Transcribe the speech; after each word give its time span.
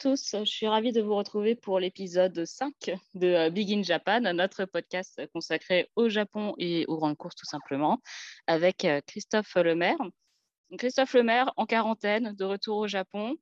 Tous, 0.00 0.36
je 0.38 0.44
suis 0.44 0.68
ravie 0.68 0.92
de 0.92 1.02
vous 1.02 1.16
retrouver 1.16 1.56
pour 1.56 1.80
l'épisode 1.80 2.44
5 2.44 2.72
de 3.14 3.26
euh, 3.26 3.50
Big 3.50 3.72
in 3.72 3.82
Japan, 3.82 4.20
notre 4.32 4.64
podcast 4.64 5.20
consacré 5.32 5.90
au 5.96 6.08
Japon 6.08 6.54
et 6.56 6.84
aux 6.86 6.98
grandes 6.98 7.16
courses 7.16 7.34
tout 7.34 7.46
simplement, 7.46 7.98
avec 8.46 8.84
euh, 8.84 9.00
Christophe 9.06 9.54
Lemaire. 9.56 9.96
Christophe 10.78 11.14
Lemaire 11.14 11.52
en 11.56 11.66
quarantaine, 11.66 12.32
de 12.32 12.44
retour 12.44 12.76
au 12.76 12.86
Japon, 12.86 13.34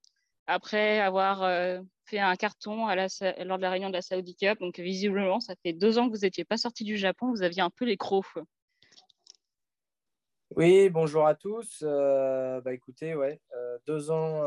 après 0.47 1.01
avoir 1.01 1.43
euh, 1.43 1.81
fait 2.07 2.21
un 2.21 2.37
carton 2.37 2.87
lors 2.87 3.59
de 3.59 3.63
la 3.63 3.71
réunion 3.71 3.89
de 3.89 3.95
la 3.95 4.03
Saudi 4.03 4.35
Cup. 4.35 4.59
Donc 4.61 4.79
visiblement, 4.79 5.41
ça 5.41 5.55
fait 5.63 5.75
deux 5.75 5.99
ans 5.99 6.09
que 6.09 6.15
vous 6.15 6.23
n'étiez 6.23 6.45
pas 6.45 6.57
sorti 6.57 6.85
du 6.85 6.97
Japon, 6.97 7.33
vous 7.33 7.43
aviez 7.43 7.61
un 7.61 7.71
peu 7.71 7.85
les 7.85 7.99
crocs. 7.99 8.25
Oui, 10.55 10.89
bonjour 10.89 11.27
à 11.27 11.35
tous. 11.35 11.83
Bah, 11.83 12.73
écoutez, 12.73 13.15
ouais, 13.15 13.41
deux 13.87 14.11
ans 14.11 14.43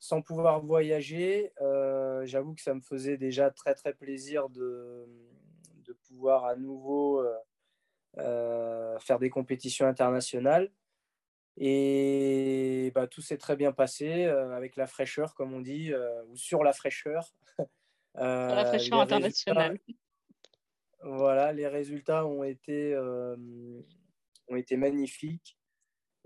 sans 0.00 0.22
pouvoir 0.22 0.60
voyager. 0.64 1.52
J'avoue 2.24 2.54
que 2.54 2.62
ça 2.62 2.74
me 2.74 2.80
faisait 2.80 3.16
déjà 3.16 3.50
très 3.50 3.74
très 3.74 3.94
plaisir 3.94 4.48
de, 4.48 5.06
de 5.84 5.92
pouvoir 6.08 6.46
à 6.46 6.56
nouveau 6.56 7.24
faire 8.16 9.18
des 9.20 9.30
compétitions 9.30 9.86
internationales. 9.86 10.72
Et 11.56 12.90
bah, 12.94 13.06
tout 13.06 13.20
s'est 13.20 13.36
très 13.36 13.56
bien 13.56 13.72
passé 13.72 14.24
avec 14.24 14.76
la 14.76 14.86
fraîcheur, 14.86 15.34
comme 15.34 15.52
on 15.52 15.60
dit, 15.60 15.92
ou 16.28 16.36
sur 16.36 16.64
la 16.64 16.72
fraîcheur. 16.72 17.34
la 18.14 18.64
fraîcheur 18.64 19.00
internationale. 19.00 19.78
Voilà, 21.02 21.52
les 21.52 21.66
résultats 21.66 22.26
ont 22.26 22.44
été 22.44 22.96
ont 22.96 24.56
été 24.56 24.76
magnifiques. 24.76 25.56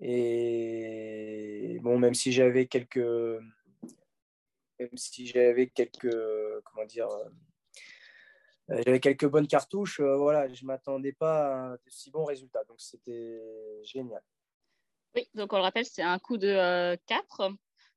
Et 0.00 1.78
bon, 1.82 1.98
même 1.98 2.14
si 2.14 2.32
j'avais 2.32 2.66
quelques, 2.66 2.98
même 4.78 4.96
si 4.96 5.26
j'avais 5.26 5.68
quelques, 5.68 6.16
comment 6.64 6.86
dire, 6.86 7.08
euh, 8.70 8.82
j'avais 8.84 9.00
quelques 9.00 9.26
bonnes 9.26 9.46
cartouches, 9.46 10.00
euh, 10.00 10.16
voilà, 10.16 10.52
je 10.52 10.64
m'attendais 10.64 11.12
pas 11.12 11.72
à 11.72 11.76
de 11.76 11.90
si 11.90 12.10
bons 12.10 12.24
résultats. 12.24 12.64
Donc 12.64 12.80
c'était 12.80 13.40
génial. 13.82 14.22
Oui, 15.14 15.28
donc 15.34 15.52
on 15.52 15.56
le 15.56 15.62
rappelle, 15.62 15.84
c'est 15.84 16.02
un 16.02 16.18
coup 16.18 16.38
de 16.38 16.96
4. 17.06 17.40
Euh, 17.40 17.50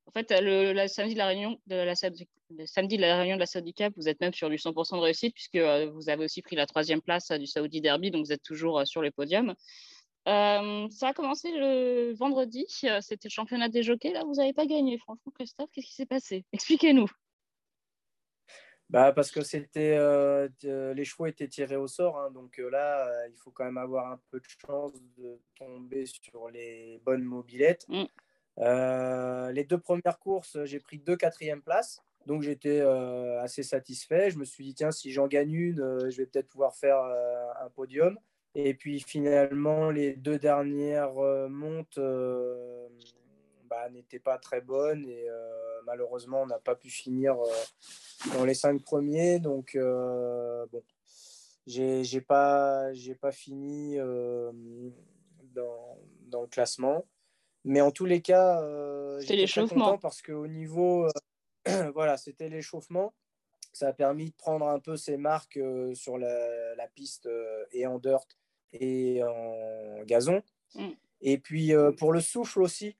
en 0.06 0.12
fait, 0.12 0.32
le, 0.32 0.88
samedi 0.88 1.14
de 1.14 1.20
la 1.20 1.28
réunion 1.28 1.60
de 1.68 1.76
la 1.76 1.96
samedi 1.96 2.28
de 2.50 3.02
la 3.02 3.18
réunion 3.18 3.36
de 3.36 3.42
la 3.42 3.92
vous 3.98 4.08
êtes 4.08 4.22
même 4.22 4.34
sur 4.34 4.50
du 4.50 4.56
100% 4.56 4.96
de 4.96 5.02
réussite 5.02 5.34
puisque 5.34 5.58
vous 5.58 6.10
avez 6.10 6.24
aussi 6.24 6.42
pris 6.42 6.56
la 6.56 6.66
troisième 6.66 7.02
place 7.02 7.30
du 7.32 7.46
Saudi 7.46 7.82
Derby, 7.82 8.10
donc 8.10 8.26
vous 8.26 8.32
êtes 8.32 8.44
toujours 8.44 8.88
sur 8.88 9.02
les 9.02 9.12
podiums. 9.12 9.54
Euh, 10.28 10.88
ça 10.90 11.10
a 11.10 11.14
commencé 11.14 11.52
le 11.52 12.14
vendredi, 12.14 12.68
euh, 12.84 13.00
c'était 13.00 13.30
le 13.30 13.34
championnat 13.34 13.70
des 13.70 13.82
jockeys. 13.82 14.12
Là, 14.12 14.24
vous 14.26 14.36
n'avez 14.36 14.54
pas 14.54 14.66
gagné. 14.66 14.98
Franchement, 14.98 15.32
Christophe, 15.34 15.70
qu'est-ce 15.72 15.88
qui 15.88 15.96
s'est 15.96 16.06
passé? 16.06 16.46
Expliquez-nous. 16.52 17.08
Bah, 18.90 19.14
parce 19.14 19.32
que 19.32 19.42
c'était 19.42 19.96
euh, 19.98 20.50
les 20.64 21.06
chevaux 21.06 21.28
étaient 21.28 21.48
tirés 21.48 21.78
au 21.78 21.88
sort. 21.88 22.20
Hein. 22.20 22.32
donc 22.32 22.58
là, 22.58 23.10
il 23.28 23.38
faut 23.38 23.52
quand 23.52 23.66
même 23.66 23.78
avoir 23.78 24.12
un 24.12 24.20
peu 24.30 24.40
de 24.40 24.46
chance 24.66 24.94
de 25.18 25.40
tomber 25.56 26.06
sur 26.06 26.50
les 26.50 27.02
bonnes 27.06 27.24
mobilettes. 27.24 27.86
Mm. 27.88 28.06
les 29.54 29.64
deux 29.64 29.80
premières 29.80 30.20
courses, 30.20 30.58
j'ai 30.66 30.80
pris 30.80 31.00
deux 31.00 31.16
quatrièmes 31.16 31.62
places. 31.62 32.02
Donc 32.26 32.42
j'étais 32.42 32.82
assez 32.82 33.64
satisfait. 33.64 34.30
Je 34.30 34.40
me 34.40 34.46
suis 34.46 34.66
dit, 34.66 34.74
tiens, 34.74 34.92
si 34.92 35.12
j'en 35.12 35.28
gagne 35.28 35.54
une, 35.54 36.10
je 36.10 36.18
vais 36.18 36.26
peut-être 36.26 36.50
pouvoir 36.50 36.76
faire 36.76 36.98
un 36.98 37.70
podium. 37.70 38.18
Et 38.60 38.74
puis 38.74 39.00
finalement, 39.00 39.92
les 39.92 40.16
deux 40.16 40.40
dernières 40.40 41.20
euh, 41.20 41.48
montes 41.48 42.00
euh, 42.00 42.88
bah, 43.66 43.88
n'étaient 43.92 44.18
pas 44.18 44.40
très 44.40 44.62
bonnes 44.62 45.08
et 45.08 45.30
euh, 45.30 45.82
malheureusement, 45.86 46.42
on 46.42 46.48
n'a 46.48 46.58
pas 46.58 46.74
pu 46.74 46.90
finir 46.90 47.38
dans 48.34 48.46
les 48.46 48.56
cinq 48.56 48.82
premiers. 48.82 49.38
Donc, 49.38 49.78
bon, 49.78 50.84
j'ai 51.68 52.22
pas, 52.22 52.90
pas 53.22 53.32
fini 53.32 53.98
dans, 55.54 56.00
dans, 56.22 56.42
le 56.42 56.48
classement. 56.48 57.06
Mais 57.64 57.82
en 57.82 57.92
tous 57.92 58.06
les 58.06 58.24
cas, 58.24 58.60
c'était 59.20 59.36
l'échauffement. 59.36 60.00
Parce 60.00 60.24
qu'au 60.24 60.48
niveau, 60.48 61.08
voilà, 61.94 62.18
c'était 62.18 62.50
l'échauffement. 62.50 63.14
Ça 63.72 63.90
a 63.90 63.94
permis 63.94 64.32
de 64.32 64.36
prendre 64.36 64.68
un 64.68 64.80
peu 64.80 64.98
ses 64.98 65.18
marques 65.18 65.60
sur 65.94 66.18
la, 66.18 66.74
la 66.74 66.88
piste 66.88 67.30
et 67.72 67.86
en 67.86 68.00
dirt 68.00 68.28
et 68.74 69.22
en 69.24 70.04
gazon. 70.04 70.42
Mm. 70.76 70.90
Et 71.22 71.38
puis 71.38 71.74
euh, 71.74 71.92
pour 71.92 72.14
le 72.14 72.22
souffle 72.22 72.62
aussi, 72.62 72.96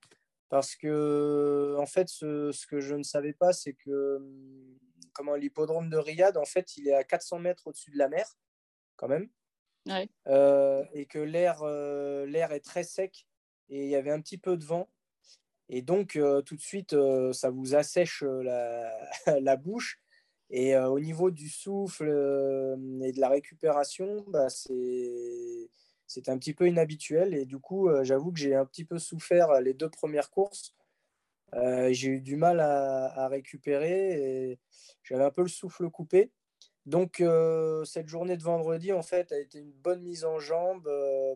parce 0.50 0.76
que 0.76 1.76
en 1.78 1.86
fait, 1.86 2.10
ce, 2.10 2.52
ce 2.52 2.66
que 2.68 2.80
je 2.80 2.96
ne 2.96 3.04
savais 3.04 3.34
pas, 3.34 3.54
c'est 3.54 3.74
que 3.74 4.18
hum, 4.18 4.78
comment 5.14 5.36
l'hippodrome 5.36 5.90
de 5.90 5.98
Riyad, 5.98 6.38
en 6.38 6.46
fait, 6.46 6.78
il 6.78 6.88
est 6.88 6.94
à 6.94 7.04
400 7.04 7.40
mètres 7.40 7.68
au-dessus 7.68 7.92
de 7.92 7.98
la 7.98 8.08
mer, 8.08 8.28
quand 8.96 9.08
même. 9.08 9.30
Euh, 10.28 10.84
et 10.94 11.06
que 11.06 11.20
l'air 11.20 11.62
euh, 11.62 12.26
l'air 12.26 12.52
est 12.52 12.60
très 12.60 12.84
sec 12.84 13.26
et 13.70 13.86
il 13.86 13.90
y 13.90 13.96
avait 13.96 14.12
un 14.12 14.20
petit 14.20 14.38
peu 14.38 14.58
de 14.58 14.66
vent. 14.66 14.90
Et 15.70 15.82
donc, 15.82 16.18
tout 16.46 16.56
de 16.56 16.62
suite, 16.62 16.96
ça 17.34 17.50
vous 17.50 17.76
assèche 17.76 18.24
la, 18.24 18.98
la 19.42 19.58
bouche. 19.58 20.00
Et 20.50 20.78
au 20.78 21.00
niveau 21.00 21.30
du 21.30 21.50
souffle 21.50 22.06
et 23.04 23.12
de 23.12 23.20
la 23.20 23.30
récupération, 23.30 24.24
bah, 24.30 24.48
c'est 24.50 26.30
un 26.30 26.38
petit 26.38 26.54
peu 26.54 26.68
inhabituel. 26.68 27.34
Et 27.34 27.46
du 27.46 27.60
coup, 27.60 27.90
j'avoue 28.04 28.32
que 28.32 28.40
j'ai 28.40 28.56
un 28.56 28.66
petit 28.66 28.86
peu 28.86 28.98
souffert 28.98 29.60
les 29.62 29.74
deux 29.74 29.90
premières 29.90 30.30
courses. 30.30 30.76
j'ai 31.54 32.08
eu 32.08 32.22
du 32.22 32.38
mal 32.38 32.60
à, 32.62 33.24
à 33.24 33.28
récupérer 33.28 34.52
et 34.52 34.60
j'avais 35.04 35.26
un 35.26 35.32
peu 35.32 35.42
le 35.42 35.50
souffle 35.50 35.90
coupé. 35.90 36.32
Donc, 36.86 37.22
cette 37.84 38.08
journée 38.08 38.38
de 38.38 38.44
vendredi, 38.44 38.94
en 38.94 39.04
fait, 39.04 39.34
a 39.34 39.40
été 39.40 39.60
une 39.60 39.74
bonne 39.74 40.02
mise 40.02 40.24
en 40.24 40.40
jambe 40.40 40.90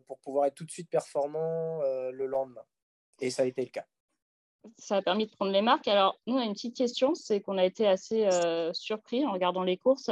pour 0.08 0.20
pouvoir 0.20 0.46
être 0.46 0.56
tout 0.56 0.66
de 0.66 0.72
suite 0.72 0.90
performant 0.90 1.82
le 1.82 2.26
lendemain. 2.26 2.64
Et 3.20 3.30
ça 3.30 3.44
a 3.44 3.46
été 3.46 3.62
le 3.62 3.72
cas 3.72 3.86
ça 4.78 4.98
a 4.98 5.02
permis 5.02 5.26
de 5.26 5.32
prendre 5.32 5.52
les 5.52 5.62
marques. 5.62 5.88
Alors, 5.88 6.20
nous, 6.28 6.36
on 6.36 6.40
a 6.40 6.46
une 6.46 6.54
petite 6.54 6.76
question, 6.76 7.16
c'est 7.16 7.42
qu'on 7.42 7.58
a 7.58 7.66
été 7.66 7.88
assez 7.88 8.26
euh, 8.26 8.72
surpris 8.74 9.26
en 9.26 9.32
regardant 9.32 9.64
les 9.64 9.78
courses. 9.78 10.12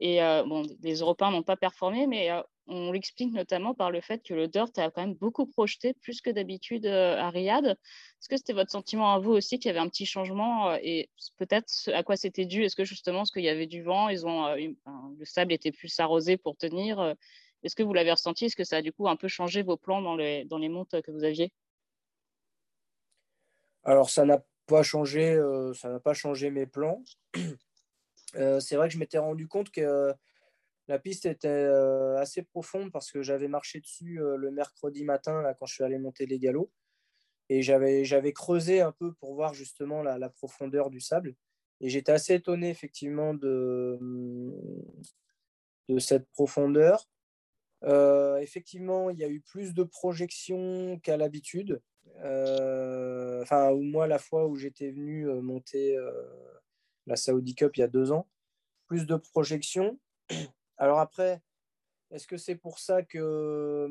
Et 0.00 0.22
euh, 0.22 0.42
bon, 0.44 0.64
les 0.82 1.00
Européens 1.00 1.30
n'ont 1.30 1.42
pas 1.42 1.56
performé, 1.56 2.06
mais 2.06 2.30
euh, 2.30 2.42
on 2.66 2.92
l'explique 2.92 3.32
notamment 3.32 3.74
par 3.74 3.90
le 3.90 4.00
fait 4.00 4.22
que 4.22 4.34
le 4.34 4.48
dirt 4.48 4.76
a 4.78 4.90
quand 4.90 5.02
même 5.02 5.14
beaucoup 5.14 5.46
projeté, 5.46 5.94
plus 5.94 6.20
que 6.20 6.30
d'habitude 6.30 6.86
à 6.86 7.30
Riyad. 7.30 7.66
Est-ce 7.66 8.28
que 8.28 8.36
c'était 8.36 8.52
votre 8.52 8.70
sentiment 8.70 9.12
à 9.12 9.18
vous 9.18 9.32
aussi 9.32 9.58
qu'il 9.58 9.68
y 9.68 9.70
avait 9.70 9.80
un 9.80 9.88
petit 9.88 10.06
changement 10.06 10.74
et 10.76 11.08
peut-être 11.38 11.72
à 11.92 12.02
quoi 12.02 12.16
c'était 12.16 12.46
dû? 12.46 12.64
Est-ce 12.64 12.76
que 12.76 12.84
justement, 12.84 13.18
parce 13.18 13.30
qu'il 13.30 13.42
y 13.42 13.48
avait 13.48 13.66
du 13.66 13.82
vent, 13.82 14.08
ils 14.08 14.26
ont, 14.26 14.54
le 14.54 15.24
sable 15.24 15.52
était 15.52 15.72
plus 15.72 15.98
arrosé 16.00 16.36
pour 16.36 16.56
tenir 16.56 17.14
Est-ce 17.62 17.76
que 17.76 17.82
vous 17.82 17.94
l'avez 17.94 18.12
ressenti? 18.12 18.46
Est-ce 18.46 18.56
que 18.56 18.64
ça 18.64 18.76
a 18.76 18.82
du 18.82 18.92
coup 18.92 19.08
un 19.08 19.16
peu 19.16 19.28
changé 19.28 19.62
vos 19.62 19.76
plans 19.76 20.00
dans 20.00 20.16
les, 20.16 20.44
dans 20.44 20.58
les 20.58 20.68
montes 20.68 21.00
que 21.02 21.10
vous 21.10 21.24
aviez? 21.24 21.52
Alors, 23.84 24.10
ça 24.10 24.24
n'a 24.24 24.44
pas 24.66 24.82
changé, 24.82 25.32
euh, 25.34 25.74
ça 25.74 25.90
n'a 25.90 26.00
pas 26.00 26.14
changé 26.14 26.50
mes 26.50 26.66
plans. 26.66 27.02
Euh, 28.36 28.60
c'est 28.60 28.76
vrai 28.76 28.88
que 28.88 28.94
je 28.94 28.98
m'étais 28.98 29.18
rendu 29.18 29.46
compte 29.46 29.70
que 29.70 30.10
la 30.88 30.98
piste 30.98 31.26
était 31.26 31.48
euh, 31.48 32.16
assez 32.16 32.42
profonde 32.42 32.90
parce 32.90 33.12
que 33.12 33.20
j'avais 33.20 33.46
marché 33.46 33.78
dessus 33.78 34.20
le 34.20 34.50
mercredi 34.50 35.04
matin 35.04 35.42
là, 35.42 35.52
quand 35.52 35.66
je 35.66 35.74
suis 35.74 35.84
allé 35.84 35.98
monter 35.98 36.24
les 36.24 36.38
galops. 36.38 36.72
Et 37.50 37.60
j'avais, 37.60 38.06
j'avais 38.06 38.32
creusé 38.32 38.80
un 38.80 38.92
peu 38.92 39.12
pour 39.12 39.34
voir 39.34 39.52
justement 39.52 40.02
la, 40.02 40.30
profondeur 40.30 40.88
du 40.88 40.98
sable. 40.98 41.34
Et 41.82 41.90
j'étais 41.90 42.12
assez 42.12 42.32
étonné 42.32 42.70
effectivement 42.70 43.34
de, 43.34 43.98
de 45.90 45.98
cette 45.98 46.26
profondeur. 46.30 47.06
effectivement, 48.40 49.10
il 49.10 49.18
y 49.18 49.24
a 49.24 49.28
eu 49.28 49.42
plus 49.42 49.74
de 49.74 49.82
projections 49.82 50.98
qu'à 51.00 51.18
l'habitude. 51.18 51.82
Euh, 52.24 53.42
enfin, 53.42 53.72
moi, 53.74 54.06
la 54.06 54.18
fois 54.18 54.46
où 54.46 54.56
j'étais 54.56 54.90
venu 54.90 55.28
euh, 55.28 55.40
monter 55.40 55.96
euh, 55.96 56.12
la 57.06 57.16
Saudi 57.16 57.54
Cup 57.54 57.76
il 57.76 57.80
y 57.80 57.84
a 57.84 57.88
deux 57.88 58.12
ans, 58.12 58.28
plus 58.86 59.06
de 59.06 59.16
projections. 59.16 59.98
Alors 60.78 61.00
après, 61.00 61.42
est-ce 62.10 62.26
que 62.26 62.36
c'est 62.36 62.56
pour 62.56 62.78
ça 62.78 63.02
que 63.02 63.88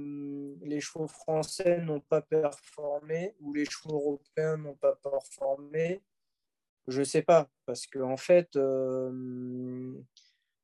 les 0.62 0.80
chevaux 0.80 1.08
français 1.08 1.80
n'ont 1.80 2.02
pas 2.02 2.22
performé 2.22 3.36
ou 3.40 3.54
les 3.54 3.66
chevaux 3.66 3.96
européens 3.96 4.58
n'ont 4.58 4.76
pas 4.76 4.96
performé? 4.96 6.02
Je 6.88 7.00
ne 7.00 7.06
sais 7.06 7.22
pas, 7.22 7.50
parce 7.66 7.88
que 7.88 8.00
en 8.00 8.18
fait, 8.18 8.58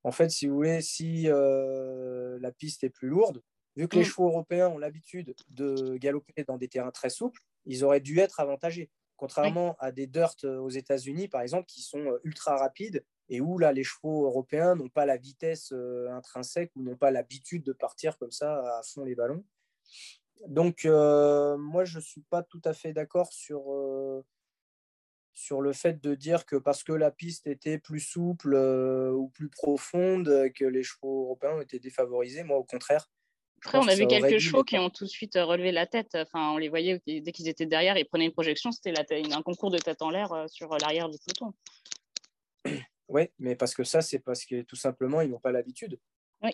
en 0.04 0.12
fait, 0.12 0.30
si 0.30 0.48
vous 0.48 0.56
voulez, 0.56 0.82
si 0.82 1.24
la 1.24 2.52
piste 2.52 2.84
est 2.84 2.90
plus 2.90 3.08
lourde, 3.08 3.42
vu 3.78 3.88
que 3.88 3.96
les 3.96 4.02
mm. 4.02 4.06
chevaux 4.06 4.28
européens 4.28 4.68
ont 4.68 4.78
l'habitude 4.78 5.36
de 5.50 5.96
galoper 5.98 6.44
dans 6.46 6.58
des 6.58 6.68
terrains 6.68 6.92
très 6.92 7.10
souples, 7.10 7.42
ils 7.66 7.86
auraient 7.86 8.02
dû 8.02 8.20
être 8.20 8.40
avantagés. 8.40 8.90
Contrairement 9.16 9.76
à 9.80 9.92
des 9.92 10.06
dirt 10.06 10.36
euh, 10.44 10.60
aux 10.60 10.70
États-Unis, 10.70 11.28
par 11.28 11.42
exemple, 11.42 11.66
qui 11.66 11.82
sont 11.82 12.06
euh, 12.06 12.20
ultra 12.24 12.56
rapides 12.56 13.04
et 13.30 13.42
où 13.42 13.58
là, 13.58 13.72
les 13.72 13.84
chevaux 13.84 14.26
européens 14.26 14.76
n'ont 14.76 14.90
pas 14.90 15.06
la 15.06 15.18
vitesse 15.18 15.72
euh, 15.74 16.10
intrinsèque 16.12 16.72
ou 16.76 16.84
n'ont 16.84 16.96
pas 16.96 17.12
l'habitude 17.12 17.64
de 17.64 17.74
partir 17.74 18.18
comme 18.18 18.32
ça 18.32 18.78
à 18.78 18.82
fond 18.84 19.04
les 19.04 19.16
ballons. 19.16 19.44
Donc, 20.48 20.86
moi, 20.86 21.84
je 21.84 21.98
ne 21.98 22.04
suis 22.04 22.22
pas 22.22 22.44
tout 22.44 22.62
à 22.64 22.74
fait 22.74 22.94
d'accord 22.94 23.34
sur, 23.34 23.74
sur 25.34 25.62
le 25.62 25.74
fait 25.74 26.00
de 26.00 26.14
dire 26.14 26.46
que 26.46 26.56
parce 26.56 26.84
que 26.84 26.92
la 26.92 27.10
piste 27.10 27.48
était 27.48 27.80
plus 27.80 28.00
souple 28.00 28.56
ou 28.56 29.30
plus 29.30 29.50
profonde, 29.50 30.52
que 30.54 30.66
les 30.66 30.84
chevaux 30.84 31.24
européens 31.24 31.60
étaient 31.60 31.80
défavorisés. 31.80 32.44
Moi, 32.44 32.58
au 32.58 32.64
contraire. 32.64 33.10
Après, 33.64 33.78
on 33.80 33.88
a 33.88 33.96
vu 33.96 34.08
quelques 34.08 34.40
chevaux 34.40 34.64
qui 34.64 34.78
ont 34.78 34.90
tout 34.90 35.04
de 35.04 35.10
suite 35.10 35.36
relevé 35.36 35.72
la 35.72 35.86
tête. 35.86 36.16
Enfin, 36.16 36.52
on 36.52 36.58
les 36.58 36.70
voyait 36.70 37.02
dès 37.06 37.32
qu'ils 37.32 37.48
étaient 37.48 37.66
derrière, 37.66 37.98
ils 37.98 38.06
prenaient 38.06 38.26
une 38.26 38.32
projection. 38.32 38.72
C'était 38.72 38.94
un 39.32 39.42
concours 39.42 39.72
de 39.72 39.78
tête 39.78 40.02
en 40.02 40.10
l'air 40.10 40.46
sur 40.48 40.70
l'arrière 40.78 41.10
du 41.10 41.18
peloton. 41.26 41.54
Oui, 43.10 43.30
mais 43.40 43.56
parce 43.56 43.74
que 43.74 43.86
ça, 43.86 44.02
c'est 44.02 44.20
parce 44.20 44.44
que 44.44 44.64
tout 44.64 44.76
simplement, 44.76 45.22
ils 45.22 45.30
n'ont 45.30 45.40
pas 45.40 45.54
l'habitude. 45.54 45.98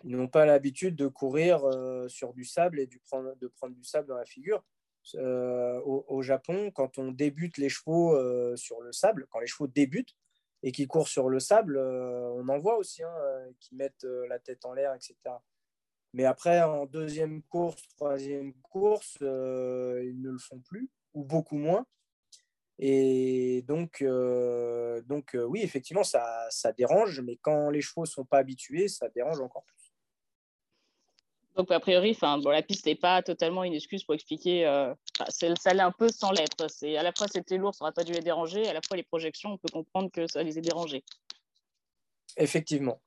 Ils 0.04 0.16
n'ont 0.16 0.28
pas 0.28 0.46
l'habitude 0.46 0.96
de 0.96 1.08
courir 1.08 1.62
sur 2.08 2.32
du 2.36 2.46
sable 2.46 2.80
et 2.80 2.86
de 2.86 3.48
prendre 3.48 3.74
du 3.76 3.84
sable 3.84 4.08
dans 4.08 4.18
la 4.18 4.26
figure. 4.26 4.64
Euh, 5.16 5.82
au, 5.82 6.22
Japon, 6.22 6.72
quand 6.72 6.98
on 6.98 7.12
débute 7.12 7.58
les 7.58 7.70
chevaux 7.70 8.16
euh, 8.16 8.56
sur 8.56 8.82
le 8.82 8.92
sable, 8.94 9.28
quand 9.30 9.40
les 9.40 9.48
chevaux 9.48 9.68
débutent 9.68 10.16
et 10.64 10.72
qui 10.72 10.88
courent 10.88 11.10
sur 11.10 11.30
le 11.30 11.40
sable, 11.40 11.78
euh, 11.78 12.30
on 12.36 12.48
en 12.48 12.58
voit 12.58 12.78
aussi 12.78 13.04
hein, 13.04 13.14
qui 13.60 13.76
mettent 13.76 14.08
la 14.30 14.40
tête 14.40 14.66
en 14.66 14.74
l'air, 14.74 14.94
etc. 14.94 15.16
Mais 16.14 16.26
après, 16.26 16.62
en 16.62 16.86
deuxième 16.86 17.42
course, 17.44 17.88
troisième 17.96 18.54
course, 18.62 19.18
ils 19.22 20.22
ne 20.22 20.30
le 20.30 20.38
font 20.38 20.60
plus 20.60 20.90
ou 21.14 21.24
beaucoup 21.24 21.58
moins. 21.58 21.86
Et 22.80 23.64
donc, 23.68 24.04
donc 25.08 25.36
oui, 25.48 25.62
effectivement, 25.62 26.04
ça, 26.04 26.48
ça 26.50 26.72
dérange, 26.72 27.22
mais 27.22 27.38
quand 27.38 27.70
les 27.70 27.82
chevaux 27.82 28.02
ne 28.02 28.08
sont 28.08 28.26
pas 28.26 28.38
habitués, 28.38 28.88
ça 28.88 29.10
dérange 29.10 29.40
encore 29.42 29.64
plus. 29.64 29.94
Donc, 31.56 31.70
a 31.72 31.80
priori, 31.80 32.18
bon, 32.20 32.50
la 32.50 32.64
piste 32.64 32.88
n'est 32.88 32.96
pas 32.96 33.22
totalement 33.22 33.64
une 33.64 33.76
excuse 33.76 34.04
pour 34.04 34.16
expliquer. 34.16 34.66
Euh, 34.66 34.94
ça 35.30 35.74
l'est 35.74 35.82
un 35.82 35.92
peu 35.92 36.10
sans 36.10 36.32
l'être. 36.32 36.66
À 36.66 37.04
la 37.04 37.12
fois, 37.16 37.28
c'était 37.28 37.58
lourd, 37.58 37.76
ça 37.76 37.86
n'aurait 37.86 37.94
pas 37.94 38.04
dû 38.04 38.12
les 38.12 38.22
déranger. 38.22 38.68
À 38.68 38.74
la 38.74 38.82
fois, 38.82 38.98
les 38.98 39.04
projections, 39.04 39.52
on 39.52 39.58
peut 39.58 39.72
comprendre 39.72 40.10
que 40.12 40.26
ça 40.26 40.42
les 40.42 40.58
a 40.58 40.62
dérangés. 40.62 41.04
Effectivement. 42.38 43.00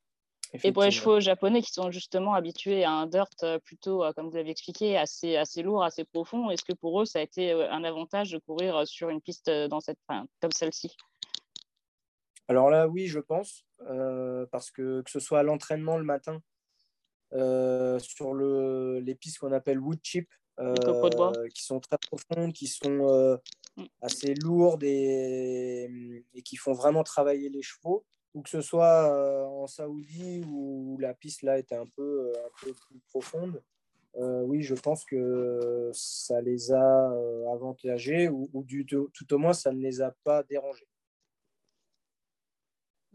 Et 0.64 0.72
pour 0.72 0.82
les 0.82 0.90
chevaux 0.90 1.20
japonais 1.20 1.62
qui 1.62 1.72
sont 1.72 1.90
justement 1.90 2.34
habitués 2.34 2.84
à 2.84 2.90
un 2.90 3.06
dirt 3.06 3.28
euh, 3.42 3.58
plutôt, 3.58 4.04
euh, 4.04 4.12
comme 4.12 4.28
vous 4.28 4.36
l'avez 4.36 4.50
expliqué, 4.50 4.96
assez, 4.96 5.36
assez 5.36 5.62
lourd, 5.62 5.84
assez 5.84 6.04
profond, 6.04 6.50
est-ce 6.50 6.64
que 6.64 6.72
pour 6.72 7.00
eux, 7.00 7.04
ça 7.04 7.18
a 7.20 7.22
été 7.22 7.52
un 7.52 7.84
avantage 7.84 8.30
de 8.30 8.38
courir 8.38 8.86
sur 8.86 9.08
une 9.08 9.20
piste 9.20 9.50
dans 9.50 9.80
cette, 9.80 9.98
comme 10.40 10.52
celle-ci? 10.52 10.96
Alors 12.48 12.70
là, 12.70 12.86
oui, 12.86 13.06
je 13.06 13.18
pense. 13.18 13.64
parce 14.50 14.70
que 14.70 15.02
que 15.02 15.10
ce 15.10 15.20
soit 15.20 15.40
à 15.40 15.42
l'entraînement 15.42 15.98
le 15.98 16.04
matin, 16.04 16.40
euh, 17.32 17.98
sur 17.98 18.34
le, 18.34 19.00
les 19.00 19.14
pistes 19.14 19.38
qu'on 19.38 19.52
appelle 19.52 19.80
wood 19.80 19.98
chip, 20.02 20.28
euh, 20.60 21.48
qui 21.52 21.64
sont 21.64 21.80
très 21.80 21.98
profondes, 21.98 22.52
qui 22.52 22.68
sont 22.68 23.08
euh, 23.08 23.36
mm. 23.76 23.84
assez 24.00 24.34
lourdes 24.34 24.84
et, 24.84 26.24
et, 26.32 26.42
qui 26.42 26.56
font 26.56 26.72
vraiment 26.72 27.02
travailler 27.02 27.48
les 27.48 27.62
chevaux. 27.62 28.04
Ou 28.36 28.42
que 28.42 28.50
ce 28.50 28.60
soit 28.60 29.48
en 29.48 29.66
Saoudi 29.66 30.44
où 30.46 30.96
la 31.00 31.14
piste 31.14 31.42
là 31.42 31.58
était 31.58 31.74
un 31.74 31.86
peu, 31.86 32.32
un 32.36 32.50
peu 32.62 32.72
plus 32.72 33.00
profonde, 33.08 33.60
oui, 34.14 34.62
je 34.62 34.74
pense 34.74 35.04
que 35.04 35.90
ça 35.92 36.40
les 36.42 36.70
a 36.70 37.12
avantagés 37.52 38.28
ou, 38.28 38.48
ou 38.52 38.62
du, 38.62 38.86
tout 38.86 39.34
au 39.34 39.38
moins 39.38 39.54
ça 39.54 39.72
ne 39.72 39.80
les 39.80 40.02
a 40.02 40.12
pas 40.22 40.42
dérangés. 40.42 40.86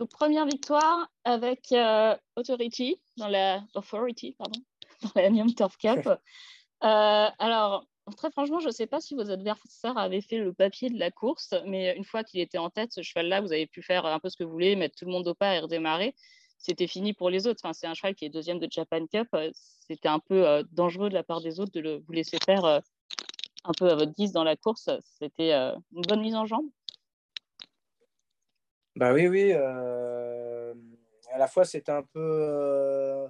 Donc, 0.01 0.09
première 0.09 0.47
victoire 0.47 1.11
avec 1.25 1.71
euh, 1.71 2.17
Authority, 2.35 2.99
dans 3.17 3.27
la 3.27 3.63
Authority, 3.75 4.35
pardon, 4.35 4.59
dans 5.03 5.21
la 5.21 5.53
Turf 5.55 5.77
Cup. 5.77 6.09
Euh, 6.83 7.29
alors, 7.37 7.85
très 8.15 8.31
franchement, 8.31 8.59
je 8.59 8.67
ne 8.67 8.71
sais 8.71 8.87
pas 8.87 9.01
si 9.01 9.15
vos 9.15 9.29
adversaires 9.29 9.97
avaient 9.97 10.21
fait 10.21 10.37
le 10.37 10.53
papier 10.53 10.89
de 10.89 10.99
la 10.99 11.11
course, 11.11 11.53
mais 11.65 11.95
une 11.95 12.03
fois 12.03 12.23
qu'il 12.23 12.39
était 12.39 12.57
en 12.57 12.69
tête, 12.69 12.91
ce 12.93 13.01
cheval-là, 13.01 13.41
vous 13.41 13.51
avez 13.51 13.67
pu 13.67 13.81
faire 13.81 14.05
un 14.05 14.19
peu 14.19 14.29
ce 14.29 14.37
que 14.37 14.43
vous 14.43 14.51
voulez, 14.51 14.75
mettre 14.75 14.95
tout 14.95 15.05
le 15.05 15.11
monde 15.11 15.27
au 15.27 15.33
pas 15.33 15.55
et 15.55 15.59
redémarrer. 15.59 16.15
C'était 16.57 16.87
fini 16.87 17.13
pour 17.13 17.29
les 17.29 17.47
autres. 17.47 17.59
C'est 17.73 17.87
un 17.87 17.93
cheval 17.93 18.13
qui 18.13 18.25
est 18.25 18.29
deuxième 18.29 18.59
de 18.59 18.67
Japan 18.69 19.05
Cup. 19.07 19.27
C'était 19.87 20.09
un 20.09 20.19
peu 20.19 20.47
euh, 20.47 20.63
dangereux 20.71 21.09
de 21.09 21.15
la 21.15 21.23
part 21.23 21.41
des 21.41 21.59
autres 21.59 21.71
de 21.71 21.79
le, 21.79 21.97
vous 21.97 22.11
laisser 22.13 22.37
faire 22.45 22.63
un 22.65 23.71
peu 23.77 23.89
à 23.89 23.95
votre 23.95 24.13
guise 24.13 24.31
dans 24.31 24.43
la 24.43 24.55
course. 24.55 24.89
C'était 25.19 25.53
une 25.53 26.01
bonne 26.07 26.21
mise 26.21 26.35
en 26.35 26.45
jambe. 26.45 26.67
Bah 28.95 29.13
oui, 29.13 29.27
oui. 29.27 29.51
Euh, 29.53 30.73
à 31.31 31.37
la 31.37 31.47
fois, 31.47 31.65
c'était 31.65 31.91
un 31.91 32.03
peu, 32.03 32.19
euh, 32.19 33.27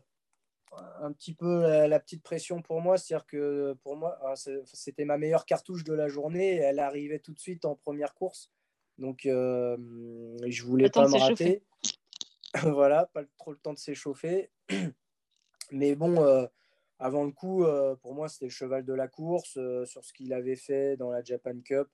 un 0.71 1.12
petit 1.12 1.33
peu 1.33 1.62
la, 1.88 2.00
petite 2.00 2.23
pression 2.23 2.62
pour 2.62 2.81
moi. 2.81 2.97
C'est-à-dire 2.97 3.25
que 3.25 3.73
pour 3.83 3.95
moi, 3.95 4.18
ah, 4.23 4.35
c'était 4.35 5.06
ma 5.06 5.18
meilleure 5.18 5.45
cartouche 5.45 5.83
de 5.83 5.94
la 5.94 6.07
journée. 6.07 6.56
elle 6.56 6.79
arrivait 6.79 7.19
tout 7.19 7.33
de 7.33 7.39
suite 7.39 7.65
en 7.65 7.75
première 7.75 8.13
course. 8.13 8.51
Donc, 8.97 9.25
euh, 9.25 9.77
je 10.47 10.63
voulais 10.63 10.89
pas 10.89 11.07
me 11.07 11.18
rater. 11.18 11.63
voilà, 12.63 13.09
pas 13.13 13.23
trop 13.38 13.51
le 13.51 13.57
temps 13.57 13.73
de 13.73 13.79
s'échauffer. 13.79 14.51
Mais 15.71 15.95
bon, 15.95 16.21
euh, 16.23 16.45
avant 17.00 17.24
le 17.24 17.31
coup, 17.31 17.65
pour 18.01 18.13
moi, 18.13 18.29
c'était 18.29 18.45
le 18.45 18.51
cheval 18.51 18.85
de 18.85 18.94
la 18.94 19.07
course 19.07 19.57
sur 19.85 20.03
ce 20.03 20.13
qu'il 20.13 20.33
avait 20.33 20.56
fait 20.56 20.97
dans 20.97 21.09
la 21.09 21.24
Japan 21.24 21.59
Cup. 21.63 21.88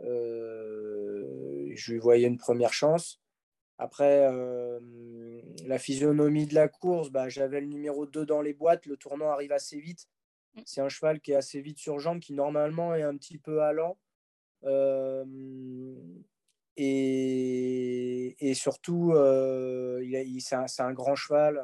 Euh, 0.00 1.70
je 1.74 1.92
lui 1.92 1.98
voyais 1.98 2.26
une 2.26 2.38
première 2.38 2.72
chance. 2.72 3.20
Après, 3.78 4.28
euh, 4.30 4.78
la 5.66 5.78
physionomie 5.78 6.46
de 6.46 6.54
la 6.54 6.68
course, 6.68 7.10
bah, 7.10 7.28
j'avais 7.28 7.60
le 7.60 7.66
numéro 7.66 8.06
2 8.06 8.24
dans 8.24 8.40
les 8.40 8.54
boîtes. 8.54 8.86
Le 8.86 8.96
tournant 8.96 9.30
arrive 9.30 9.52
assez 9.52 9.80
vite. 9.80 10.08
Mm. 10.54 10.60
C'est 10.64 10.80
un 10.80 10.88
cheval 10.88 11.20
qui 11.20 11.32
est 11.32 11.36
assez 11.36 11.60
vite 11.60 11.78
sur 11.78 11.98
jambe, 11.98 12.20
qui 12.20 12.34
normalement 12.34 12.94
est 12.94 13.02
un 13.02 13.16
petit 13.16 13.38
peu 13.38 13.62
allant. 13.62 13.98
Euh, 14.64 15.24
et, 16.76 18.36
et, 18.50 18.54
surtout, 18.54 19.12
il, 19.14 20.40
c'est, 20.40 20.54
un, 20.54 20.66
un, 20.78 20.92
grand 20.92 21.14
cheval 21.14 21.60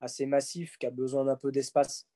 assez 0.00 0.26
massif 0.26 0.76
qui 0.78 0.86
a 0.86 0.90
besoin 0.90 1.24
d'un 1.24 1.36
peu 1.36 1.52
d'espace. 1.52 2.06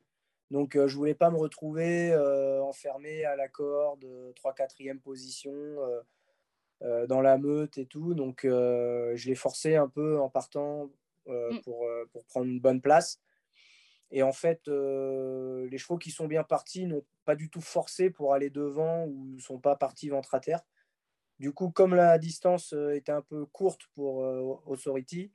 Donc, 0.50 0.74
je 0.74 0.96
voulais 0.96 1.14
pas 1.14 1.30
me 1.30 1.36
retrouver 1.36 2.14
enfermé 2.62 3.24
à 3.24 3.36
la 3.36 3.48
corde, 3.48 4.04
3-4e 4.36 5.00
position. 5.00 5.52
Euh, 6.84 7.06
dans 7.06 7.20
la 7.20 7.38
meute 7.38 7.78
et 7.78 7.86
tout. 7.86 8.14
Donc, 8.14 8.44
euh, 8.44 9.12
je 9.14 9.28
l'ai 9.28 9.36
forcé 9.36 9.76
un 9.76 9.88
peu 9.88 10.18
en 10.18 10.28
partant 10.28 10.90
euh, 11.28 11.52
mm. 11.52 11.60
pour, 11.60 11.88
pour, 12.12 12.24
prendre 12.24 12.46
une 12.46 12.60
bonne 12.60 12.80
place. 12.80 13.20
Et 14.10 14.22
en 14.22 14.32
fait, 14.32 14.66
les 14.66 15.78
chevaux 15.78 15.96
qui 15.96 16.10
sont 16.10 16.26
bien 16.26 16.42
partis 16.42 16.86
n'ont 16.86 17.04
pas 17.24 17.36
du 17.36 17.48
tout 17.50 17.60
forcé 17.60 18.10
pour 18.10 18.34
aller 18.34 18.50
devant 18.50 19.04
ou 19.04 19.26
ne 19.26 19.40
sont 19.40 19.58
pas 19.58 19.76
partis 19.76 20.08
ventre 20.08 20.34
à 20.34 20.40
terre. 20.40 20.60
Du 21.38 21.52
coup, 21.52 21.70
comme 21.70 21.94
la 21.94 22.18
distance 22.18 22.74
était 22.92 23.12
un 23.12 23.22
peu 23.22 23.46
courte 23.46 23.82
pour 23.94 24.18
Authority, 24.66 25.32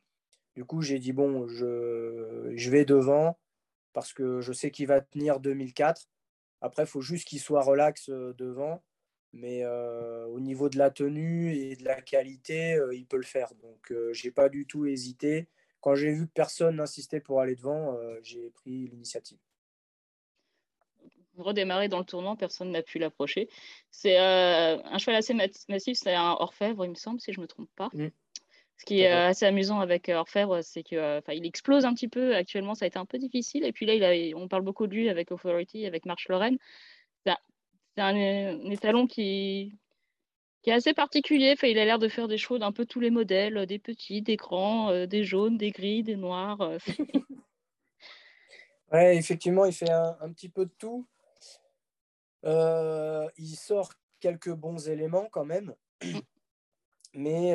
du 0.55 0.63
coup, 0.63 0.81
j'ai 0.81 1.00
dit 1.00 1.12
bon, 1.12 1.48
je, 1.48 2.51
je, 2.53 2.69
vais 2.69 2.86
devant 2.86 3.39
parce 3.93 4.13
que 4.13 4.41
je 4.41 4.53
sais 4.53 4.69
qu'il 4.69 4.86
va 4.86 5.01
tenir 5.01 5.39
2004. 5.39 6.07
Après, 6.62 6.83
il 6.83 6.88
faut 6.88 7.01
juste 7.01 7.27
qu'il 7.27 7.39
soit 7.39 7.63
relax 7.63 8.10
devant. 8.10 8.83
Mais 9.34 9.63
euh, 9.63 10.25
au 10.27 10.39
niveau 10.39 10.69
de 10.69 10.77
la 10.77 10.89
tenue 10.89 11.53
et 11.53 11.75
de 11.75 11.84
la 11.84 12.01
qualité, 12.01 12.74
euh, 12.74 12.96
il 12.96 13.05
peut 13.05 13.17
le 13.17 13.24
faire. 13.24 13.53
Donc, 13.62 13.91
euh, 13.91 14.13
j'ai 14.13 14.31
pas 14.31 14.50
du 14.50 14.65
tout 14.65 14.86
hésité. 14.86 15.48
Quand 15.81 15.96
j'ai 15.96 16.12
vu 16.12 16.27
que 16.27 16.34
personne 16.34 16.77
n'insistait 16.77 17.19
pour 17.19 17.39
aller 17.39 17.55
devant, 17.55 17.96
j'ai 18.24 18.50
pris 18.50 18.88
l'initiative. 18.88 19.38
Redémarrer 21.38 21.88
dans 21.88 22.00
le 22.00 22.03
tournant, 22.03 22.36
personne 22.36 22.72
n'a 22.72 22.81
pu 22.81 22.98
l'approcher. 22.98 23.48
C'est 23.91 24.17
un 24.17 24.98
cheval 24.98 25.15
assez 25.15 25.36
massif, 25.69 25.98
c'est 25.98 26.15
un 26.15 26.31
orfèvre, 26.31 26.84
il 26.84 26.89
me 26.89 26.96
semble, 26.96 27.22
si 27.22 27.31
je 27.31 27.39
ne 27.39 27.43
me 27.43 27.48
trompe 27.48 27.69
pas. 27.75 27.89
Mmh. 27.93 28.07
Ce 28.77 28.86
qui 28.86 29.01
est 29.01 29.07
assez 29.07 29.46
amusant 29.46 29.79
avec 29.79 30.10
Orfèvre, 30.10 30.62
c'est 30.63 30.81
qu'il 30.81 31.46
explose 31.46 31.86
un 31.86 31.93
petit 31.93 32.07
peu. 32.07 32.36
Actuellement, 32.36 32.74
ça 32.74 32.86
a 32.86 32.88
été 32.88 32.98
un 32.98 33.05
peu 33.05 33.19
difficile. 33.19 33.63
Et 33.63 33.72
puis 33.72 33.86
là, 33.86 34.15
il 34.15 34.36
on 34.36 34.48
parle 34.48 34.63
beaucoup 34.63 34.88
de 34.88 34.96
lui 34.96 35.10
avec 35.10 35.31
Authority, 35.31 35.86
avec 35.86 36.05
Marche 36.05 36.27
Lorraine 36.27 36.57
c'est 37.27 37.36
un, 38.01 38.70
étalon 38.72 39.08
qui, 39.08 39.77
qui 40.62 40.70
est 40.70 40.74
assez 40.74 40.94
particulier. 40.94 41.54
Enfin, 41.54 41.68
il 41.68 41.80
a 41.80 41.86
l'air 41.86 42.00
de 42.00 42.08
faire 42.08 42.27
des 42.27 42.38
choses 42.38 42.60
d'un 42.60 42.72
peu 42.72 42.86
tous 42.86 43.00
les 43.00 43.10
modèles, 43.10 43.66
des 43.66 43.80
petits, 43.80 44.22
des 44.22 44.36
grands, 44.36 44.89
euh, 44.89 45.06
des 45.06 45.24
jaunes, 45.24 45.58
des 45.58 45.72
gris, 45.72 46.04
des 46.04 46.16
noirs. 46.16 46.62
Euh, 46.62 46.77
ouais, 48.92 49.18
effectivement, 49.18 49.66
il 49.66 49.74
fait 49.74 49.89
un, 49.89 50.32
petit 50.34 50.50
peu 50.50 50.66
de 50.66 50.74
tout. 50.77 51.08
Euh, 52.46 53.27
il 53.38 53.56
sort 53.56 53.92
quelques 54.20 54.54
bons 54.54 54.89
éléments 54.89 55.27
quand 55.32 55.46
même, 55.46 55.74
mais 57.13 57.54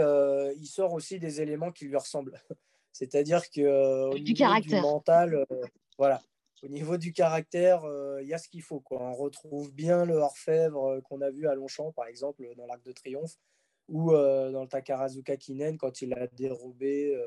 il 0.56 0.66
sort 0.66 0.92
aussi 0.92 1.18
des 1.18 1.40
éléments 1.40 1.72
qui 1.72 1.86
lui 1.86 1.96
ressemblent. 1.96 2.40
C'est-à-dire 2.92 3.48
que 3.50 4.10
au 4.10 4.14
du 4.14 4.34
niveau 4.34 4.60
du 4.60 4.80
mental, 4.80 5.46
voilà, 5.96 6.20
au 6.62 6.68
niveau 6.68 6.96
du 6.96 7.12
caractère, 7.12 7.84
euh, 7.84 8.22
il 8.22 8.28
y 8.28 8.34
a 8.34 8.38
ce 8.38 8.48
qu'il 8.48 8.62
faut. 8.62 8.80
Quoi. 8.80 9.02
On 9.02 9.14
retrouve 9.14 9.72
bien 9.72 10.04
le 10.04 10.14
orfèvre 10.14 10.84
euh, 10.84 11.00
qu'on 11.00 11.20
a 11.20 11.30
vu 11.30 11.48
à 11.48 11.54
Longchamp, 11.54 11.92
par 11.92 12.06
exemple, 12.06 12.44
dans 12.56 12.66
l'Arc 12.66 12.82
de 12.84 12.92
Triomphe, 12.92 13.36
ou 13.88 14.12
euh, 14.12 14.52
dans 14.52 14.62
le 14.62 14.68
Takarazuka 14.68 15.36
Kinen, 15.36 15.76
quand 15.76 16.02
il 16.02 16.14
a 16.14 16.26
dérobé. 16.28 17.20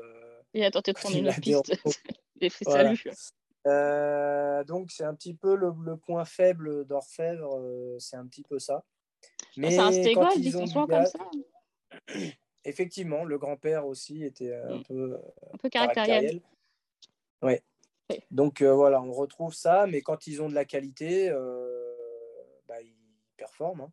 il 0.54 0.64
a 0.64 0.70
tenté 0.70 0.92
de 0.92 0.98
prendre 0.98 1.16
une 1.16 1.32
piste. 1.34 1.72
il 2.40 2.50
fait 2.50 2.64
salut. 2.64 3.04
donc, 4.66 4.90
c'est 4.90 5.04
un 5.04 5.14
petit 5.14 5.34
peu 5.34 5.54
le, 5.54 5.96
point 5.96 6.24
faible 6.24 6.86
d'Orfèvre, 6.86 7.96
c'est 7.98 8.16
un 8.16 8.26
petit 8.26 8.42
peu 8.42 8.58
ça. 8.58 8.84
Mais 9.56 9.70
c'est 9.70 9.78
un 9.78 9.92
stégo, 9.92 10.24
ils 10.36 10.52
sont 10.52 10.86
comme 10.86 11.06
ça 11.06 11.18
Effectivement, 12.64 13.22
le 13.22 13.38
grand-père 13.38 13.86
aussi 13.86 14.24
était 14.24 14.52
un 14.52 14.78
mm. 14.78 14.82
peu, 14.84 15.20
un 15.52 15.56
peu 15.58 15.68
caractériel. 15.68 16.40
Ouais. 17.42 17.62
Donc 18.30 18.62
voilà, 18.62 19.02
on 19.02 19.12
retrouve 19.12 19.54
ça, 19.54 19.86
mais 19.86 20.02
quand 20.02 20.26
ils 20.26 20.42
ont 20.42 20.48
de 20.48 20.54
la 20.54 20.64
qualité, 20.64 21.30
bah, 22.68 22.80
ils 22.82 22.96
performent. 23.36 23.82
Hein. 23.82 23.92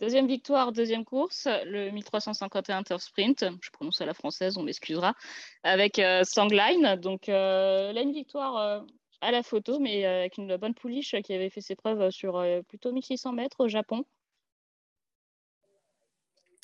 Deuxième 0.00 0.26
victoire, 0.26 0.72
deuxième 0.72 1.04
course, 1.04 1.46
le 1.64 1.90
1351 1.90 2.82
Turf 2.82 3.02
Sprint, 3.02 3.44
je 3.62 3.70
prononce 3.70 4.00
à 4.00 4.06
la 4.06 4.12
française, 4.12 4.58
on 4.58 4.62
m'excusera, 4.62 5.14
avec 5.62 5.98
euh, 5.98 6.24
Sangline. 6.24 6.96
Donc 6.96 7.28
euh, 7.28 7.92
là, 7.92 8.02
une 8.02 8.12
victoire 8.12 8.56
euh, 8.56 8.80
à 9.20 9.30
la 9.30 9.42
photo, 9.42 9.78
mais 9.78 10.04
avec 10.04 10.36
une 10.36 10.56
bonne 10.56 10.74
pouliche 10.74 11.14
qui 11.22 11.32
avait 11.32 11.48
fait 11.48 11.60
ses 11.60 11.76
preuves 11.76 12.10
sur 12.10 12.44
plutôt 12.68 12.92
1600 12.92 13.32
mètres 13.32 13.60
au 13.60 13.68
Japon. 13.68 14.04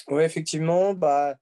Oui, 0.08 0.24
effectivement. 0.24 0.92
Bah, 0.92 1.36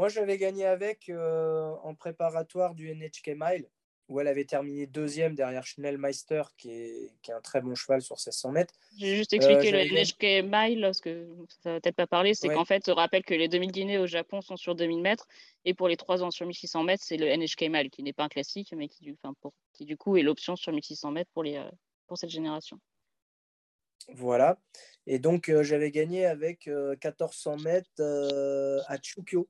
moi, 0.00 0.08
j'avais 0.08 0.38
gagné 0.38 0.64
avec 0.64 1.10
en 1.10 1.94
préparatoire 1.94 2.74
du 2.74 2.92
NHK 2.94 3.36
Mile 3.36 3.68
où 4.10 4.18
elle 4.18 4.26
avait 4.26 4.44
terminé 4.44 4.86
deuxième 4.86 5.36
derrière 5.36 5.64
Schnellmeister, 5.64 6.42
qui 6.58 6.70
est, 6.72 7.14
qui 7.22 7.30
est 7.30 7.34
un 7.34 7.40
très 7.40 7.60
bon 7.60 7.76
cheval 7.76 8.02
sur 8.02 8.16
1600 8.16 8.50
mètres. 8.50 8.74
J'ai 8.98 9.16
juste 9.16 9.32
expliqué 9.32 9.72
euh, 9.72 9.84
le 9.84 9.94
NHK 9.94 10.44
Mile, 10.44 10.80
parce 10.82 11.00
que 11.00 11.28
ça 11.62 11.74
va 11.74 11.80
peut-être 11.80 11.94
pas 11.94 12.08
parler, 12.08 12.34
c'est 12.34 12.48
qu'en 12.48 12.64
fait, 12.64 12.82
je 12.86 12.90
rappelle 12.90 13.22
que 13.22 13.34
les 13.34 13.46
2000 13.46 13.70
guinées 13.70 13.98
au 13.98 14.08
Japon 14.08 14.40
sont 14.40 14.56
sur 14.56 14.74
2000 14.74 15.00
mètres, 15.00 15.28
et 15.64 15.74
pour 15.74 15.86
les 15.86 15.96
3 15.96 16.24
ans 16.24 16.32
sur 16.32 16.44
1600 16.44 16.82
mètres, 16.82 17.04
c'est 17.06 17.16
le 17.16 17.26
NHK 17.28 17.70
Mile, 17.70 17.88
qui 17.88 18.02
n'est 18.02 18.12
pas 18.12 18.24
un 18.24 18.28
classique, 18.28 18.74
mais 18.76 18.88
qui, 18.88 19.12
enfin, 19.12 19.32
pour, 19.40 19.52
qui 19.72 19.84
du 19.84 19.96
coup 19.96 20.16
est 20.16 20.22
l'option 20.22 20.56
sur 20.56 20.72
1600 20.72 21.12
mètres 21.12 21.30
pour, 21.32 21.44
les, 21.44 21.56
euh, 21.56 21.70
pour 22.08 22.18
cette 22.18 22.30
génération. 22.30 22.80
Voilà. 24.14 24.58
Et 25.06 25.20
donc, 25.20 25.48
euh, 25.48 25.62
j'avais 25.62 25.92
gagné 25.92 26.26
avec 26.26 26.66
1400 26.66 27.58
mètres 27.58 28.02
à 28.88 28.96
Chukyo, 29.00 29.48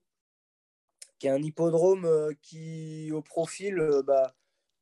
qui 1.21 1.29
est 1.29 1.31
un 1.31 1.43
hippodrome 1.43 2.35
qui, 2.43 3.12
au 3.12 3.23
profil, 3.23 3.81
bah, 4.05 4.35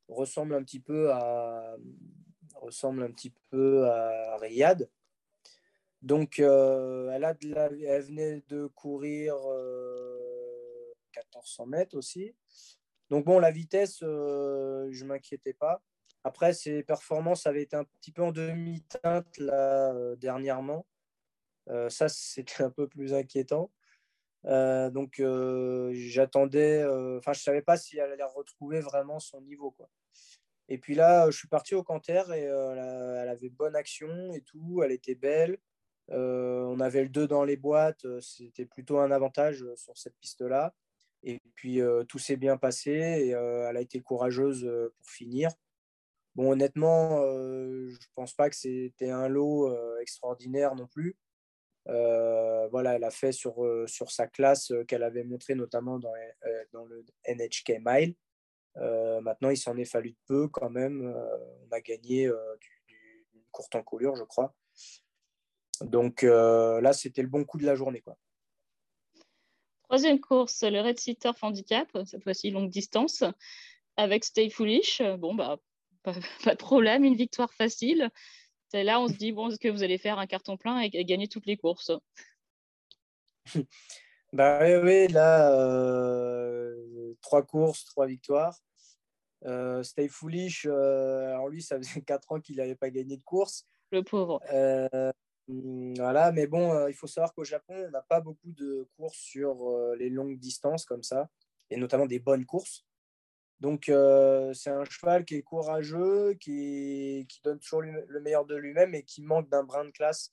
ressemble 0.08 0.54
un 0.54 0.62
petit 0.62 0.80
peu 0.80 1.12
à 1.12 1.76
ressemble 2.54 3.02
un 3.02 3.10
petit 3.10 3.32
peu 3.50 3.86
à 3.86 4.36
Riyad. 4.38 4.88
Donc, 6.02 6.38
euh, 6.38 7.10
elle, 7.10 7.24
a 7.24 7.34
de 7.34 7.48
la, 7.48 7.66
elle 7.66 8.02
venait 8.02 8.42
de 8.48 8.66
courir 8.66 9.34
1400 11.16 11.64
euh, 11.64 11.66
mètres 11.66 11.96
aussi. 11.96 12.34
Donc, 13.10 13.24
bon, 13.24 13.38
la 13.38 13.50
vitesse, 13.50 14.00
euh, 14.02 14.88
je 14.90 15.02
ne 15.04 15.08
m'inquiétais 15.08 15.54
pas. 15.54 15.82
Après, 16.24 16.52
ses 16.52 16.82
performances 16.82 17.46
avaient 17.46 17.62
été 17.62 17.74
un 17.74 17.84
petit 17.84 18.12
peu 18.12 18.22
en 18.22 18.32
demi-teinte 18.32 19.38
là, 19.38 19.94
dernièrement. 20.16 20.86
ça, 21.88 22.08
c'était 22.08 22.62
un 22.62 22.70
peu 22.70 22.86
plus 22.86 23.14
inquiétant. 23.14 23.70
Donc, 24.48 25.22
j'attendais, 25.92 26.84
enfin, 27.18 27.32
je 27.32 27.40
ne 27.40 27.42
savais 27.42 27.62
pas 27.62 27.76
si 27.76 27.98
elle 27.98 28.12
allait 28.12 28.24
retrouver 28.24 28.80
vraiment 28.80 29.20
son 29.20 29.40
niveau. 29.42 29.70
Quoi. 29.72 29.88
Et 30.68 30.78
puis 30.78 30.94
là, 30.94 31.30
je 31.30 31.36
suis 31.36 31.48
parti 31.48 31.74
au 31.74 31.82
Canter 31.82 32.22
et 32.34 32.46
euh, 32.46 33.22
elle, 33.22 33.28
avait 33.28 33.48
bonne 33.48 33.74
action 33.74 34.32
et 34.34 34.42
tout, 34.42 34.82
elle 34.84 34.92
était 34.92 35.14
belle. 35.14 35.58
Euh, 36.10 36.62
on 36.64 36.80
avait 36.80 37.02
le 37.02 37.08
2 37.08 37.26
dans 37.26 37.44
les 37.44 37.56
boîtes, 37.56 38.04
euh, 38.04 38.20
c'était 38.20 38.66
plutôt 38.66 38.98
un 38.98 39.10
avantage 39.10 39.64
sur 39.76 39.96
cette 39.96 40.16
piste-là. 40.20 40.74
Et 41.24 41.40
puis 41.54 41.80
tout 42.06 42.20
s'est 42.20 42.36
bien 42.36 42.56
passé 42.56 42.92
et 42.92 43.30
elle 43.30 43.76
a 43.76 43.80
été 43.80 44.00
courageuse 44.00 44.70
pour 44.96 45.10
finir. 45.10 45.50
Bon, 46.36 46.52
honnêtement, 46.52 47.20
je 47.20 48.06
pense 48.14 48.34
pas 48.34 48.48
que 48.48 48.54
c'était 48.54 49.10
un 49.10 49.26
lot 49.26 49.74
extraordinaire 50.00 50.76
non 50.76 50.86
plus. 50.86 51.16
Voilà, 51.88 52.94
elle 52.94 53.04
a 53.04 53.10
fait 53.10 53.32
sur, 53.32 53.64
sur 53.86 54.10
sa 54.10 54.26
classe 54.26 54.72
qu'elle 54.86 55.02
avait 55.02 55.24
montré 55.24 55.54
notamment 55.54 55.98
dans, 55.98 56.12
dans 56.72 56.84
le 56.84 57.04
NHK 57.26 57.80
Mile. 57.84 58.14
Euh, 58.80 59.20
maintenant, 59.20 59.50
il 59.50 59.56
s'en 59.56 59.76
est 59.76 59.84
fallu 59.84 60.10
de 60.10 60.18
peu 60.26 60.48
quand 60.48 60.70
même. 60.70 61.06
Euh, 61.06 61.36
on 61.66 61.72
a 61.72 61.80
gagné 61.80 62.24
une 62.24 62.32
euh, 62.32 62.56
courte 63.50 63.74
encolure, 63.74 64.16
je 64.16 64.24
crois. 64.24 64.54
Donc 65.80 66.22
là, 66.22 66.92
c'était 66.92 67.22
le 67.22 67.28
bon 67.28 67.44
coup 67.44 67.58
de 67.58 67.64
la 67.64 67.76
journée. 67.76 68.00
Quoi. 68.00 68.16
Troisième 69.84 70.20
course, 70.20 70.64
le 70.64 70.80
Red 70.80 70.98
Sea 70.98 71.16
Turf 71.16 71.42
Handicap, 71.42 71.88
cette 72.04 72.22
fois-ci 72.24 72.50
longue 72.50 72.68
distance, 72.68 73.22
avec 73.96 74.24
Stay 74.24 74.50
Foolish. 74.50 75.02
Bon, 75.18 75.34
bah, 75.34 75.58
pas, 76.02 76.14
de 76.46 76.56
problème, 76.56 77.04
une 77.04 77.14
victoire 77.14 77.52
facile. 77.54 78.10
C'est 78.70 78.84
là, 78.84 79.00
on 79.00 79.08
se 79.08 79.14
dit, 79.14 79.32
bon, 79.32 79.48
est-ce 79.48 79.58
que 79.58 79.68
vous 79.68 79.82
allez 79.82 79.98
faire 79.98 80.18
un 80.18 80.26
carton 80.26 80.56
plein 80.56 80.80
et, 80.80 80.90
gagner 81.04 81.28
toutes 81.28 81.46
les 81.46 81.56
courses? 81.56 81.92
Bah 84.34 84.58
oui, 84.60 84.74
oui 84.74 85.08
là, 85.08 85.50
trois 87.22 87.42
courses, 87.42 87.86
trois 87.86 88.06
victoires. 88.06 88.54
Euh, 89.44 89.82
Stay 89.82 90.08
Foolish, 90.08 90.66
euh, 90.68 91.28
alors 91.28 91.48
lui, 91.48 91.62
ça 91.62 91.76
faisait 91.76 92.00
4 92.06 92.32
ans 92.32 92.40
qu'il 92.40 92.56
n'avait 92.56 92.74
pas 92.74 92.90
gagné 92.90 93.16
de 93.16 93.22
course. 93.22 93.66
Le 93.90 94.02
pauvre. 94.02 94.40
Euh, 94.52 95.12
voilà, 95.96 96.30
mais 96.32 96.46
bon, 96.46 96.86
il 96.88 96.94
faut 96.94 97.06
savoir 97.06 97.32
qu'au 97.32 97.44
Japon, 97.44 97.86
on 97.86 97.90
n'a 97.90 98.02
pas 98.02 98.20
beaucoup 98.20 98.52
de 98.52 98.86
courses 98.96 99.16
sur 99.16 99.72
les 99.96 100.10
longues 100.10 100.38
distances 100.38 100.84
comme 100.84 101.02
ça, 101.02 101.30
et 101.70 101.78
notamment 101.78 102.04
des 102.04 102.18
bonnes 102.18 102.44
courses. 102.44 102.84
Donc, 103.60 103.84
c'est 103.86 104.70
un 104.70 104.84
cheval 104.84 105.24
qui 105.24 105.36
est 105.36 105.42
courageux, 105.42 106.34
qui, 106.34 107.26
donne 107.42 107.58
toujours 107.58 107.82
le 107.82 108.20
meilleur 108.20 108.44
de 108.44 108.54
lui-même 108.54 108.94
et 108.94 109.02
qui 109.02 109.22
manque 109.22 109.48
d'un 109.48 109.64
brin 109.64 109.84
de 109.84 109.90
classe. 109.90 110.32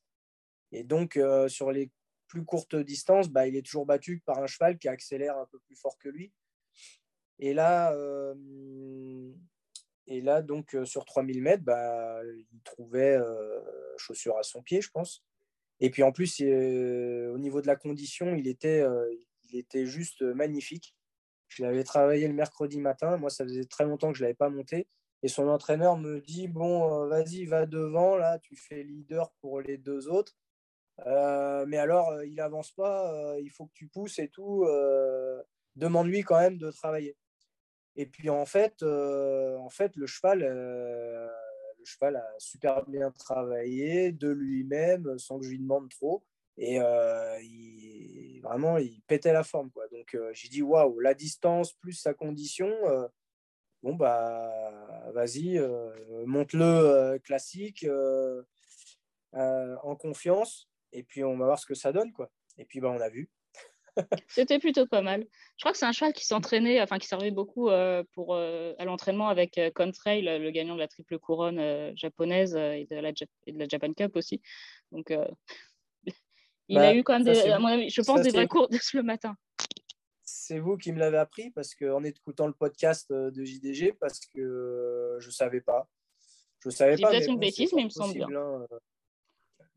Et 0.72 0.84
donc, 0.84 1.20
sur 1.48 1.72
les 1.72 1.90
plus 2.28 2.44
courtes 2.44 2.76
distances, 2.76 3.30
bah, 3.30 3.48
il 3.48 3.56
est 3.56 3.66
toujours 3.66 3.86
battu 3.86 4.22
par 4.26 4.40
un 4.40 4.48
cheval 4.48 4.78
qui 4.78 4.88
accélère 4.88 5.38
un 5.38 5.46
peu 5.46 5.60
plus 5.60 5.76
fort 5.76 5.98
que 5.98 6.10
lui. 6.10 6.32
Et 7.40 7.54
là, 7.54 7.94
euh, 7.94 8.34
donc 10.44 10.76
euh, 10.76 10.86
sur 10.86 11.06
3000 11.06 11.42
mètres, 11.42 11.64
bah, 11.64 12.22
il 12.26 12.62
trouvait 12.64 13.18
euh, 13.18 13.60
chaussures 13.98 14.38
à 14.38 14.44
son 14.44 14.62
pied, 14.62 14.82
je 14.82 14.90
pense. 14.90 15.24
Et 15.80 15.90
puis 15.90 16.04
en 16.04 16.12
plus, 16.12 16.42
au 16.42 17.38
niveau 17.38 17.62
de 17.62 17.68
la 17.68 17.76
condition, 17.76 18.34
il 18.36 18.48
était 18.48 19.86
juste 19.86 20.22
magnifique. 20.22 20.96
Je 21.48 21.64
l'avais 21.64 21.84
travaillé 21.84 22.28
le 22.28 22.34
mercredi 22.34 22.80
matin. 22.80 23.18
Moi, 23.18 23.30
ça 23.30 23.44
faisait 23.44 23.66
très 23.66 23.86
longtemps 23.86 24.12
que 24.12 24.18
je 24.18 24.24
ne 24.24 24.28
l'avais 24.28 24.36
pas 24.36 24.50
monté. 24.50 24.88
Et 25.24 25.28
son 25.28 25.48
entraîneur 25.48 25.98
me 25.98 26.20
dit 26.22 26.48
Bon, 26.48 27.08
vas-y, 27.08 27.46
va 27.46 27.66
devant, 27.66 28.18
là, 28.18 28.40
tu 28.40 28.56
fais 28.56 28.84
leader 28.84 29.32
pour 29.42 29.62
les 29.62 29.78
deux 29.78 30.08
autres. 30.08 30.36
mais 31.06 31.78
alors, 31.78 32.24
il 32.24 32.40
avance 32.40 32.72
pas, 32.72 33.36
il 33.40 33.50
faut 33.50 33.66
que 33.68 33.74
tu 33.74 33.88
pousses 33.88 34.20
et 34.20 34.30
tout. 34.30 34.68
Demande-lui 35.76 36.22
quand 36.22 36.40
même 36.40 36.58
de 36.58 36.72
travailler. 36.72 37.18
Et 37.96 38.06
puis 38.06 38.30
en 38.30 38.46
fait, 38.46 38.84
euh, 38.84 39.58
en 39.58 39.70
fait 39.70 39.96
le, 39.96 40.06
cheval, 40.06 40.44
euh, 40.44 41.28
le 41.80 41.86
cheval 41.86 42.18
a 42.18 42.28
super 42.40 42.86
bien 42.86 43.12
travaillé 43.12 44.12
de 44.12 44.30
lui-même 44.30 45.18
sans 45.18 45.40
que 45.40 45.46
je 45.46 45.52
lui 45.52 45.60
demande 45.60 45.90
trop. 45.90 46.24
Et 46.58 46.80
euh, 46.80 47.40
il, 47.42 47.75
vraiment, 48.46 48.78
il 48.78 49.02
pétait 49.08 49.34
la 49.34 49.44
forme. 49.44 49.72
Quoi. 49.72 49.88
Donc 49.90 50.18
j'ai 50.34 50.50
dit 50.50 50.62
waouh, 50.62 51.00
la 51.00 51.14
distance 51.14 51.74
plus 51.74 51.94
sa 51.94 52.14
condition, 52.14 52.72
bon 53.84 53.96
bah 53.96 54.52
vas-y, 55.14 55.60
monte-le 56.26 57.20
classique 57.20 57.86
en 59.34 59.96
confiance. 59.96 60.70
Et 60.92 61.04
puis 61.04 61.24
on 61.24 61.38
va 61.38 61.46
voir 61.46 61.60
ce 61.60 61.66
que 61.66 61.76
ça 61.76 61.92
donne. 61.92 62.14
Quoi. 62.14 62.32
Et 62.58 62.66
puis 62.66 62.80
bah, 62.80 62.90
on 62.90 63.02
a 63.02 63.10
vu. 63.10 63.30
C'était 64.28 64.60
plutôt 64.60 64.86
pas 64.86 65.02
mal. 65.02 65.26
Je 65.58 65.62
crois 65.62 65.72
que 65.72 65.78
c'est 65.78 65.86
un 65.86 65.92
cheval 65.92 66.14
qui 66.14 66.26
s'entraînait, 66.26 66.82
enfin 66.82 66.98
qui 66.98 67.08
servait 67.08 67.32
beaucoup 67.32 67.70
euh, 67.70 68.04
pour, 68.14 68.36
euh, 68.36 68.74
à 68.78 68.86
l'entraînement 68.86 69.30
avec 69.30 69.58
euh, 69.58 69.72
Contrail, 69.74 70.24
le 70.24 70.52
gagnant 70.52 70.76
de 70.76 70.80
la 70.80 70.88
triple 70.88 71.18
couronne 71.20 71.96
japonaise 71.96 72.56
et 72.56 72.88
de, 72.90 72.96
la, 72.96 73.12
de 73.12 73.26
la 73.48 73.68
Japan 73.68 73.94
Cup 73.94 74.16
aussi. 74.16 74.42
Donc, 74.92 75.14
il 76.68 76.78
a 76.78 76.82
bah, 76.82 76.96
eu 76.96 77.04
quand 77.04 77.14
même, 77.14 77.24
des, 77.24 77.50
à 77.50 77.60
mon 77.60 77.68
avis, 77.68 77.90
je 77.90 78.02
pense, 78.02 78.22
des 78.22 78.32
vraies 78.32 78.48
courses 78.48 78.94
le 78.94 79.04
matin. 79.04 79.36
C'est 80.24 80.60
vous 80.60 80.78
qui 80.78 80.92
me 80.92 81.00
l'avez 81.00 81.18
appris 81.18 81.52
parce 81.52 81.76
qu'en 81.76 82.04
écoutant 82.04 82.48
le 82.48 82.54
podcast 82.54 83.12
de 83.12 83.44
JDG, 83.44 83.94
parce 83.94 84.20
que 84.20 85.18
je 85.20 85.28
ne 85.28 85.32
savais 85.32 85.62
pas. 85.62 85.88
Je 86.64 86.70
savais 86.72 86.98
pas. 86.98 87.10
peut-être 87.10 87.30
une 87.30 87.40
bêtise, 87.40 87.74
mais 87.74 87.84
il 87.84 87.86
me 87.86 87.90
semble 87.90 88.14
bien. 88.14 88.28
Hein, 88.30 88.68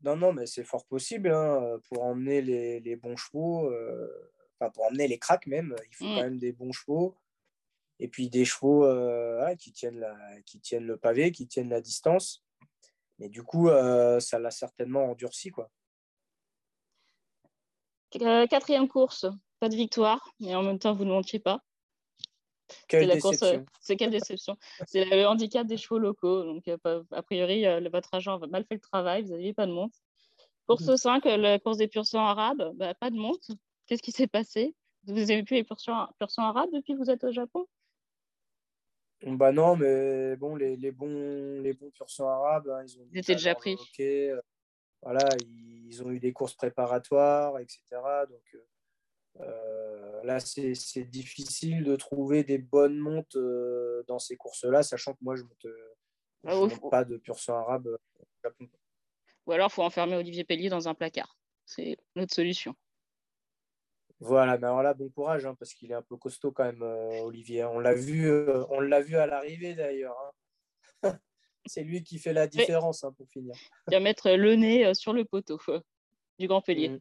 non, 0.01 0.15
non, 0.15 0.33
mais 0.33 0.45
c'est 0.45 0.63
fort 0.63 0.85
possible 0.85 1.29
hein, 1.29 1.77
pour 1.87 2.03
emmener 2.03 2.41
les, 2.41 2.79
les 2.79 2.95
bons 2.95 3.17
chevaux, 3.17 3.69
euh, 3.69 4.31
enfin 4.59 4.71
pour 4.71 4.85
emmener 4.85 5.07
les 5.07 5.19
cracks 5.19 5.47
même, 5.47 5.75
il 5.89 5.95
faut 5.95 6.05
quand 6.05 6.21
mm. 6.21 6.23
même 6.23 6.39
des 6.39 6.53
bons 6.53 6.71
chevaux. 6.71 7.15
Et 7.99 8.07
puis 8.07 8.29
des 8.29 8.45
chevaux 8.45 8.85
euh, 8.85 9.53
qui, 9.57 9.73
tiennent 9.73 9.99
la, 9.99 10.15
qui 10.45 10.61
tiennent 10.61 10.85
le 10.85 10.95
pavé, 10.95 11.31
qui 11.31 11.47
tiennent 11.47 11.69
la 11.69 11.81
distance. 11.81 12.45
Mais 13.17 13.27
du 13.27 13.43
coup, 13.43 13.67
euh, 13.67 14.21
ça 14.21 14.39
l'a 14.39 14.51
certainement 14.51 15.11
endurci. 15.11 15.51
Quoi. 15.51 15.69
Quatrième 18.11 18.87
course, 18.87 19.25
pas 19.59 19.69
de 19.69 19.75
victoire, 19.75 20.27
mais 20.39 20.55
en 20.55 20.63
même 20.63 20.79
temps, 20.79 20.93
vous 20.93 21.05
ne 21.05 21.11
mentiez 21.11 21.39
pas. 21.39 21.61
Quelle 22.87 23.09
déception. 23.09 23.65
c'est 23.81 23.95
quelle 23.95 24.11
déception. 24.11 24.55
C'est 24.85 25.05
le 25.05 25.25
handicap 25.25 25.65
des 25.65 25.77
chevaux 25.77 25.97
locaux. 25.97 26.43
Donc, 26.43 26.67
euh, 26.67 27.03
a 27.11 27.23
priori, 27.23 27.65
euh, 27.65 27.87
votre 27.91 28.13
agent 28.13 28.39
a 28.39 28.47
mal 28.47 28.63
fait 28.65 28.75
le 28.75 28.79
travail. 28.79 29.23
Vous 29.23 29.31
n'aviez 29.31 29.53
pas 29.53 29.65
de 29.65 29.71
montre. 29.71 29.97
Course 30.67 30.95
5, 30.95 31.25
la 31.25 31.57
course 31.57 31.77
des 31.77 31.87
pur 31.87 32.03
arabes, 32.13 32.73
bah, 32.75 32.93
pas 32.93 33.09
de 33.09 33.15
monte. 33.15 33.49
Qu'est-ce 33.87 34.03
qui 34.03 34.11
s'est 34.11 34.27
passé? 34.27 34.75
Vous 35.05 35.31
avez 35.31 35.41
plus 35.41 35.55
les 35.55 35.63
pur 35.63 35.77
arabes 36.37 36.69
depuis 36.71 36.93
que 36.93 36.99
vous 36.99 37.09
êtes 37.09 37.23
au 37.23 37.31
Japon? 37.31 37.65
Bah 39.25 39.51
non, 39.51 39.75
mais 39.75 40.35
bon, 40.37 40.55
les, 40.55 40.77
les 40.77 40.91
bons, 40.91 41.61
les 41.61 41.73
bons 41.73 41.89
pur 41.89 42.05
arabes, 42.19 42.69
hein, 42.69 42.83
ils 42.85 42.99
ont 42.99 43.07
étaient 43.13 43.33
déjà 43.33 43.55
pris. 43.55 43.75
Euh, 43.99 44.39
voilà, 45.01 45.27
ils 45.41 46.03
ont 46.03 46.11
eu 46.11 46.19
des 46.19 46.33
courses 46.33 46.55
préparatoires, 46.55 47.59
etc. 47.59 47.79
Donc 48.29 48.57
euh, 49.41 50.23
là, 50.23 50.39
c'est 50.39 51.03
difficile 51.05 51.83
de 51.83 51.95
trouver 51.95 52.43
des 52.43 52.57
bonnes 52.57 52.97
montes 52.97 53.35
euh, 53.35 54.03
dans 54.07 54.19
ces 54.19 54.35
courses-là, 54.35 54.83
sachant 54.83 55.13
que 55.13 55.19
moi, 55.21 55.35
je 55.35 55.43
ne 55.43 55.71
ah, 56.45 56.55
monte, 56.55 56.89
pas 56.89 57.05
de 57.05 57.17
pur 57.17 57.39
sang 57.39 57.55
arabe 57.55 57.87
au 57.87 58.25
Japon. 58.43 58.67
Ou 59.45 59.51
alors, 59.51 59.69
il 59.71 59.73
faut 59.73 59.83
enfermer 59.83 60.15
Olivier 60.15 60.43
Pellier 60.43 60.69
dans 60.69 60.87
un 60.87 60.93
placard. 60.93 61.37
C'est 61.65 61.97
notre 62.15 62.33
solution. 62.33 62.75
Voilà, 64.19 64.57
mais 64.57 64.67
alors 64.67 64.83
là, 64.83 64.93
bon 64.93 65.09
courage, 65.09 65.45
hein, 65.45 65.55
parce 65.57 65.73
qu'il 65.73 65.91
est 65.91 65.95
un 65.95 66.01
peu 66.01 66.17
costaud 66.17 66.51
quand 66.51 66.65
même, 66.65 66.83
euh, 66.83 67.21
Olivier. 67.21 67.63
On 67.63 67.79
l'a 67.79 67.93
vu, 67.93 68.29
euh, 68.29 68.65
on 68.69 68.81
l'a 68.81 69.01
vu 69.01 69.15
à 69.15 69.25
l'arrivée 69.25 69.75
d'ailleurs. 69.75 70.17
Hein. 71.03 71.17
C'est 71.65 71.83
lui 71.83 72.03
qui 72.03 72.19
fait 72.19 72.33
la 72.33 72.47
différence 72.47 73.03
hein, 73.03 73.13
pour 73.17 73.27
finir. 73.29 73.53
Il 73.89 73.93
va 73.93 73.99
mettre 73.99 74.31
le 74.31 74.55
nez 74.55 74.85
euh, 74.85 74.93
sur 74.93 75.13
le 75.13 75.25
poteau 75.25 75.59
du 76.37 76.47
Grand 76.47 76.61
Pellier. 76.61 76.99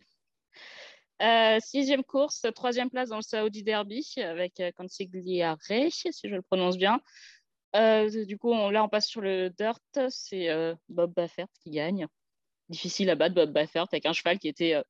Mm. 1.21 1.61
sixième 1.61 2.05
course, 2.05 2.47
troisième 2.55 2.91
place 2.91 3.11
dans 3.11 3.17
le 3.17 3.23
Saudi 3.23 3.63
Derby 3.63 4.07
avec 4.19 4.63
Consigliere, 4.77 5.57
si 5.91 6.11
je 6.25 6.35
le 6.35 6.43
prononce 6.43 6.77
bien. 6.77 7.01
du 7.75 8.39
coup, 8.39 8.53
là, 8.53 8.85
on 8.85 8.89
passe 8.89 9.07
sur 9.07 9.21
le 9.21 9.51
dirt. 9.51 9.81
C'est 10.11 10.49
Bob 10.89 11.13
Baffert 11.15 11.49
qui 11.63 11.71
gagne. 11.71 12.07
Difficile 12.69 13.09
à 13.11 13.15
battre, 13.15 13.35
Bob 13.35 13.53
Baffert, 13.53 13.87
avec 13.91 14.07
un 14.07 14.13
cheval 14.13 14.39
qui 14.39 14.49
était 14.49 14.83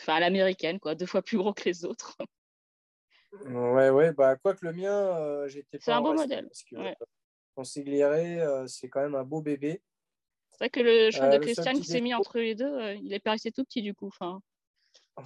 enfin 0.00 0.14
à 0.14 0.20
l'américaine, 0.20 0.78
quoi, 0.80 0.94
deux 0.94 1.06
fois 1.06 1.22
plus 1.22 1.36
gros 1.36 1.52
que 1.52 1.64
les 1.64 1.84
autres. 1.84 2.16
Ouais, 3.46 3.90
ouais, 3.90 4.12
bah, 4.12 4.36
quoi 4.36 4.54
que 4.54 4.64
le 4.64 4.72
mien, 4.72 4.92
euh, 4.92 5.48
j'étais 5.48 5.78
C'est 5.80 5.92
un 5.92 6.00
beau 6.00 6.14
modèle. 6.14 6.46
Parce 6.46 6.64
que, 7.54 8.40
euh, 8.40 8.66
c'est 8.66 8.88
quand 8.88 9.00
même 9.00 9.14
un 9.14 9.24
beau 9.24 9.42
bébé. 9.42 9.82
C'est 10.50 10.58
vrai 10.58 10.70
que 10.70 10.80
le 10.80 11.10
cheval 11.10 11.38
de 11.38 11.44
Christian 11.44 11.72
qui 11.72 11.84
s'est 11.84 12.00
mis 12.00 12.14
entre 12.14 12.38
les 12.38 12.54
deux, 12.54 12.94
il 13.02 13.12
est 13.12 13.28
resté 13.28 13.50
tout 13.50 13.64
petit 13.64 13.82
du 13.82 13.94
coup. 13.94 14.06
Enfin... 14.06 14.40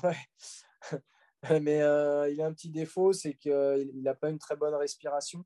Ouais. 0.02 0.16
Mais 1.62 1.78
il 1.78 2.40
a 2.40 2.46
un 2.46 2.52
petit 2.52 2.70
défaut, 2.70 3.12
c'est 3.12 3.34
qu'il 3.34 4.02
n'a 4.02 4.14
pas 4.14 4.30
une 4.30 4.38
très 4.38 4.56
bonne 4.56 4.74
respiration. 4.74 5.44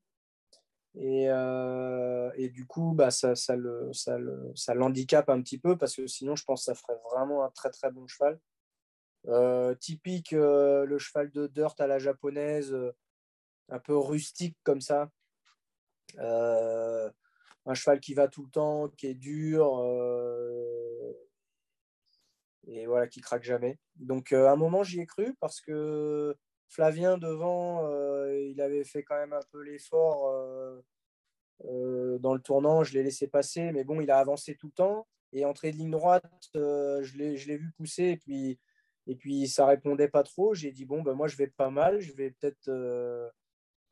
Et, 0.95 1.25
et 1.25 2.49
du 2.51 2.65
coup, 2.67 2.93
bah, 2.95 3.11
ça, 3.11 3.35
ça, 3.35 3.57
le, 3.57 3.93
ça, 3.93 4.19
le, 4.19 4.53
ça 4.55 4.75
l'handicape 4.75 5.29
un 5.31 5.43
petit 5.43 5.59
peu 5.59 5.77
parce 5.77 5.97
que 5.97 6.07
sinon, 6.07 6.37
je 6.37 6.45
pense 6.45 6.61
que 6.61 6.65
ça 6.67 6.75
ferait 6.75 6.99
vraiment 7.13 7.45
un 7.45 7.51
très 7.51 7.71
très 7.71 7.91
bon 7.91 8.07
cheval. 8.07 8.39
Euh, 9.29 9.75
typique, 9.77 10.33
euh, 10.33 10.85
le 10.85 10.99
cheval 10.99 11.31
de 11.31 11.47
dirt 11.47 11.81
à 11.81 11.87
la 11.87 11.99
japonaise, 11.99 12.73
euh, 12.73 12.93
un 13.69 13.79
peu 13.79 13.97
rustique 13.97 14.57
comme 14.65 14.81
ça. 14.81 15.11
Un 16.19 17.75
cheval 17.75 18.01
qui 18.01 18.15
va 18.15 18.29
tout 18.29 18.45
le 18.45 18.51
temps, 18.51 18.89
qui 18.89 19.07
est 19.07 19.15
dur 19.15 19.83
et 22.67 22.87
voilà, 22.87 23.09
qui 23.09 23.21
craque 23.21 23.43
jamais. 23.43 23.79
Donc 23.97 24.33
à 24.33 24.53
un 24.53 24.57
moment, 24.57 24.83
j'y 24.83 25.01
ai 25.01 25.07
cru 25.07 25.35
parce 25.41 25.61
que 25.61 26.37
Flavien 26.69 27.19
devant, 27.19 27.87
il 28.29 28.61
avait 28.61 28.85
fait 28.85 29.03
quand 29.03 29.17
même 29.17 29.33
un 29.33 29.41
peu 29.51 29.63
l'effort 29.63 30.33
dans 31.61 32.35
le 32.35 32.41
tournant. 32.41 32.83
Je 32.85 32.95
l'ai 32.95 33.03
laissé 33.03 33.29
passer, 33.29 33.73
mais 33.73 33.85
bon, 33.85 34.01
il 34.01 34.11
a 34.11 34.19
avancé 34.19 34.57
tout 34.57 34.69
le 34.69 34.73
temps. 34.73 35.07
Et 35.33 35.45
entrée 35.45 35.73
de 35.73 35.77
ligne 35.77 35.91
droite, 35.91 36.25
je 36.55 37.17
l'ai 37.17 37.57
vu 37.57 37.73
pousser. 37.77 38.05
Et 38.05 38.17
puis, 38.17 38.59
et 39.07 39.17
puis 39.17 39.49
ça 39.49 39.67
répondait 39.67 40.09
pas 40.09 40.23
trop. 40.23 40.55
J'ai 40.55 40.71
dit 40.71 40.85
bon 40.85 41.03
ben 41.03 41.15
moi 41.15 41.27
je 41.27 41.37
vais 41.37 41.49
pas 41.49 41.71
mal, 41.71 42.01
je 42.01 42.13
vais 42.13 42.31
peut-être 42.31 42.71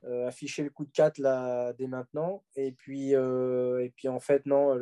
euh, 0.04 0.08
euh, 0.10 0.28
afficher 0.28 0.62
le 0.62 0.70
coup 0.70 0.84
de 0.84 0.90
4 0.90 1.18
là 1.18 1.72
dès 1.74 1.86
maintenant. 1.86 2.44
Et 2.56 2.72
puis 2.72 3.14
euh, 3.14 3.84
et 3.84 3.90
puis 3.90 4.08
en 4.08 4.20
fait 4.20 4.46
non, 4.46 4.74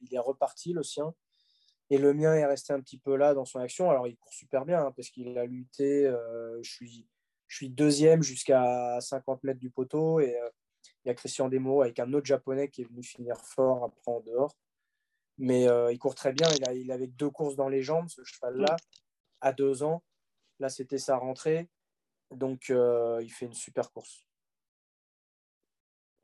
il 0.00 0.14
est 0.14 0.18
reparti 0.18 0.72
le 0.72 0.82
sien. 0.82 1.14
Et 1.90 1.98
le 1.98 2.14
mien 2.14 2.34
est 2.34 2.46
resté 2.46 2.72
un 2.72 2.80
petit 2.80 2.98
peu 2.98 3.16
là 3.16 3.34
dans 3.34 3.44
son 3.44 3.60
action. 3.60 3.90
Alors 3.90 4.08
il 4.08 4.16
court 4.16 4.32
super 4.32 4.64
bien 4.64 4.86
hein, 4.86 4.92
parce 4.92 5.10
qu'il 5.10 5.36
a 5.38 5.46
lutté. 5.46 6.10
je 6.62 6.70
suis 6.70 7.06
je 7.48 7.56
suis 7.56 7.68
deuxième 7.68 8.22
jusqu'à 8.22 8.98
50 9.00 9.44
mètres 9.44 9.60
du 9.60 9.70
poteau 9.70 10.20
et 10.20 10.34
il 11.04 11.08
y 11.08 11.10
a 11.10 11.14
Christian 11.14 11.48
Demo 11.48 11.82
avec 11.82 11.98
un 11.98 12.12
autre 12.14 12.26
japonais 12.26 12.68
qui 12.68 12.82
est 12.82 12.86
venu 12.86 13.02
finir 13.02 13.36
fort 13.44 13.84
après 13.84 14.10
en 14.10 14.20
dehors. 14.20 14.56
Mais 15.38 15.66
il 15.90 15.98
court 15.98 16.14
très 16.14 16.32
bien. 16.32 16.48
Il, 16.56 16.64
a, 16.66 16.72
il 16.72 16.90
avait 16.90 17.08
deux 17.08 17.30
courses 17.30 17.56
dans 17.56 17.68
les 17.68 17.82
jambes, 17.82 18.08
ce 18.08 18.24
cheval-là 18.24 18.76
à 19.42 19.52
deux 19.52 19.82
ans. 19.82 20.02
Là, 20.58 20.70
c'était 20.70 20.98
sa 20.98 21.16
rentrée. 21.16 21.68
Donc, 22.30 22.70
euh, 22.70 23.20
il 23.22 23.30
fait 23.30 23.46
une 23.46 23.52
super 23.52 23.92
course. 23.92 24.24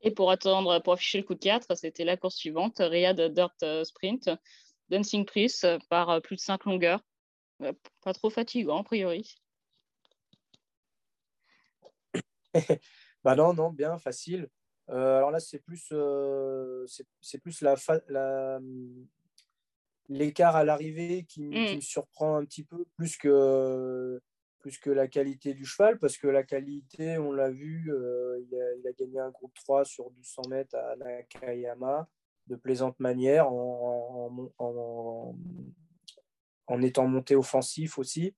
Et 0.01 0.11
pour 0.11 0.31
attendre, 0.31 0.79
pour 0.79 0.93
afficher 0.93 1.17
le 1.17 1.23
coup 1.25 1.35
de 1.35 1.39
4, 1.39 1.75
c'était 1.75 2.05
la 2.05 2.17
course 2.17 2.35
suivante, 2.35 2.77
Riyad 2.79 3.19
Dirt 3.33 3.63
euh, 3.63 3.83
Sprint, 3.83 4.29
Dancing 4.89 5.25
Priest 5.25 5.67
par 5.89 6.09
euh, 6.09 6.19
plus 6.19 6.37
de 6.37 6.41
5 6.41 6.65
longueurs. 6.65 7.01
Pas 8.03 8.13
trop 8.13 8.29
fatigant, 8.29 8.79
a 8.79 8.83
priori. 8.83 9.35
bah 13.23 13.35
non, 13.35 13.53
non, 13.53 13.69
bien, 13.69 13.97
facile. 13.97 14.47
alors 14.87 15.29
là, 15.29 15.41
c'est 15.41 15.59
plus, 15.59 15.93
c'est 17.21 17.39
plus 17.39 17.61
la, 17.61 17.75
la, 18.07 18.59
l'écart 20.09 20.55
à 20.55 20.63
l'arrivée 20.63 21.25
qui, 21.25 21.43
me 21.43 21.77
mm. 21.77 21.81
surprend 21.81 22.37
un 22.37 22.45
petit 22.45 22.63
peu 22.63 22.85
plus 22.95 23.17
que, 23.17 24.21
plus 24.59 24.77
que 24.77 24.89
la 24.89 25.07
qualité 25.07 25.53
du 25.53 25.65
cheval, 25.65 25.97
parce 25.99 26.17
que 26.17 26.27
la 26.27 26.43
qualité, 26.43 27.17
on 27.17 27.31
l'a 27.31 27.49
vu, 27.49 27.91
euh, 27.91 28.39
il, 28.41 28.87
a, 28.87 28.91
gagné 28.93 29.19
un 29.19 29.31
groupe 29.31 29.53
3 29.55 29.85
sur 29.85 30.11
1200 30.11 30.41
mètres 30.49 30.75
à 30.75 30.95
Nakayama 30.97 32.07
de 32.47 32.55
plaisante 32.55 32.99
manière, 32.99 33.51
en, 33.51 34.47
étant 36.81 37.07
monté 37.07 37.35
offensif 37.35 37.97
aussi. 37.97 38.35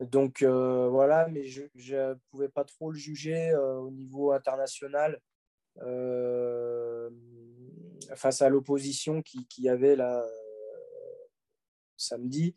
Donc 0.00 0.42
euh, 0.42 0.88
voilà, 0.88 1.28
mais 1.28 1.44
je 1.44 1.62
ne 1.62 2.14
pouvais 2.30 2.48
pas 2.48 2.64
trop 2.64 2.90
le 2.92 2.98
juger 2.98 3.50
euh, 3.50 3.78
au 3.78 3.90
niveau 3.90 4.32
international 4.32 5.20
face 8.14 8.42
à 8.42 8.48
l'opposition 8.48 9.22
qui, 9.22 9.46
qui 9.46 9.68
avait 9.68 9.96
là 9.96 10.26
samedi. 11.96 12.56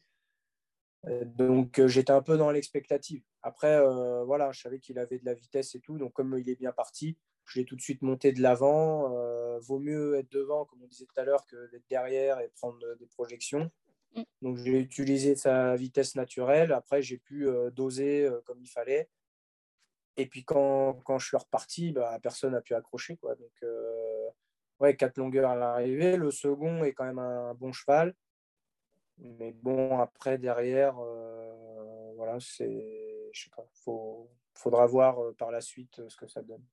Euh, 1.08 1.26
donc 1.26 1.80
euh, 1.80 1.88
j'étais 1.88 2.12
un 2.12 2.22
peu 2.22 2.38
dans 2.38 2.52
l'expectative. 2.52 3.24
Après, 3.42 3.76
euh, 3.76 4.24
voilà, 4.24 4.52
je 4.52 4.62
savais 4.62 4.80
qu'il 4.80 5.00
avait 5.00 5.20
de 5.20 5.26
la 5.26 5.34
vitesse 5.34 5.76
et 5.76 5.80
tout. 5.80 5.98
Donc 5.98 6.14
comme 6.14 6.38
il 6.38 6.50
est 6.50 6.56
bien 6.56 6.72
parti, 6.72 7.18
je 7.46 7.60
l'ai 7.60 7.66
tout 7.66 7.76
de 7.76 7.82
suite 7.82 8.02
monté 8.02 8.32
de 8.32 8.42
l'avant. 8.42 9.10
vaut 9.60 9.80
mieux 9.80 10.16
être 10.16 10.32
devant, 10.32 10.66
comme 10.66 10.82
on 10.84 10.88
disait 10.88 11.06
tout 11.06 11.20
à 11.20 11.24
l'heure, 11.24 11.46
que 11.48 11.70
d'être 11.72 11.88
derrière 11.90 12.40
et 12.40 12.50
prendre 12.50 12.80
des 13.00 13.08
projections. 13.08 13.72
Mm. 14.16 14.22
Donc 14.42 14.58
j'ai 14.58 14.80
utilisé 14.80 15.36
sa 15.36 15.76
vitesse 15.76 16.16
naturelle. 16.16 16.72
Après, 16.72 17.02
j'ai 17.02 17.18
pu 17.18 17.48
doser 17.74 18.30
comme 18.46 18.62
il 18.62 18.70
fallait. 18.70 19.10
Et 20.18 20.28
puis 20.28 20.44
quand, 20.44 21.02
quand 21.04 21.18
je 21.20 21.28
suis 21.28 21.38
reparti, 21.38 21.92
bah, 21.94 22.20
personne 22.22 22.52
n'a 22.52 22.62
pu 22.62 22.76
accrocher. 22.76 23.18
Quoi. 23.18 23.36
Donc 23.36 23.66
ouais, 24.80 24.96
quatre 24.96 25.18
longueurs 25.18 25.50
à 25.50 25.56
l'arrivée. 25.56 26.18
Le 26.18 26.30
second 26.32 26.84
est 26.84 26.94
quand 26.94 27.06
même 27.06 27.20
un 27.20 27.56
bon 27.56 27.74
cheval. 27.74 28.14
Mais 29.22 29.52
bon, 29.52 30.00
après, 30.00 30.38
derrière, 30.38 30.98
euh, 31.00 32.14
voilà, 32.16 32.40
c'est. 32.40 33.30
Je 33.32 33.44
sais 33.44 33.50
pas, 33.56 33.66
faut, 33.74 34.30
faudra 34.54 34.86
voir 34.88 35.20
euh, 35.20 35.34
par 35.38 35.52
la 35.52 35.62
suite 35.62 36.00
euh, 36.00 36.10
ce 36.10 36.18
que 36.18 36.28
ça 36.28 36.42
donne. 36.42 36.64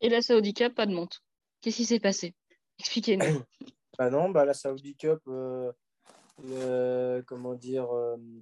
Et 0.00 0.08
la 0.08 0.22
Saudi 0.22 0.54
Cup, 0.54 0.74
pas 0.74 0.86
de 0.86 0.94
monte. 0.94 1.22
Qu'est-ce 1.60 1.76
qui 1.78 1.86
s'est 1.86 2.00
passé? 2.00 2.34
Expliquez-nous. 2.78 3.42
bah 3.98 4.10
non, 4.10 4.30
bah 4.30 4.44
la 4.44 4.54
Saudi 4.54 4.96
Cup, 4.96 5.22
comment 7.26 7.54
dire, 7.54 7.88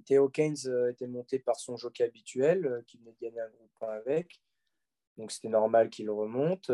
Theo 0.05 0.29
Keynes 0.29 0.89
était 0.89 1.07
monté 1.07 1.39
par 1.39 1.57
son 1.57 1.75
jockey 1.75 2.03
habituel, 2.03 2.83
qui 2.87 2.97
venait 2.97 3.11
de 3.11 3.17
gagner 3.19 3.41
un 3.41 3.49
groupe 3.49 3.83
avec. 3.83 4.41
Donc 5.17 5.31
c'était 5.31 5.49
normal 5.49 5.89
qu'il 5.89 6.09
remonte. 6.09 6.71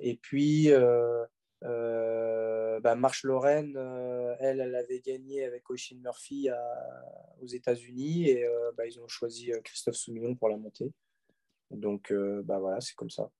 et 0.00 0.16
puis, 0.22 0.70
euh, 1.62 2.80
bah, 2.80 2.94
Marche 2.94 3.24
Lorraine, 3.24 3.74
euh, 3.76 4.34
elle, 4.40 4.60
elle 4.60 4.74
avait 4.74 5.00
gagné 5.00 5.44
avec 5.44 5.68
Oisin 5.68 5.96
Murphy 5.96 6.48
aux 7.40 7.46
États-Unis 7.46 8.28
et 8.28 8.44
euh, 8.44 8.72
bah, 8.76 8.86
ils 8.86 8.98
ont 9.00 9.08
choisi 9.08 9.52
Christophe 9.64 9.96
Soumillon 9.96 10.34
pour 10.34 10.48
la 10.48 10.56
montée. 10.56 10.90
Donc 11.70 12.12
bah, 12.12 12.58
voilà, 12.58 12.80
c'est 12.80 12.94
comme 12.94 13.10
ça. 13.10 13.30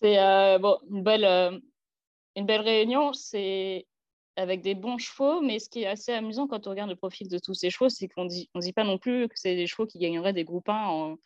C'est 0.00 0.16
une, 0.16 1.02
belle, 1.02 1.50
réunion. 2.36 3.12
C'est 3.12 3.86
avec 4.36 4.62
des 4.62 4.74
bons 4.74 4.98
chevaux, 4.98 5.40
mais 5.40 5.58
ce 5.58 5.68
qui 5.68 5.82
est 5.82 5.86
assez 5.86 6.12
amusant 6.12 6.46
quand 6.46 6.66
on 6.66 6.70
regarde 6.70 6.90
le 6.90 6.96
profil 6.96 7.28
de 7.28 7.38
tous 7.38 7.54
ces 7.54 7.70
chevaux, 7.70 7.88
c'est 7.88 8.08
qu'on 8.08 8.24
ne 8.24 8.28
dit, 8.28 8.48
on 8.54 8.60
dit 8.60 8.72
pas 8.72 8.84
non 8.84 8.96
plus 8.96 9.28
que 9.28 9.34
c'est 9.34 9.56
des 9.56 9.66
chevaux 9.66 9.86
qui 9.86 9.98
gagneraient 9.98 10.32
des 10.32 10.44
groupes 10.44 10.68
1 10.68 10.86
en, 10.86 11.18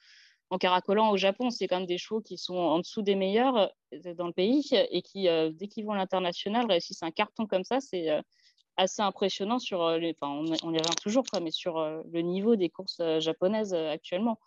en 0.53 0.59
caracolant 0.59 1.11
au 1.11 1.17
Japon, 1.17 1.49
c'est 1.49 1.67
quand 1.67 1.79
même 1.79 1.87
des 1.87 1.97
chevaux 1.97 2.21
qui 2.21 2.37
sont 2.37 2.57
en 2.57 2.79
dessous 2.79 3.01
des 3.01 3.15
meilleurs 3.15 3.73
euh, 3.95 4.15
dans 4.15 4.27
le 4.27 4.35
pays 4.35 4.69
et 4.91 5.01
qui, 5.01 5.27
euh, 5.27 5.51
dès 5.51 5.67
qu'ils 5.67 5.87
vont 5.87 5.93
à 5.93 5.97
l'international, 5.97 6.67
réussissent 6.71 7.03
un 7.03 7.11
carton 7.11 7.47
comme 7.47 7.65
ça. 7.65 7.81
C'est 7.81 8.11
euh, 8.11 8.21
assez 8.77 9.01
impressionnant 9.01 9.59
sur 9.59 9.93
les, 9.93 10.15
enfin, 10.21 10.31
on, 10.31 10.45
on, 10.63 10.75
y 10.75 10.79
revient 10.79 10.95
toujours, 11.03 11.25
quoi, 11.25 11.41
mais 11.41 11.51
sur 11.51 11.81
le 11.81 12.21
niveau 12.21 12.55
des 12.57 12.69
courses 12.69 13.01
japonaises 13.19 13.73
actuellement. 13.73 14.39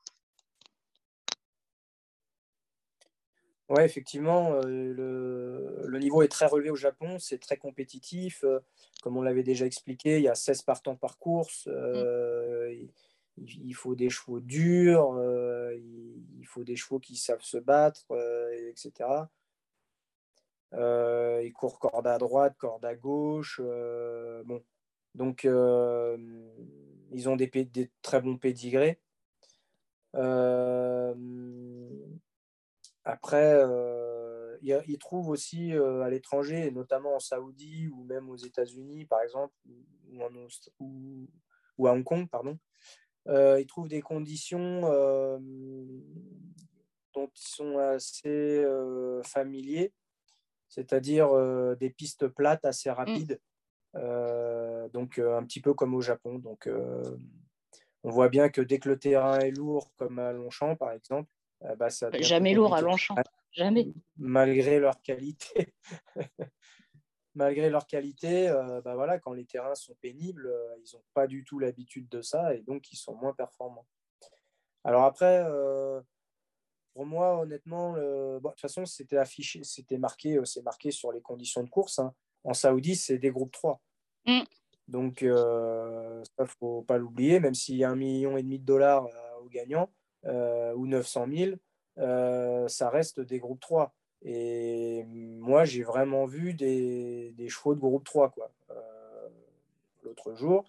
Oui, 3.70 3.82
effectivement, 3.82 4.60
le, 4.64 4.94
le, 4.94 6.00
niveau 6.00 6.22
est 6.22 6.28
très 6.28 6.46
relevé 6.46 6.70
au 6.70 6.76
Japon, 6.76 7.18
c'est 7.18 7.40
très 7.40 7.58
compétitif. 7.58 8.46
comme 9.02 9.18
on 9.18 9.24
l'avait 9.24 9.44
déjà 9.44 9.66
expliqué, 9.66 10.18
il 10.18 10.24
y 10.24 10.28
a 10.28 10.36
16 10.36 10.62
partants 10.62 10.96
par 10.96 11.18
course. 11.18 11.68
Mm. 11.68 12.88
Il, 13.38 13.74
faut 13.74 13.96
des 13.96 14.10
chevaux 14.10 14.40
durs, 14.40 15.20
il, 15.74 16.46
faut 16.48 16.64
des 16.64 16.76
chevaux 16.76 17.00
qui 17.00 17.16
savent 17.16 17.42
se 17.42 17.58
battre, 17.58 18.06
etc. 18.70 19.10
ils 20.74 21.54
courent 21.54 21.80
corde 21.80 22.08
à 22.08 22.18
droite, 22.18 22.56
corde 22.58 22.86
à 22.86 22.96
gauche. 22.96 23.62
bon. 24.46 24.64
Donc, 25.16 25.44
ils 25.46 27.30
ont 27.30 27.36
des, 27.36 27.92
très 28.02 28.22
bons 28.22 28.38
pédigrés. 28.38 29.00
Après, 33.06 33.54
euh, 33.54 34.58
ils 34.64 34.98
trouvent 34.98 35.30
aussi 35.30 35.74
euh, 35.74 36.02
à 36.02 36.10
l'étranger, 36.10 36.72
notamment 36.72 37.16
en 37.16 37.20
Saoudi 37.20 37.88
ou 37.90 38.04
même 38.04 38.30
aux 38.30 38.36
États-Unis, 38.36 39.06
par 39.06 39.22
exemple, 39.22 39.54
ou, 40.80 41.28
ou, 41.78 41.88
à 41.88 41.92
Hong 41.92 42.04
Kong, 42.04 42.28
pardon, 42.28 42.58
euh, 42.58 43.05
ils 43.28 43.66
trouvent 43.68 43.88
des 43.88 44.02
conditions 44.02 44.82
dont 47.14 47.30
ils 47.34 47.48
sont 47.48 47.78
assez 47.78 48.66
familiers, 49.24 49.94
c'est-à-dire 50.70 51.30
des 51.78 51.90
pistes 51.90 52.28
plates 52.28 52.66
assez 52.66 52.90
mm. 52.90 52.94
rapides, 52.94 53.40
donc 54.94 55.20
un 55.20 55.44
petit 55.44 55.62
peu 55.62 55.74
comme 55.74 55.96
au 55.96 56.02
Japon. 56.02 56.40
Donc, 56.40 56.70
on 58.06 58.12
voit 58.12 58.30
bien 58.30 58.50
que 58.50 58.62
dès 58.62 58.78
que 58.78 58.88
le 58.88 59.00
terrain 59.00 59.40
est 59.40 59.50
lourd, 59.50 59.92
comme 59.98 60.20
à 60.20 60.32
Longchamp, 60.32 60.76
par 60.76 60.92
exemple, 60.92 61.28
euh, 61.64 61.76
bah, 61.76 61.88
Jamais 62.20 62.54
lourd 62.54 62.76
à 62.76 62.82
Longchamp. 62.82 63.16
Jamais. 63.52 63.88
Malgré 64.18 64.80
leur 64.80 65.02
qualité. 65.02 65.74
Malgré 67.36 67.70
leur 67.70 67.86
qualité, 67.86 68.48
euh, 68.48 68.82
bah 68.82 68.96
voilà, 68.96 69.20
quand 69.20 69.34
les 69.34 69.46
terrains 69.46 69.76
sont 69.76 69.96
pénibles, 70.02 70.48
euh, 70.48 70.76
ils 70.78 70.96
n'ont 70.96 71.04
pas 71.14 71.28
du 71.28 71.44
tout 71.44 71.60
l'habitude 71.60 72.08
de 72.10 72.22
ça 72.22 72.56
et 72.56 72.62
donc 72.62 72.92
ils 72.92 72.98
sont 72.98 73.16
moins 73.16 73.34
performants. 73.34 73.86
Alors 74.84 75.04
après, 75.04 75.44
pour 76.94 77.08
moi, 77.08 77.40
honnêtement, 77.40 77.94
de 77.94 78.40
toute 78.40 78.60
façon, 78.60 78.86
c'était 78.86 79.18
affiché, 79.18 79.64
c'était 79.64 79.98
marqué, 79.98 80.40
c'est 80.44 80.62
marqué 80.62 80.92
sur 80.92 81.12
les 81.12 81.22
conditions 81.22 81.64
de 81.64 81.70
course. 81.70 81.98
Hein. 81.98 82.14
En 82.44 82.54
Saoudi, 82.54 82.96
c'est 82.96 83.18
des 83.18 83.32
groupes 83.32 83.52
3. 83.52 83.82
Mm. 84.28 84.42
Donc, 84.88 85.22
ça, 85.22 85.26
il 85.28 86.42
ne 86.42 86.46
faut 86.60 86.84
pas 86.84 87.00
l'oublier, 87.00 87.40
même 87.40 87.56
s'il 87.56 87.78
y 87.78 87.84
a 87.84 87.90
un 87.90 87.96
million 87.96 88.38
et 88.38 88.44
demi 88.44 88.60
de 88.60 88.66
dollars 88.66 89.08
aux 89.42 89.50
gagnants, 89.50 89.90
euh, 90.28 90.74
ou 90.74 90.88
900 90.88 91.28
000, 91.32 91.52
euh, 92.00 92.68
ça 92.68 92.90
reste 92.90 93.20
des 93.20 93.38
groupes 93.38 93.60
3. 93.60 93.94
Et 94.28 95.04
moi, 95.06 95.66
j'ai 95.66 95.84
vraiment 95.84 96.26
vu 96.26 96.54
des, 96.54 97.32
des, 97.38 97.48
chevaux 97.48 97.76
de 97.76 97.80
groupe 97.80 98.04
3 98.04 98.32
quoi, 98.32 98.52
euh, 98.72 99.30
l'autre 100.04 100.34
jour. 100.34 100.66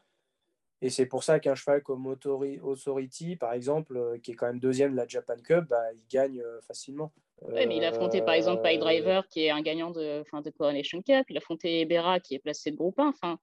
Et 0.82 0.90
c'est 0.90 1.06
pour 1.06 1.24
ça 1.24 1.40
qu'un 1.40 1.54
cheval 1.54 1.82
comme 1.82 2.06
Authority, 2.06 3.36
par 3.36 3.54
exemple, 3.54 4.20
qui 4.22 4.32
est 4.32 4.34
quand 4.34 4.46
même 4.46 4.60
deuxième 4.60 4.92
de 4.92 4.96
la 4.96 5.08
Japan 5.08 5.36
Cup, 5.42 5.64
bah, 5.70 5.92
il 5.94 6.06
gagne 6.10 6.42
facilement. 6.60 7.12
Oui, 7.40 7.66
mais 7.66 7.78
il 7.78 7.84
a 7.84 7.88
affronté 7.88 8.20
par 8.20 8.34
exemple 8.34 8.62
Pie 8.62 8.78
Driver, 8.78 9.26
qui 9.28 9.44
est 9.44 9.50
un 9.50 9.62
gagnant 9.62 9.90
de, 9.90 10.22
fin, 10.30 10.42
de 10.42 10.50
Coronation 10.50 11.00
Cup. 11.00 11.24
Il 11.30 11.36
a 11.36 11.38
affronté 11.38 11.80
Ebera, 11.80 12.20
qui 12.20 12.34
est 12.34 12.38
placé 12.38 12.70
de 12.70 12.76
groupe 12.76 12.98
1. 12.98 13.08
Enfin, 13.08 13.38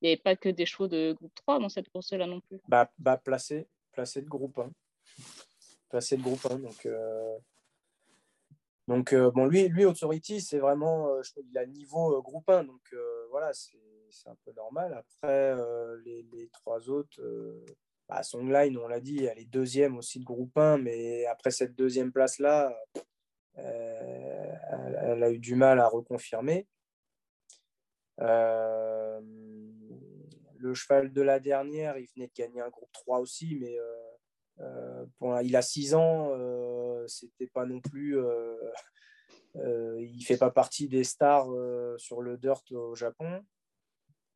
il 0.00 0.06
n'y 0.06 0.12
avait 0.12 0.22
pas 0.22 0.34
que 0.34 0.48
des 0.48 0.64
chevaux 0.64 0.88
de 0.88 1.12
groupe 1.12 1.34
3 1.34 1.58
dans 1.58 1.68
cette 1.68 1.90
course-là 1.90 2.26
non 2.26 2.40
plus. 2.40 2.58
Bah, 2.68 2.90
bah 2.98 3.18
placé, 3.18 3.66
placé 3.92 4.22
de 4.22 4.28
groupe 4.28 4.58
1 4.58 4.70
passer 5.88 6.16
le 6.16 6.22
groupe. 6.22 6.46
Hein, 6.50 6.58
donc, 6.58 6.86
euh, 6.86 7.36
donc 8.88 9.12
euh, 9.12 9.30
bon, 9.30 9.44
lui, 9.44 9.68
lui 9.68 9.84
Authority, 9.84 10.40
c'est 10.40 10.58
vraiment, 10.58 11.08
euh, 11.08 11.22
je 11.22 11.32
il 11.48 11.58
a 11.58 11.66
niveau 11.66 12.22
groupe 12.22 12.48
1. 12.48 12.64
Donc 12.64 12.80
voilà, 13.30 13.52
c'est 13.52 13.76
un 14.28 14.36
peu 14.46 14.52
normal. 14.56 14.94
Après, 14.94 15.54
les, 16.06 16.22
les, 16.32 16.48
trois 16.48 16.88
autres, 16.88 17.20
bah, 18.08 18.22
Songline, 18.22 18.78
on 18.78 18.88
l'a 18.88 19.00
dit, 19.00 19.26
elle 19.26 19.38
est 19.38 19.44
deuxième 19.44 19.98
aussi 19.98 20.20
de 20.20 20.24
groupe 20.24 20.56
1. 20.56 20.78
Mais 20.78 21.26
après 21.26 21.50
cette 21.50 21.74
deuxième 21.74 22.12
place-là, 22.12 22.74
elle, 23.56 25.22
a 25.22 25.30
eu 25.30 25.38
du 25.38 25.54
mal 25.54 25.80
à 25.80 25.88
reconfirmer. 25.88 26.66
le 28.18 29.20
cheval 30.72 31.12
de 31.12 31.20
la 31.20 31.40
dernière, 31.40 31.98
il 31.98 32.08
venait 32.14 32.28
de 32.28 32.32
gagner 32.34 32.62
un 32.62 32.70
groupe 32.70 32.90
3 32.92 33.18
aussi, 33.18 33.54
mais 33.60 33.76
euh, 34.60 35.42
il 35.42 35.56
a 35.56 35.62
6 35.62 35.94
ans, 35.94 36.30
euh, 36.32 36.77
c'était 37.08 37.48
pas 37.48 37.66
non 37.66 37.80
plus. 37.80 38.18
Euh, 39.56 39.96
il 40.00 40.22
fait 40.24 40.36
pas 40.36 40.50
partie 40.50 40.88
des 40.88 41.04
stars 41.04 41.48
sur 41.96 42.20
le 42.20 42.36
dirt 42.36 42.62
au 42.70 42.94
Japon. 42.94 43.44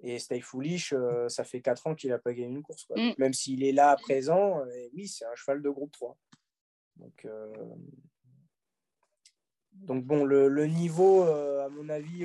Et 0.00 0.18
Stay 0.18 0.40
Foolish, 0.40 0.94
ça 1.28 1.44
fait 1.44 1.60
4 1.60 1.86
ans 1.86 1.94
qu'il 1.94 2.10
n'a 2.10 2.18
pas 2.18 2.32
gagné 2.32 2.48
une 2.48 2.62
course. 2.62 2.88
Mm. 2.96 3.12
même 3.18 3.32
s'il 3.32 3.62
est 3.62 3.72
là 3.72 3.90
à 3.90 3.96
présent, 3.96 4.64
oui, 4.94 5.06
c'est 5.06 5.26
un 5.26 5.34
cheval 5.34 5.62
de 5.62 5.68
groupe 5.68 5.92
3. 5.92 6.16
Donc, 6.96 7.28
donc 9.72 10.04
bon, 10.04 10.24
le, 10.24 10.48
le 10.48 10.66
niveau, 10.66 11.22
à 11.22 11.68
mon 11.68 11.88
avis, 11.88 12.24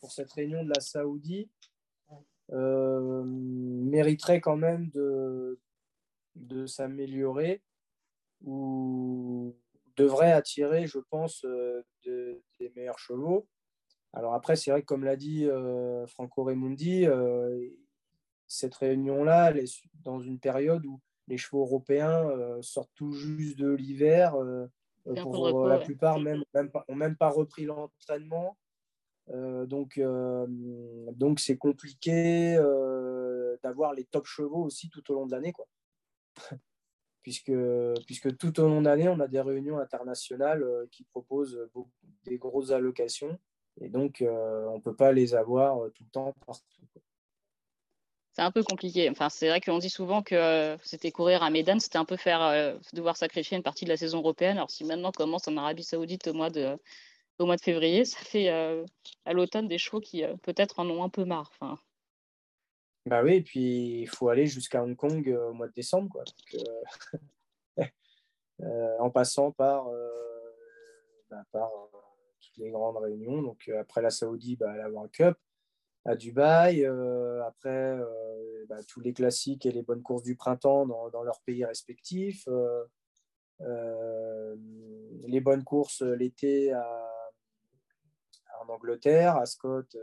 pour 0.00 0.12
cette 0.12 0.32
réunion 0.32 0.64
de 0.64 0.70
la 0.70 0.80
Saoudie, 0.80 1.48
mériterait 2.50 4.40
quand 4.40 4.56
même 4.56 4.90
de, 4.90 5.58
de 6.38 6.66
s'améliorer 6.66 7.62
ou 8.44 9.54
devrait 9.98 10.32
attirer, 10.32 10.86
je 10.86 10.98
pense, 11.10 11.44
euh, 11.44 11.82
des 12.06 12.72
meilleurs 12.76 12.98
chevaux. 12.98 13.46
Alors 14.12 14.34
après, 14.34 14.56
c'est 14.56 14.70
vrai 14.70 14.80
que 14.80 14.86
comme 14.86 15.04
l'a 15.04 15.16
dit 15.16 15.46
euh, 15.46 16.06
Franco 16.06 16.44
Raimondi, 16.44 17.06
euh, 17.06 17.68
cette 18.46 18.74
réunion-là, 18.76 19.50
elle 19.50 19.58
est 19.58 19.82
dans 20.04 20.20
une 20.20 20.38
période 20.38 20.86
où 20.86 21.00
les 21.26 21.36
chevaux 21.36 21.62
européens 21.62 22.26
sortent 22.62 22.92
tout 22.94 23.12
juste 23.12 23.58
de 23.58 23.70
l'hiver. 23.70 24.34
pour 25.04 25.66
la 25.66 25.78
plupart, 25.78 26.18
même, 26.18 26.42
même 26.54 26.70
n'ont 26.88 26.94
même 26.94 27.16
pas 27.16 27.28
repris 27.28 27.66
l'entraînement. 27.66 28.56
donc, 29.66 30.00
donc 31.12 31.38
c'est 31.38 31.58
compliqué 31.58 32.54
d'avoir 33.62 33.92
les 33.92 34.04
top 34.04 34.24
chevaux 34.24 34.64
aussi 34.64 34.88
tout 34.88 35.10
au 35.12 35.14
long 35.16 35.26
de 35.26 35.32
l'année. 35.32 35.52
Quoi. 35.52 35.66
Puisque, 37.28 37.52
puisque 38.06 38.38
tout 38.38 38.58
au 38.58 38.68
long 38.68 38.80
de 38.80 38.86
l'année, 38.86 39.06
on 39.06 39.20
a 39.20 39.28
des 39.28 39.42
réunions 39.42 39.78
internationales 39.78 40.62
euh, 40.62 40.86
qui 40.90 41.04
proposent 41.04 41.58
des 42.24 42.38
grosses 42.38 42.70
allocations. 42.70 43.38
Et 43.82 43.90
donc, 43.90 44.22
euh, 44.22 44.66
on 44.68 44.76
ne 44.76 44.80
peut 44.80 44.96
pas 44.96 45.12
les 45.12 45.34
avoir 45.34 45.84
euh, 45.84 45.90
tout 45.90 46.04
le 46.04 46.10
temps 46.10 46.34
partout. 46.46 46.64
C'est 48.32 48.40
un 48.40 48.50
peu 48.50 48.62
compliqué. 48.62 49.10
Enfin, 49.10 49.28
c'est 49.28 49.48
vrai 49.48 49.60
qu'on 49.60 49.76
dit 49.76 49.90
souvent 49.90 50.22
que 50.22 50.78
c'était 50.82 51.10
courir 51.10 51.42
à 51.42 51.50
Médan, 51.50 51.78
c'était 51.80 51.98
un 51.98 52.06
peu 52.06 52.16
faire 52.16 52.78
devoir 52.92 53.16
sacrifier 53.16 53.56
une 53.56 53.64
partie 53.64 53.84
de 53.84 53.90
la 53.90 53.96
saison 53.96 54.18
européenne. 54.18 54.56
Alors, 54.56 54.70
si 54.70 54.84
maintenant 54.84 55.10
commence 55.10 55.48
en 55.48 55.56
Arabie 55.56 55.82
Saoudite 55.82 56.28
au 56.28 56.34
mois 56.34 56.48
de, 56.48 56.78
au 57.40 57.46
mois 57.46 57.56
de 57.56 57.60
février, 57.60 58.04
ça 58.04 58.20
fait 58.20 58.48
à 58.48 59.32
l'automne 59.32 59.66
des 59.66 59.78
chevaux 59.78 59.98
qui 59.98 60.22
peut-être 60.44 60.78
en 60.78 60.88
ont 60.88 61.02
un 61.02 61.08
peu 61.08 61.24
marre. 61.24 61.50
Enfin, 61.58 61.80
bah 63.08 63.22
oui, 63.22 63.36
et 63.36 63.42
puis 63.42 64.02
il 64.02 64.08
faut 64.08 64.28
aller 64.28 64.46
jusqu'à 64.46 64.82
Hong 64.82 64.94
Kong 64.96 65.28
euh, 65.28 65.50
au 65.50 65.54
mois 65.54 65.68
de 65.68 65.72
décembre, 65.72 66.10
quoi. 66.10 66.24
Euh, 66.54 66.60
euh, 68.62 68.98
en 68.98 69.10
passant 69.10 69.50
par, 69.52 69.90
bah, 71.30 71.42
toutes 72.40 72.56
les 72.58 72.70
grandes 72.70 72.98
réunions. 72.98 73.42
Donc 73.42 73.68
après 73.68 74.02
la 74.02 74.10
Saoudie, 74.10 74.56
bah, 74.56 74.76
la 74.76 74.90
World 74.90 75.10
Cup 75.10 75.36
à 76.04 76.16
Dubaï. 76.16 76.84
après, 77.46 77.98
bah, 78.68 78.82
tous 78.86 79.00
les 79.00 79.12
classiques 79.12 79.66
et 79.66 79.72
les 79.72 79.82
bonnes 79.82 80.02
courses 80.02 80.22
du 80.22 80.36
printemps 80.36 80.86
dans, 80.86 81.08
dans 81.10 81.22
leurs 81.22 81.40
pays 81.40 81.64
respectifs. 81.64 82.46
les 83.60 85.40
bonnes 85.40 85.64
courses 85.64 86.02
l'été 86.02 86.74
en 86.74 88.68
Angleterre, 88.68 89.36
à 89.36 89.46
Scott, 89.46 89.96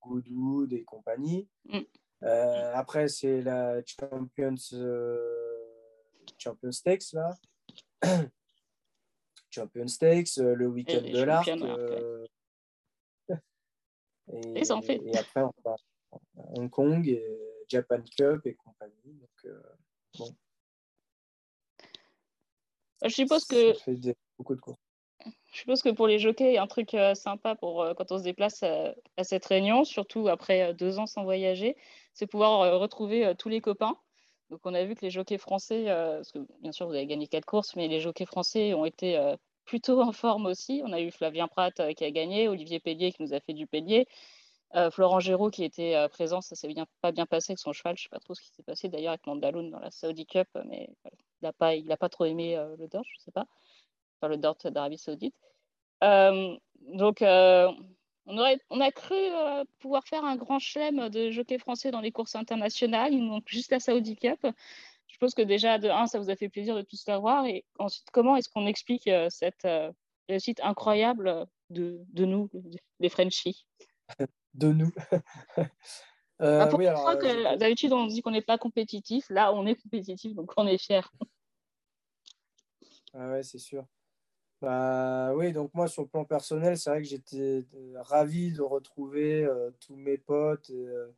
Goodwood 0.00 0.72
et 0.72 0.84
compagnie. 0.84 1.48
Mm. 1.66 1.80
Euh, 2.22 2.72
après, 2.74 3.08
c'est 3.08 3.40
la 3.40 3.80
Champions, 3.84 4.54
euh, 4.74 5.18
Champions 6.38 6.72
Stakes, 6.72 7.12
là. 7.12 7.30
Champions 9.50 9.88
Stakes, 9.88 10.38
euh, 10.38 10.54
le 10.54 10.66
week-end 10.66 11.00
de 11.00 11.22
l'Arc. 11.22 11.48
et, 11.48 11.58
et, 14.58 15.16
après, 15.16 15.42
on 15.42 15.52
va 15.64 15.76
Hong 16.36 16.70
Kong, 16.70 17.08
et 17.08 17.24
Japan 17.68 18.02
Cup 18.16 18.46
et 18.46 18.54
compagnie. 18.54 19.14
Donc, 19.14 19.54
bon. 20.18 20.36
Je 23.02 23.08
suppose 23.08 23.46
que. 23.46 23.72
Ça 23.74 23.84
fait 23.84 24.16
beaucoup 24.36 24.54
de. 24.54 24.60
Je 25.52 25.58
suppose 25.58 25.82
que 25.82 25.88
pour 25.90 26.06
les 26.06 26.18
jockeys, 26.18 26.58
un 26.58 26.66
truc 26.66 26.96
sympa 27.14 27.54
pour 27.54 27.86
quand 27.96 28.12
on 28.12 28.18
se 28.18 28.22
déplace 28.22 28.62
à, 28.62 28.94
cette 29.22 29.44
réunion, 29.46 29.84
surtout 29.84 30.28
après 30.28 30.74
deux 30.74 30.98
ans 30.98 31.06
sans 31.06 31.24
voyager, 31.24 31.76
c'est 32.12 32.26
pouvoir 32.26 32.80
retrouver 32.80 33.34
tous 33.38 33.48
les 33.48 33.60
copains. 33.60 33.96
Donc 34.50 34.60
on 34.64 34.74
a 34.74 34.84
vu 34.84 34.94
que 34.94 35.02
les 35.02 35.10
jockeys 35.10 35.38
français, 35.38 35.84
parce 35.86 36.32
que 36.32 36.40
bien 36.60 36.72
sûr 36.72 36.86
vous 36.86 36.94
avez 36.94 37.06
gagné 37.06 37.26
quatre 37.26 37.44
courses, 37.44 37.76
mais 37.76 37.88
les 37.88 38.00
jockeys 38.00 38.26
français 38.26 38.74
ont 38.74 38.84
été 38.84 39.18
plutôt 39.64 40.00
en 40.02 40.12
forme 40.12 40.46
aussi. 40.46 40.82
On 40.84 40.92
a 40.92 41.00
eu 41.00 41.10
Flavien 41.10 41.46
Pratt 41.48 41.74
qui 41.94 42.04
a 42.04 42.10
gagné, 42.10 42.48
Olivier 42.48 42.80
Pellier 42.80 43.12
qui 43.12 43.22
nous 43.22 43.32
a 43.32 43.40
fait 43.40 43.52
du 43.54 43.66
Pellier, 43.66 44.06
Florent 44.90 45.20
Géraud 45.20 45.50
qui 45.50 45.64
était 45.64 46.08
présent, 46.10 46.40
ça 46.40 46.56
s'est 46.56 46.68
bien, 46.68 46.86
pas 47.00 47.12
bien 47.12 47.26
passé 47.26 47.52
avec 47.52 47.60
son 47.60 47.72
cheval. 47.72 47.96
Je 47.96 48.02
ne 48.02 48.04
sais 48.04 48.08
pas 48.10 48.18
trop 48.18 48.34
ce 48.34 48.42
qui 48.42 48.50
s'est 48.50 48.62
passé 48.64 48.88
d'ailleurs 48.88 49.12
avec 49.12 49.26
Mandaloun 49.26 49.70
dans 49.70 49.80
la 49.80 49.90
Saudi 49.92 50.26
Cup, 50.26 50.48
mais 50.64 50.88
il 51.04 51.44
n'a 51.44 51.52
pas, 51.52 51.72
pas 51.98 52.08
trop 52.08 52.24
aimé 52.24 52.56
le 52.76 52.88
Dodge, 52.88 53.08
je 53.14 53.20
ne 53.20 53.24
sais 53.24 53.32
pas 53.32 53.46
le 54.28 54.36
Dort 54.36 54.56
d'Arabie 54.64 54.98
Saoudite. 54.98 55.34
Euh, 56.02 56.56
donc, 56.80 57.22
euh, 57.22 57.70
on, 58.30 58.38
aurait, 58.38 58.58
on 58.70 58.80
a 58.80 58.90
cru 58.90 59.14
euh, 59.14 59.64
pouvoir 59.80 60.06
faire 60.06 60.24
un 60.24 60.36
grand 60.36 60.58
chelem 60.58 61.08
de 61.08 61.30
jockey 61.30 61.58
français 61.58 61.90
dans 61.90 62.00
les 62.00 62.12
courses 62.12 62.36
internationales. 62.36 63.12
Il 63.12 63.24
manque 63.24 63.48
juste 63.48 63.72
la 63.72 63.80
Saudi 63.80 64.16
Cup. 64.16 64.46
Je 65.08 65.18
pense 65.18 65.34
que 65.34 65.42
déjà, 65.42 65.78
de 65.78 65.88
un, 65.88 66.06
ça 66.06 66.18
vous 66.18 66.30
a 66.30 66.36
fait 66.36 66.48
plaisir 66.48 66.76
de 66.76 66.82
tous 66.82 67.04
l'avoir. 67.06 67.44
Et 67.46 67.64
ensuite, 67.78 68.08
comment 68.12 68.36
est-ce 68.36 68.48
qu'on 68.48 68.66
explique 68.66 69.10
cette 69.28 69.66
réussite 70.28 70.60
incroyable 70.62 71.46
de, 71.70 72.00
de 72.12 72.24
nous, 72.24 72.48
les 73.00 73.08
Frenchies? 73.08 73.66
De 74.54 74.72
nous 74.72 74.92
euh, 76.40 76.70
oui, 76.72 76.86
D'habitude, 77.58 77.92
on 77.92 78.06
dit 78.06 78.22
qu'on 78.22 78.30
n'est 78.30 78.42
pas 78.42 78.58
compétitif. 78.58 79.28
Là, 79.30 79.52
on 79.52 79.66
est 79.66 79.80
compétitif, 79.80 80.34
donc 80.34 80.52
on 80.56 80.66
est 80.66 80.78
fiers. 80.78 81.00
Ah 83.14 83.28
ouais, 83.30 83.42
c'est 83.42 83.58
sûr. 83.58 83.84
Bah, 84.60 85.32
oui, 85.36 85.52
donc 85.52 85.72
moi, 85.72 85.88
sur 85.88 86.02
le 86.02 86.08
plan 86.08 86.24
personnel, 86.24 86.76
c'est 86.76 86.90
vrai 86.90 87.00
que 87.00 87.08
j'étais 87.08 87.64
euh, 87.74 87.94
ravi 88.02 88.52
de 88.52 88.60
retrouver 88.60 89.42
euh, 89.44 89.70
tous 89.80 89.96
mes 89.96 90.18
potes 90.18 90.70
euh, 90.70 91.08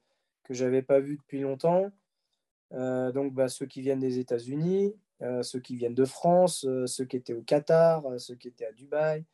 que 0.44 0.54
je 0.54 0.64
n'avais 0.64 0.82
pas 0.82 1.00
vus 1.00 1.16
depuis 1.16 1.40
longtemps. 1.40 1.90
donc, 2.70 3.34
bah, 3.34 3.48
ceux 3.48 3.66
qui 3.66 3.82
viennent 3.82 4.00
des 4.00 4.18
États-Unis, 4.18 4.94
ceux 5.42 5.60
qui 5.60 5.76
viennent 5.76 5.94
de 5.94 6.04
France, 6.04 6.66
ceux 6.86 7.04
qui 7.04 7.16
étaient 7.16 7.34
au 7.34 7.42
Qatar, 7.42 8.02
ceux 8.18 8.34
qui 8.34 8.48
étaient 8.48 8.66
à 8.66 8.72
Dubaï. 8.72 9.24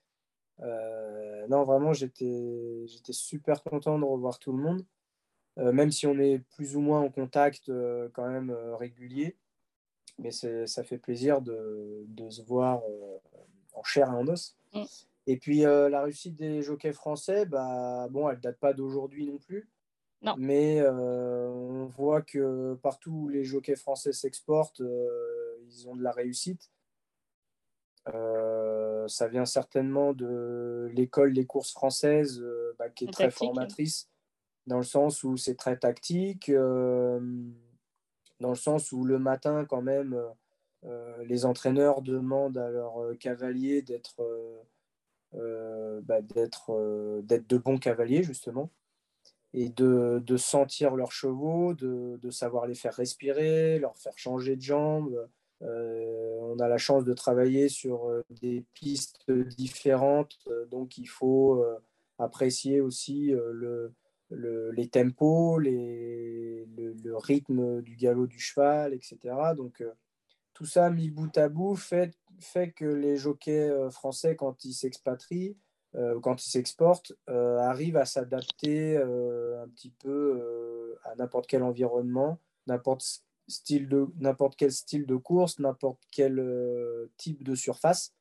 non, 1.48 1.64
vraiment, 1.64 1.92
j'étais 1.92 2.86
super 3.10 3.62
content 3.62 3.98
de 3.98 4.04
revoir 4.04 4.38
tout 4.38 4.52
le 4.52 4.62
monde, 4.62 4.84
même 5.56 5.90
si 5.90 6.06
on 6.06 6.18
est 6.18 6.40
plus 6.56 6.76
ou 6.76 6.80
moins 6.80 7.00
en 7.00 7.10
contact 7.10 7.70
quand 8.12 8.28
même 8.28 8.50
régulier. 8.74 9.36
Mais 10.18 10.30
ça 10.32 10.84
fait 10.84 10.98
plaisir 10.98 11.40
de, 11.40 12.04
de 12.08 12.28
se 12.28 12.42
voir 12.42 12.82
en 13.78 13.82
chair 13.82 14.08
et 14.08 14.14
en 14.14 14.26
os. 14.28 14.56
Mm. 14.74 14.82
Et 15.26 15.36
puis 15.36 15.66
euh, 15.66 15.88
la 15.90 16.02
réussite 16.02 16.36
des 16.36 16.62
jockeys 16.62 16.94
français, 16.94 17.44
bah, 17.44 18.08
bon, 18.10 18.28
elle 18.30 18.40
date 18.40 18.58
pas 18.58 18.72
d'aujourd'hui 18.72 19.26
non 19.26 19.38
plus. 19.38 19.68
Non. 20.22 20.34
Mais 20.38 20.80
euh, 20.80 21.48
on 21.50 21.84
voit 21.86 22.22
que 22.22 22.74
partout 22.82 23.12
où 23.12 23.28
les 23.28 23.44
jockeys 23.44 23.76
français 23.76 24.12
s'exportent, 24.12 24.80
euh, 24.80 25.58
ils 25.66 25.86
ont 25.86 25.94
de 25.94 26.02
la 26.02 26.12
réussite. 26.12 26.70
ça 28.06 29.28
vient 29.28 29.44
certainement 29.44 30.12
de 30.14 30.90
l'école 30.94 31.34
des 31.34 31.44
courses 31.44 31.72
françaises, 31.72 32.42
bah, 32.78 32.88
qui 32.88 33.04
est 33.04 33.12
très 33.12 33.30
formatrice, 33.30 34.08
dans 34.66 34.78
le 34.78 34.82
sens 34.82 35.22
où 35.24 35.36
c'est 35.36 35.56
très 35.56 35.76
tactique, 35.76 36.50
dans 36.50 37.20
le 38.40 38.54
sens 38.54 38.92
où 38.92 39.04
le 39.04 39.18
matin, 39.18 39.66
quand 39.66 39.82
même, 39.82 40.18
les 41.26 41.44
entraîneurs 41.44 42.02
demandent 42.02 42.58
à 42.58 42.70
leurs 42.70 43.02
euh, 43.02 43.14
cavaliers 43.14 43.82
d'être 43.82 44.22
euh, 45.34 46.00
bah, 46.02 46.22
d'être 46.22 46.72
de 46.72 47.58
bons 47.58 47.78
cavaliers, 47.78 48.22
justement, 48.22 48.70
et 49.52 49.68
de, 49.68 50.36
sentir 50.36 50.96
leurs 50.96 51.12
chevaux, 51.12 51.74
de, 51.74 52.30
savoir 52.30 52.66
les 52.66 52.74
faire 52.74 52.94
respirer, 52.94 53.78
leur 53.78 53.96
faire 53.98 54.16
changer 54.16 54.56
de 54.56 54.62
jambes. 54.62 55.28
on 55.60 56.58
a 56.60 56.68
la 56.68 56.78
chance 56.78 57.04
de 57.04 57.12
travailler 57.12 57.68
sur 57.68 58.10
des 58.30 58.64
pistes 58.72 59.30
différentes, 59.30 60.38
donc 60.70 60.96
il 60.96 61.08
faut 61.08 61.62
apprécier 62.18 62.80
aussi 62.80 63.28
le, 63.28 63.92
le, 64.30 64.70
les 64.70 64.88
tempos, 64.88 65.58
le, 65.58 66.64
le, 67.04 67.16
rythme 67.16 67.82
du 67.82 67.96
galop 67.96 68.26
du 68.26 68.38
cheval, 68.38 68.94
etc. 68.94 69.18
Donc, 69.56 69.82
tout 70.58 70.66
ça 70.66 70.90
mis 70.90 71.08
bout 71.08 71.38
à 71.38 71.48
bout 71.48 71.76
fait, 71.76 72.18
fait 72.40 72.72
que 72.72 72.84
les 72.84 73.16
jockeys 73.16 73.70
euh, 73.70 73.90
français, 73.90 74.34
quand 74.34 74.64
ils 74.64 74.72
s'expatrient, 74.72 75.56
euh, 75.94 76.18
quand 76.18 76.44
ils 76.44 76.50
s'exportent, 76.50 77.12
euh, 77.30 77.58
arrivent 77.58 77.96
à 77.96 78.04
s'adapter 78.04 78.96
un 78.96 79.68
petit 79.68 79.92
peu 80.00 80.98
à 81.04 81.14
n'importe 81.14 81.46
quel 81.46 81.62
environnement, 81.62 82.40
n'importe 82.66 83.22
quel 84.56 84.72
style 84.72 85.06
de 85.06 85.14
course, 85.14 85.60
n'importe 85.60 86.02
quel 86.10 87.08
type 87.16 87.44
de 87.44 87.54
surface. 87.54 88.12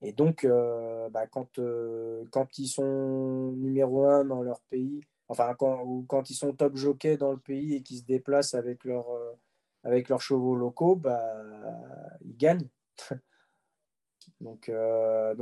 Et 0.00 0.14
donc, 0.14 0.46
bah, 1.10 1.26
quand, 1.26 1.60
quand 2.30 2.58
ils 2.58 2.68
sont 2.68 3.52
numéro 3.58 4.06
un 4.06 4.24
dans 4.24 4.42
leur 4.42 4.62
pays, 4.70 5.02
enfin, 5.28 5.54
quand, 5.58 5.82
ou 5.84 6.06
quand 6.08 6.30
ils 6.30 6.34
sont 6.34 6.54
top 6.54 6.76
jockey 6.76 7.18
dans 7.18 7.32
le 7.32 7.38
pays 7.38 7.74
et 7.74 7.82
qu'ils 7.82 7.98
se 7.98 8.04
déplacent 8.04 8.54
avec 8.54 8.84
leur, 8.84 9.04
avec 9.84 10.08
leurs 10.08 10.20
chevaux 10.20 10.56
locaux, 10.56 10.96
bah, 10.96 11.42
ils 12.24 12.36
gagnent. 12.36 12.68
donc, 14.40 14.68
euh, 14.68 15.34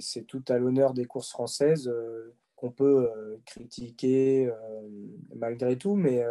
c'est, 0.00 0.24
tout 0.26 0.44
à 0.48 0.58
l'honneur 0.58 0.94
des 0.94 1.04
courses 1.04 1.30
françaises 1.30 1.88
euh, 1.88 2.34
qu'on 2.56 2.70
peut 2.70 3.10
euh, 3.14 3.40
critiquer 3.46 4.50
malgré 5.34 5.76
tout, 5.78 5.94
mais 5.94 6.22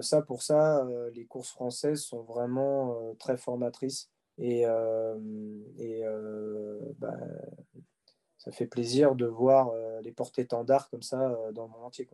ça, 0.00 0.22
pour 0.22 0.42
ça, 0.42 0.86
les 1.14 1.26
courses 1.26 1.50
françaises 1.50 2.02
sont 2.02 2.22
vraiment 2.22 3.14
très 3.18 3.36
formatrices 3.36 4.10
et, 4.38 4.64
bah, 6.98 7.16
ça 8.38 8.50
fait 8.50 8.66
plaisir 8.66 9.14
de 9.14 9.26
voir 9.26 9.72
les 10.02 10.12
porte-étendards 10.12 10.90
comme 10.90 11.02
ça 11.02 11.36
dans 11.52 11.64
le 11.64 11.70
monde 11.70 11.84
entier. 11.84 12.08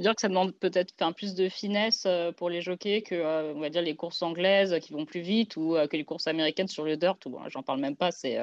Dire 0.00 0.14
que 0.14 0.20
ça 0.20 0.28
demande 0.28 0.52
peut-être 0.52 0.94
plus 1.14 1.34
de 1.34 1.48
finesse 1.48 2.04
euh, 2.06 2.32
pour 2.32 2.50
les 2.50 2.60
jockeys 2.60 3.02
que 3.02 3.14
euh, 3.14 3.52
on 3.54 3.60
va 3.60 3.70
dire 3.70 3.82
les 3.82 3.94
courses 3.94 4.22
anglaises 4.22 4.78
qui 4.80 4.92
vont 4.92 5.06
plus 5.06 5.20
vite 5.20 5.56
ou 5.56 5.76
euh, 5.76 5.86
que 5.86 5.96
les 5.96 6.04
courses 6.04 6.26
américaines 6.26 6.68
sur 6.68 6.84
le 6.84 6.96
dirt. 6.96 7.18
Bon, 7.26 7.48
j'en 7.48 7.62
parle 7.62 7.80
même 7.80 7.96
pas. 7.96 8.10
C'est 8.10 8.38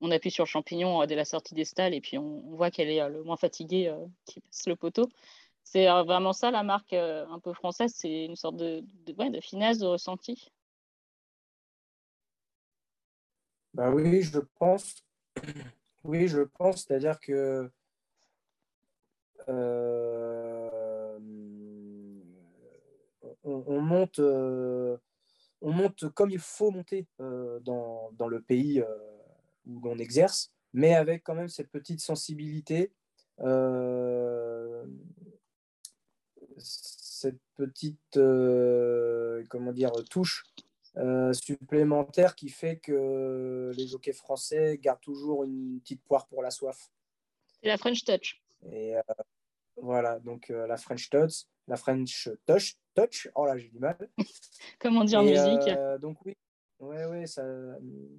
on 0.00 0.10
appuie 0.10 0.30
sur 0.30 0.44
le 0.44 0.48
champignon 0.48 1.04
dès 1.06 1.14
la 1.14 1.24
sortie 1.24 1.54
des 1.54 1.64
stalles 1.64 1.94
et 1.94 2.00
puis 2.00 2.18
on, 2.18 2.40
voit 2.56 2.70
qu'elle 2.70 2.90
est 2.90 3.08
le 3.08 3.22
moins 3.22 3.36
fatiguée 3.36 3.94
qui 4.26 4.40
passe 4.40 4.66
le 4.66 4.76
poteau. 4.76 5.08
C'est 5.62 5.86
vraiment 5.86 6.34
ça 6.34 6.50
la 6.50 6.62
marque 6.62 6.92
un 6.92 7.38
peu 7.42 7.54
française. 7.54 7.92
C'est 7.94 8.26
une 8.26 8.36
sorte 8.36 8.56
de, 8.56 8.84
de, 9.06 9.40
finesse, 9.40 9.78
de 9.78 9.86
ressenti. 9.86 10.50
Bah 13.72 13.90
oui, 13.90 14.22
je 14.22 14.40
pense. 14.58 15.02
Oui, 16.02 16.28
je 16.28 16.42
pense. 16.42 16.84
C'est-à-dire 16.84 17.18
que 17.18 17.70
on, 23.44 23.80
monte, 23.80 24.18
euh, 24.18 24.96
on 25.60 25.72
monte 25.72 26.08
comme 26.10 26.30
il 26.30 26.38
faut 26.38 26.70
monter 26.70 27.06
euh, 27.20 27.60
dans, 27.60 28.10
dans, 28.12 28.28
le 28.28 28.40
pays 28.40 28.80
euh, 28.80 28.86
où 29.66 29.80
l'on 29.80 29.98
exerce, 29.98 30.52
mais 30.72 30.94
avec 30.94 31.22
quand 31.22 31.34
même 31.34 31.48
cette 31.48 31.70
petite 31.70 32.00
sensibilité, 32.00 32.92
cette 36.58 37.40
petite 37.56 38.18
comment 39.48 39.72
dire, 39.72 39.92
touche 40.08 40.44
supplémentaire 41.32 42.36
qui 42.36 42.48
fait 42.48 42.78
que 42.78 43.72
les 43.76 43.86
jockeys 43.88 44.12
français 44.12 44.78
gardent 44.78 45.00
toujours 45.00 45.44
une 45.44 45.80
petite 45.80 46.02
poire 46.04 46.26
pour 46.28 46.42
la 46.42 46.50
soif. 46.50 46.90
C'est 47.60 47.68
la 47.68 47.76
French 47.76 48.04
Touch. 48.04 48.40
Et 48.70 48.94
voilà, 49.76 50.20
donc 50.20 50.48
la 50.48 50.76
French 50.76 51.10
Touch, 51.10 51.46
la 51.68 51.76
French 51.76 52.28
Touch, 52.46 52.76
touch. 52.94 53.28
Oh 53.34 53.46
là, 53.46 53.56
j'ai 53.56 53.68
du 53.68 53.78
mal. 53.78 53.96
Comment 54.80 55.04
dire 55.04 55.20
en 55.20 55.24
musique 55.24 55.68
euh, 55.68 55.98
Donc 55.98 56.18
oui, 56.24 56.36
ouais, 56.80 57.06
ouais, 57.06 57.26
ça, 57.26 57.44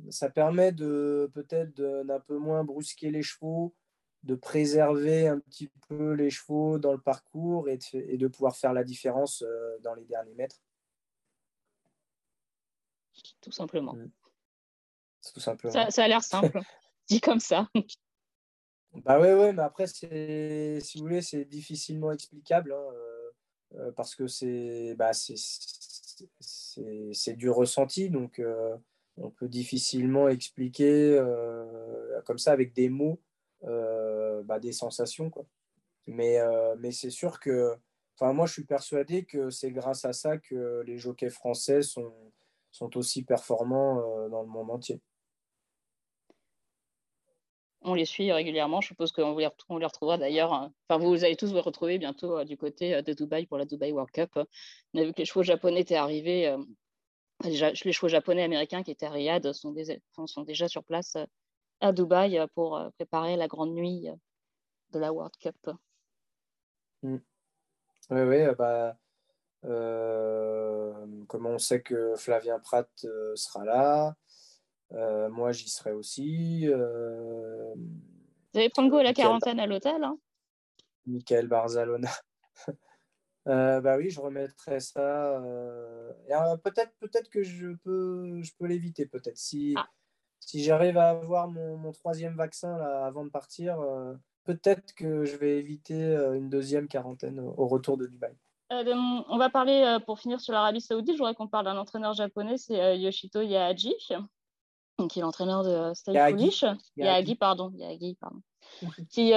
ça 0.09 0.29
permet 0.29 0.71
de 0.71 1.29
peut-être 1.33 1.73
d'un 2.03 2.19
peu 2.19 2.37
moins 2.37 2.63
brusquer 2.63 3.11
les 3.11 3.21
chevaux, 3.21 3.75
de 4.23 4.35
préserver 4.35 5.27
un 5.27 5.39
petit 5.39 5.69
peu 5.87 6.13
les 6.13 6.29
chevaux 6.29 6.79
dans 6.79 6.91
le 6.91 7.01
parcours 7.01 7.69
et 7.69 7.77
de, 7.77 7.85
et 7.93 8.17
de 8.17 8.27
pouvoir 8.27 8.55
faire 8.55 8.73
la 8.73 8.83
différence 8.83 9.43
euh, 9.43 9.77
dans 9.81 9.93
les 9.93 10.05
derniers 10.05 10.35
mètres. 10.35 10.59
Tout 13.41 13.51
simplement. 13.51 13.93
Mm. 13.93 14.11
Tout 15.33 15.39
simplement. 15.39 15.73
Ça, 15.73 15.89
ça 15.89 16.03
a 16.03 16.07
l'air 16.07 16.23
simple, 16.23 16.59
dit 17.07 17.21
comme 17.21 17.39
ça. 17.39 17.67
Bah 19.03 19.19
ouais, 19.19 19.33
ouais, 19.33 19.53
mais 19.53 19.63
après, 19.63 19.87
si 19.87 20.05
vous 20.95 21.03
voulez, 21.03 21.21
c'est 21.21 21.45
difficilement 21.45 22.11
explicable. 22.11 22.73
Hein, 22.73 22.93
parce 23.95 24.15
que 24.15 24.27
c'est 24.27 24.95
bah, 24.97 25.11
du 27.35 27.49
ressenti. 27.49 28.09
Donc, 28.09 28.39
euh, 28.39 28.75
on 29.17 29.29
peut 29.29 29.47
difficilement 29.47 30.27
expliquer 30.27 31.21
comme 32.25 32.37
ça 32.37 32.51
avec 32.51 32.73
des 32.73 32.89
mots 32.89 33.19
bah, 33.61 34.59
des 34.59 34.73
sensations. 34.73 35.29
Quoi. 35.29 35.45
Mais, 36.07 36.39
mais 36.79 36.91
c'est 36.91 37.09
sûr 37.09 37.39
que 37.39 37.77
Enfin, 38.17 38.31
moi, 38.31 38.45
je 38.45 38.53
suis 38.53 38.63
persuadé 38.63 39.25
que 39.25 39.49
c'est 39.49 39.71
grâce 39.71 40.05
à 40.05 40.13
ça 40.13 40.37
que 40.37 40.81
les 40.85 40.97
jockeys 40.97 41.29
français 41.29 41.81
sont, 41.81 42.13
sont 42.71 42.95
aussi 42.97 43.23
performants 43.23 43.99
euh, 43.99 44.29
dans 44.29 44.41
le 44.41 44.47
monde 44.47 44.71
entier. 44.71 45.01
On 47.85 47.93
les 47.93 48.05
suit 48.05 48.31
régulièrement. 48.31 48.81
Je 48.81 48.87
suppose 48.87 49.11
qu'on 49.11 49.37
les, 49.37 49.47
les 49.69 49.85
retrouvera 49.85 50.17
d'ailleurs. 50.17 50.53
Hein. 50.53 50.73
Enfin, 50.89 51.03
vous 51.03 51.23
allez 51.23 51.35
tous 51.35 51.53
vous 51.53 51.61
retrouver 51.61 51.97
bientôt 51.97 52.39
euh, 52.39 52.43
du 52.43 52.57
côté 52.57 52.95
euh, 52.95 53.01
de 53.01 53.13
Dubaï 53.13 53.45
pour 53.45 53.57
la 53.57 53.65
Dubaï 53.65 53.91
World 53.91 54.11
Cup. 54.11 54.31
On 54.93 54.99
a 54.99 55.03
vu 55.03 55.13
que 55.13 55.19
les 55.19 55.25
chevaux 55.25 55.43
japonais 55.43 55.81
étaient 55.81 55.95
arrivés. 55.95 56.55
Déjà, 57.43 57.71
les 57.71 57.91
chevaux 57.91 58.07
japonais 58.07 58.43
américains 58.43 58.83
qui 58.83 58.91
étaient 58.91 59.05
à 59.05 59.11
Riyad 59.11 59.51
sont, 59.53 59.71
déjà 59.71 60.67
sur 60.67 60.83
place 60.83 61.17
à 61.79 61.91
Dubaï 61.91 62.43
pour 62.55 62.81
préparer 62.97 63.35
la 63.35 63.47
grande 63.47 63.73
nuit 63.73 64.07
de 64.91 64.99
la 64.99 65.13
World 65.13 65.35
Cup. 65.39 65.55
Mm. 67.03 67.17
Oui, 68.11 68.21
oui, 68.21 68.41
euh, 68.41 68.53
bah, 68.53 68.97
euh, 69.65 70.93
comme 71.27 71.45
on 71.45 71.57
sait 71.57 71.81
que 71.81 72.15
Flavien 72.15 72.59
Pratt 72.59 72.89
euh, 73.05 73.35
sera 73.35 73.65
là, 73.65 74.15
moi 75.31 75.51
j'y 75.51 75.69
serai 75.69 75.91
aussi. 75.91 76.67
Vous 76.67 78.59
allez 78.59 78.69
prendre 78.69 78.89
goût 78.89 78.97
à 78.97 79.03
la 79.03 79.13
quarantaine 79.13 79.59
à 79.59 79.67
l'hôtel 79.67 80.03
hein 80.03 80.17
Michael 81.05 81.47
Barzalona. 81.47 82.09
bah 83.45 83.97
oui, 83.97 84.09
je 84.09 84.19
remettrai 84.19 84.79
ça. 84.79 85.41
peut-être, 86.63 86.93
peut-être 86.99 87.29
que 87.29 87.43
je 87.43 87.75
peux, 87.83 88.41
je 88.41 88.51
peux 88.57 88.65
l'éviter. 88.65 89.05
Peut-être 89.05 89.37
si, 89.37 89.75
ah. 89.77 89.87
si 90.39 90.63
j'arrive 90.63 90.97
à 90.97 91.09
avoir 91.09 91.47
mon, 91.47 91.77
mon, 91.77 91.91
troisième 91.91 92.35
vaccin 92.35 92.77
là, 92.77 93.05
avant 93.05 93.25
de 93.25 93.29
partir, 93.29 93.77
peut-être 94.45 94.93
que 94.93 95.25
je 95.25 95.35
vais 95.35 95.57
éviter 95.57 96.01
euh, 96.01 96.35
une 96.35 96.49
deuxième 96.49 96.87
quarantaine 96.87 97.39
au 97.39 97.67
retour 97.67 97.97
de 97.97 98.05
Dubaï. 98.05 98.33
Euh, 98.71 98.83
on 99.29 99.37
va 99.37 99.49
parler, 99.49 99.83
euh, 99.85 99.99
pour 99.99 100.19
finir 100.19 100.39
sur 100.39 100.53
l'Arabie 100.53 100.81
Saoudite, 100.81 101.13
je 101.13 101.17
voudrais 101.17 101.35
qu'on 101.35 101.47
parle 101.47 101.65
d'un 101.65 101.77
entraîneur 101.77 102.13
japonais, 102.13 102.57
c'est 102.57 102.97
Yoshito 102.97 103.41
Yahaji, 103.41 103.93
qui 105.09 105.19
est 105.19 105.21
l'entraîneur 105.21 105.63
de 105.63 105.93
Stay 105.93 106.13
Foolish. 106.13 106.65
Yahagi, 106.95 107.35
pardon. 107.35 107.71
Yahagi, 107.75 108.17
pardon. 108.19 108.41
qui, 109.09 109.33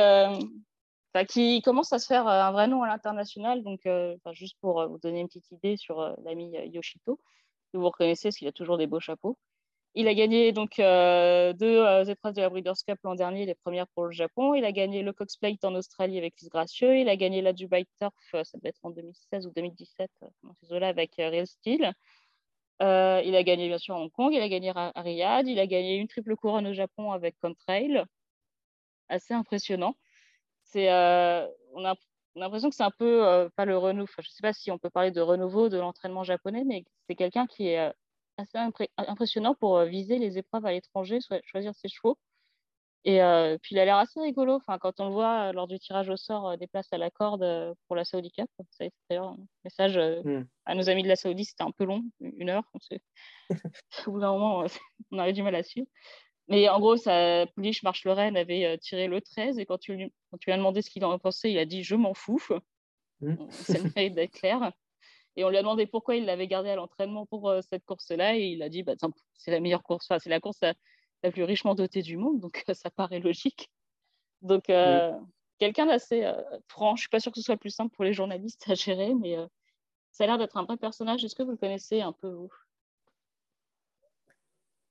qui 1.28 1.62
commence 1.62 1.92
à 1.92 1.98
se 1.98 2.06
faire 2.06 2.26
un 2.26 2.52
vrai 2.52 2.68
nom 2.68 2.82
à 2.82 2.88
l'international. 2.88 3.62
Donc, 3.62 3.88
juste 4.32 4.56
pour 4.60 4.86
vous 4.88 4.98
donner 4.98 5.20
une 5.20 5.28
petite 5.28 5.50
idée 5.50 5.76
sur 5.76 6.14
l'ami 6.24 6.50
Yoshito, 6.72 7.20
vous 7.74 7.86
reconnaissez 7.86 8.28
parce 8.28 8.36
qu'il 8.36 8.48
a 8.48 8.52
toujours 8.52 8.78
des 8.78 8.86
beaux 8.86 9.00
chapeaux. 9.00 9.38
Il 9.94 10.06
a 10.06 10.14
gagné 10.14 10.52
donc 10.52 10.78
euh, 10.78 11.52
deux 11.54 11.84
euh, 11.84 12.04
épreuves 12.04 12.34
de 12.34 12.40
la 12.40 12.50
Breeders' 12.50 12.84
Cup 12.86 12.98
l'an 13.02 13.14
dernier, 13.14 13.46
les 13.46 13.54
premières 13.54 13.88
pour 13.88 14.04
le 14.04 14.12
Japon. 14.12 14.54
Il 14.54 14.64
a 14.64 14.70
gagné 14.70 15.02
le 15.02 15.12
Cox 15.12 15.36
Plate 15.36 15.64
en 15.64 15.74
Australie 15.74 16.18
avec 16.18 16.38
Lise 16.40 16.50
Gracieux. 16.50 16.98
Il 16.98 17.08
a 17.08 17.16
gagné 17.16 17.42
la 17.42 17.52
Dubai 17.52 17.86
Turf, 17.98 18.12
euh, 18.34 18.44
ça 18.44 18.58
doit 18.58 18.68
être 18.68 18.84
en 18.84 18.90
2016 18.90 19.46
ou 19.46 19.50
2017, 19.50 20.10
là 20.70 20.88
avec 20.88 21.14
Real 21.16 21.46
Steel. 21.46 21.92
Il 22.80 23.36
a 23.36 23.42
gagné 23.42 23.68
bien 23.68 23.78
sûr 23.78 23.94
à 23.94 24.00
Hong 24.00 24.10
Kong, 24.10 24.32
il 24.32 24.40
a 24.40 24.48
gagné 24.48 24.72
à, 24.74 24.92
Riyad, 24.96 25.46
il 25.48 25.58
a 25.58 25.66
gagné 25.66 25.96
une 25.96 26.08
triple 26.08 26.36
couronne 26.36 26.66
au 26.66 26.72
Japon 26.72 27.12
avec 27.12 27.38
Contrail. 27.40 28.04
Assez 29.08 29.34
impressionnant. 29.34 29.96
C'est, 30.62 30.88
on 30.90 31.84
a 31.84 31.94
l'impression 32.36 32.70
que 32.70 32.76
c'est 32.76 32.82
un 32.84 32.90
peu 32.90 33.48
pas 33.56 33.64
le 33.64 33.76
renouveau. 33.78 34.12
je 34.18 34.28
ne 34.28 34.32
sais 34.32 34.42
pas 34.42 34.52
si 34.52 34.70
on 34.70 34.78
peut 34.78 34.90
parler 34.90 35.10
de 35.10 35.20
renouveau 35.20 35.68
de 35.68 35.78
l'entraînement 35.78 36.24
japonais, 36.24 36.64
mais 36.64 36.84
c'est 37.08 37.16
quelqu'un 37.16 37.46
qui 37.46 37.68
est 37.68 37.92
assez 38.38 38.58
impressionnant 38.96 39.54
pour 39.54 39.78
euh, 39.78 39.86
viser 39.86 40.18
les 40.18 40.38
épreuves 40.38 40.64
à 40.64 40.72
l'étranger, 40.72 41.18
choisir 41.44 41.74
ses 41.74 41.88
chevaux. 41.88 42.18
Et 43.04 43.22
euh, 43.22 43.56
puis 43.62 43.74
il 43.74 43.78
a 43.78 43.84
l'air 43.84 43.96
assez 43.96 44.20
rigolo. 44.20 44.54
Enfin, 44.54 44.78
quand 44.78 45.00
on 45.00 45.06
le 45.06 45.12
voit 45.12 45.48
euh, 45.48 45.52
lors 45.52 45.66
du 45.66 45.78
tirage 45.78 46.08
au 46.08 46.16
sort 46.16 46.58
des 46.58 46.66
places 46.66 46.92
à 46.92 46.98
la 46.98 47.10
corde 47.10 47.74
pour 47.86 47.96
la 47.96 48.04
Saudi 48.04 48.30
Cup, 48.32 48.48
ça 48.70 48.84
a 48.84 48.86
été 48.86 48.96
d'ailleurs 49.08 49.28
un 49.28 49.38
message 49.64 49.98
hmm. 49.98 50.44
à 50.66 50.74
nos 50.74 50.90
amis 50.90 51.02
de 51.02 51.08
la 51.08 51.16
Saudi, 51.16 51.44
c'était 51.44 51.62
un 51.62 51.70
peu 51.70 51.84
long, 51.84 52.04
une 52.20 52.50
heure. 52.50 52.64
Au 54.06 54.10
bout 54.10 54.20
d'un 54.20 54.32
moment, 54.32 54.64
on 55.12 55.18
avait 55.18 55.32
du 55.32 55.42
mal 55.42 55.54
à 55.54 55.62
suivre. 55.62 55.86
Mais 56.48 56.68
en 56.68 56.80
gros, 56.80 56.96
ça, 56.96 57.46
Pouliche 57.54 57.82
Marche 57.82 58.04
Lorraine 58.04 58.36
avait 58.36 58.78
tiré 58.78 59.06
le 59.06 59.20
13 59.20 59.58
et 59.58 59.66
quand 59.66 59.78
tu, 59.78 59.94
lui, 59.94 60.12
quand 60.30 60.38
tu 60.38 60.46
lui 60.46 60.54
as 60.54 60.56
demandé 60.56 60.80
ce 60.82 60.90
qu'il 60.90 61.04
en 61.04 61.18
pensait, 61.18 61.52
il 61.52 61.58
a 61.58 61.66
dit 61.66 61.82
Je 61.82 61.94
m'en 61.94 62.14
fous. 62.14 62.42
Mmh. 63.20 63.50
Ça 63.50 63.78
mérite 63.94 64.14
d'être 64.14 64.32
clair. 64.32 64.72
Et 65.38 65.44
on 65.44 65.50
lui 65.50 65.56
a 65.56 65.62
demandé 65.62 65.86
pourquoi 65.86 66.16
il 66.16 66.24
l'avait 66.24 66.48
gardé 66.48 66.68
à 66.70 66.74
l'entraînement 66.74 67.24
pour 67.24 67.48
euh, 67.48 67.60
cette 67.70 67.84
course-là. 67.84 68.36
Et 68.36 68.48
il 68.48 68.62
a 68.62 68.68
dit 68.68 68.82
bah, 68.82 68.94
c'est 69.36 69.52
la 69.52 69.60
meilleure 69.60 69.84
course, 69.84 70.06
enfin, 70.10 70.18
c'est 70.18 70.30
la 70.30 70.40
course 70.40 70.58
la, 71.22 71.30
plus 71.30 71.44
richement 71.44 71.74
dotée 71.74 72.02
du 72.02 72.16
monde. 72.16 72.40
Donc 72.40 72.64
ça 72.72 72.90
paraît 72.90 73.20
logique. 73.20 73.70
Donc 74.42 74.70
euh, 74.70 75.12
quelqu'un 75.58 75.86
d'assez 75.86 76.24
euh, 76.24 76.34
franc. 76.68 76.96
Je 76.96 77.00
ne 77.00 77.02
suis 77.02 77.08
pas 77.08 77.20
sûre 77.20 77.32
que 77.32 77.40
ce 77.40 77.44
soit 77.44 77.56
plus 77.56 77.70
simple 77.70 77.94
pour 77.94 78.04
les 78.04 78.12
journalistes 78.12 78.64
à 78.68 78.74
gérer, 78.74 79.14
mais 79.14 79.36
ça 80.10 80.24
a 80.24 80.26
l'air 80.26 80.38
d'être 80.38 80.56
un 80.56 80.64
vrai 80.64 80.76
personnage. 80.76 81.24
Est-ce 81.24 81.34
que 81.34 81.42
vous 81.42 81.52
le 81.52 81.56
connaissez 81.56 82.00
un 82.00 82.12
peu, 82.12 82.28
vous? 82.28 82.52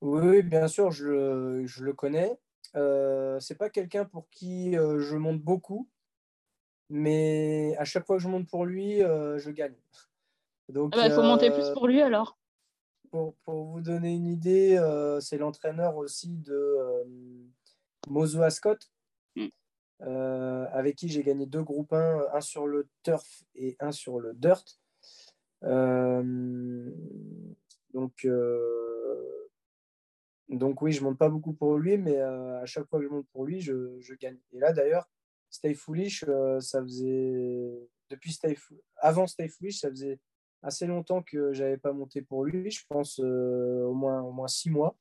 Oui, 0.01 0.43
bien 0.43 0.67
sûr, 0.67 0.91
je, 0.91 1.63
je 1.65 1.83
le 1.83 1.93
connais. 1.93 2.37
Euh, 2.75 3.39
c'est 3.39 3.57
pas 3.57 3.69
quelqu'un 3.69 4.05
pour 4.05 4.29
qui 4.29 4.73
je 4.73 5.15
monte 5.15 5.41
beaucoup, 5.41 5.89
mais 6.89 7.75
à 7.77 7.85
chaque 7.85 8.05
fois 8.05 8.17
que 8.17 8.23
je 8.23 8.27
monte 8.27 8.47
pour 8.47 8.65
lui, 8.65 8.99
je 8.99 9.49
gagne. 9.49 9.75
Donc, 10.69 10.93
il 10.95 10.99
ah 10.99 11.09
bah, 11.09 11.15
faut 11.15 11.23
monter 11.23 11.49
plus 11.51 11.63
euh, 11.63 11.73
pour 11.73 11.87
lui 11.87 12.01
alors. 12.01 12.37
Pour, 13.11 13.35
pour 13.45 13.65
vous 13.65 13.81
donner 13.81 14.13
une 14.13 14.27
idée, 14.27 14.77
euh, 14.77 15.19
c'est 15.19 15.37
l'entraîneur 15.37 15.95
aussi 15.97 16.37
de 16.37 16.53
euh, 16.53 17.03
Mozo 18.07 18.41
Ascot, 18.41 18.77
mm. 19.35 19.47
avec 19.99 20.95
qui 20.95 21.09
j'ai 21.09 21.23
gagné 21.23 21.45
deux 21.45 21.63
groupes 21.63 21.93
1, 21.93 22.27
un 22.33 22.41
sur 22.41 22.67
le 22.67 22.87
turf 23.03 23.43
et 23.55 23.75
un 23.79 23.91
sur 23.91 24.19
le 24.19 24.33
dirt. 24.33 24.63
donc, 27.93 28.27
donc 30.49 30.81
oui, 30.81 30.91
je 30.91 31.03
monte 31.03 31.17
pas 31.17 31.29
beaucoup 31.29 31.53
pour 31.53 31.77
lui, 31.77 31.97
mais 31.97 32.19
à 32.19 32.65
chaque 32.65 32.87
fois 32.87 32.99
que 32.99 33.05
je 33.05 33.11
monte 33.11 33.27
pour 33.31 33.45
lui, 33.45 33.61
je, 33.61 33.99
je 33.99 34.13
gagne. 34.15 34.39
Et 34.51 34.59
là 34.59 34.73
d'ailleurs, 34.73 35.09
Stay 35.49 35.73
Foolish, 35.73 36.25
ça 36.59 36.81
faisait 36.81 37.89
depuis 38.09 38.31
Stay 38.31 38.57
avant 38.97 39.27
Stay 39.27 39.47
Foolish, 39.47 39.79
ça 39.79 39.89
faisait 39.89 40.19
assez 40.63 40.87
longtemps 40.87 41.21
que 41.21 41.53
j'avais 41.53 41.77
pas 41.77 41.93
monté 41.93 42.21
pour 42.21 42.45
lui, 42.45 42.71
je 42.71 42.83
pense 42.87 43.19
euh, 43.19 43.83
au, 43.85 43.93
moins, 43.93 44.21
au 44.21 44.31
moins 44.31 44.47
six 44.47 44.69
mois. 44.69 44.97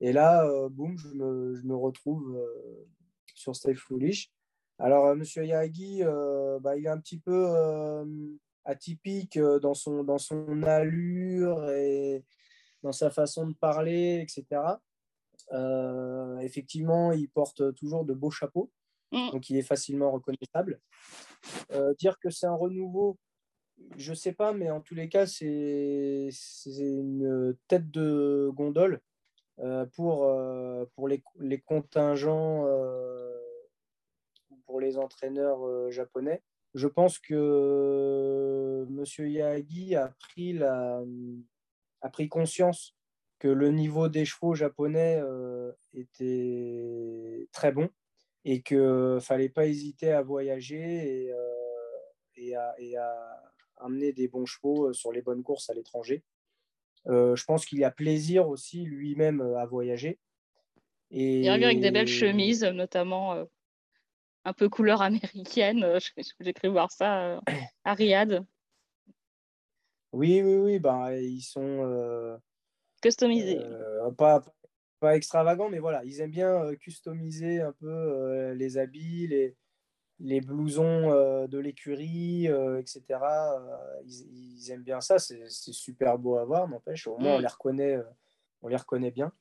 Et 0.00 0.12
là, 0.12 0.46
euh, 0.46 0.68
boum, 0.68 0.96
je 0.98 1.08
me, 1.08 1.54
je 1.54 1.62
me 1.62 1.74
retrouve 1.74 2.36
euh, 2.36 2.86
sur 3.34 3.54
Stay 3.56 3.74
Foolish. 3.74 4.30
Alors, 4.78 5.14
Monsieur 5.16 5.44
Yagi, 5.44 6.02
bah, 6.60 6.76
il 6.76 6.84
est 6.84 6.90
un 6.90 6.98
petit 6.98 7.18
peu 7.18 7.46
atypique 8.66 9.38
dans 9.38 9.72
son, 9.72 10.04
dans 10.04 10.18
son 10.18 10.62
allure 10.64 11.70
et 11.70 12.26
dans 12.82 12.92
sa 12.92 13.08
façon 13.08 13.46
de 13.46 13.54
parler, 13.54 14.20
etc. 14.20 14.60
effectivement, 16.42 17.12
il 17.12 17.30
porte 17.30 17.74
toujours 17.76 18.04
de 18.04 18.12
beaux 18.12 18.30
chapeaux, 18.30 18.70
mm. 19.12 19.30
donc 19.30 19.48
il 19.48 19.56
est 19.56 19.62
facilement 19.62 20.10
reconnaissable. 20.10 20.78
dire 21.98 22.18
que 22.18 22.28
c'est 22.28 22.46
un 22.46 22.54
renouveau, 22.54 23.16
je 23.96 24.14
sais 24.14 24.32
pas, 24.32 24.52
mais 24.52 24.70
en 24.70 24.80
tous 24.80 24.94
les 24.94 25.08
cas, 25.08 25.26
c'est 25.26 26.30
une 26.66 27.56
tête 27.68 27.90
de 27.90 28.50
gondole 28.52 29.00
euh, 29.60 29.86
pour, 29.86 30.24
euh, 30.24 30.84
pour 30.94 31.08
les, 31.08 31.22
les 31.38 31.60
contingents 31.60 32.66
euh, 32.66 33.32
pour 34.66 34.80
les 34.80 34.98
entraîneurs 34.98 35.90
japonais. 35.90 36.42
Je 36.74 36.88
pense 36.88 37.18
que 37.18 38.86
M. 38.88 39.28
Yagi 39.30 39.94
a 39.94 40.08
pris, 40.18 40.52
la, 40.52 41.02
a 42.02 42.10
pris 42.10 42.28
conscience 42.28 42.94
que 43.38 43.48
le 43.48 43.70
niveau 43.70 44.08
des 44.08 44.24
chevaux 44.24 44.54
japonais 44.54 45.22
était 45.94 47.48
très 47.52 47.72
bon 47.72 47.88
et 48.44 48.60
qu'il 48.62 48.78
ne 48.78 49.20
fallait 49.20 49.48
pas 49.48 49.66
hésiter 49.66 50.12
à 50.12 50.22
voyager 50.22 51.32
et 52.36 52.56
à 52.56 53.46
amener 53.78 54.12
des 54.12 54.28
bons 54.28 54.46
chevaux 54.46 54.88
euh, 54.88 54.92
sur 54.92 55.12
les 55.12 55.22
bonnes 55.22 55.42
courses 55.42 55.70
à 55.70 55.74
l'étranger. 55.74 56.22
Euh, 57.06 57.36
je 57.36 57.44
pense 57.44 57.64
qu'il 57.66 57.78
y 57.78 57.84
a 57.84 57.90
plaisir 57.90 58.48
aussi 58.48 58.84
lui-même 58.84 59.40
euh, 59.40 59.58
à 59.58 59.66
voyager. 59.66 60.18
Et... 61.10 61.42
Il 61.42 61.50
revient 61.50 61.66
avec 61.66 61.80
des 61.80 61.90
belles 61.90 62.08
chemises, 62.08 62.64
notamment 62.64 63.46
un 64.44 64.52
peu 64.52 64.68
couleur 64.68 65.02
américaine. 65.02 65.98
J'ai 66.40 66.52
cru 66.52 66.68
voir 66.68 66.90
ça 66.90 67.40
à 67.84 67.94
Riyad. 67.94 68.44
Oui, 70.12 70.42
oui, 70.42 70.56
oui. 70.56 70.78
Ben, 70.80 71.12
ils 71.12 71.42
sont. 71.42 72.40
Customisés. 73.00 73.60
pas, 74.18 74.42
pas 74.98 75.14
extravagants, 75.14 75.68
mais 75.68 75.78
voilà, 75.78 76.02
ils 76.04 76.20
aiment 76.20 76.32
bien 76.32 76.74
customiser 76.74 77.60
un 77.60 77.72
peu 77.72 78.52
les 78.54 78.78
habits, 78.78 79.28
les, 79.28 79.56
les 80.20 80.40
blousons 80.40 81.12
euh, 81.12 81.46
de 81.46 81.58
l'écurie, 81.58 82.48
euh, 82.48 82.80
etc. 82.80 83.02
Euh, 83.10 83.76
ils, 84.06 84.70
aiment 84.70 84.82
bien 84.82 85.00
ça. 85.00 85.18
C'est 85.18 85.48
super 85.48 86.18
beau 86.18 86.36
à 86.36 86.44
voir, 86.44 86.68
n'empêche. 86.68 87.06
Au 87.06 87.18
moins, 87.18 87.34
on 87.34 87.38
mm. 87.38 87.42
les 87.42 87.46
reconnaît, 87.46 87.98
on 88.62 88.68
les 88.68 88.76
reconnaît 88.76 89.10
bien. 89.10 89.32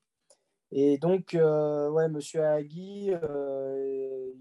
Et 0.71 0.97
donc, 0.97 1.34
ouais, 1.34 2.09
Monsieur 2.09 2.43
Agui, 2.43 3.11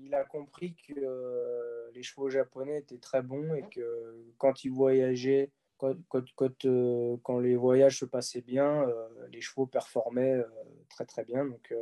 il 0.02 0.14
a 0.14 0.24
compris 0.24 0.74
que 0.88 1.90
les 1.92 2.02
chevaux 2.02 2.28
japonais 2.28 2.78
étaient 2.78 2.98
très 2.98 3.22
bons 3.22 3.54
et 3.54 3.62
que 3.68 4.24
quand 4.38 4.64
il 4.64 4.72
voyageait, 4.72 5.52
quand, 5.76 5.94
quand, 6.08 7.38
les 7.38 7.56
voyages 7.56 7.98
se 8.00 8.04
passaient 8.04 8.40
bien, 8.40 8.86
les 9.30 9.42
chevaux 9.42 9.66
performaient 9.66 10.42
très 10.88 11.04
très 11.04 11.24
bien. 11.24 11.44
Donc, 11.44 11.72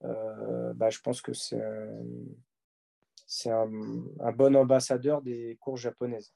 bah, 0.00 0.88
je 0.88 1.00
pense 1.00 1.20
que 1.20 1.34
c'est 1.34 1.60
c'est 3.26 3.50
un, 3.50 3.66
bon 4.32 4.56
ambassadeur 4.56 5.20
des 5.20 5.56
courses 5.60 5.80
japonaises. 5.80 6.32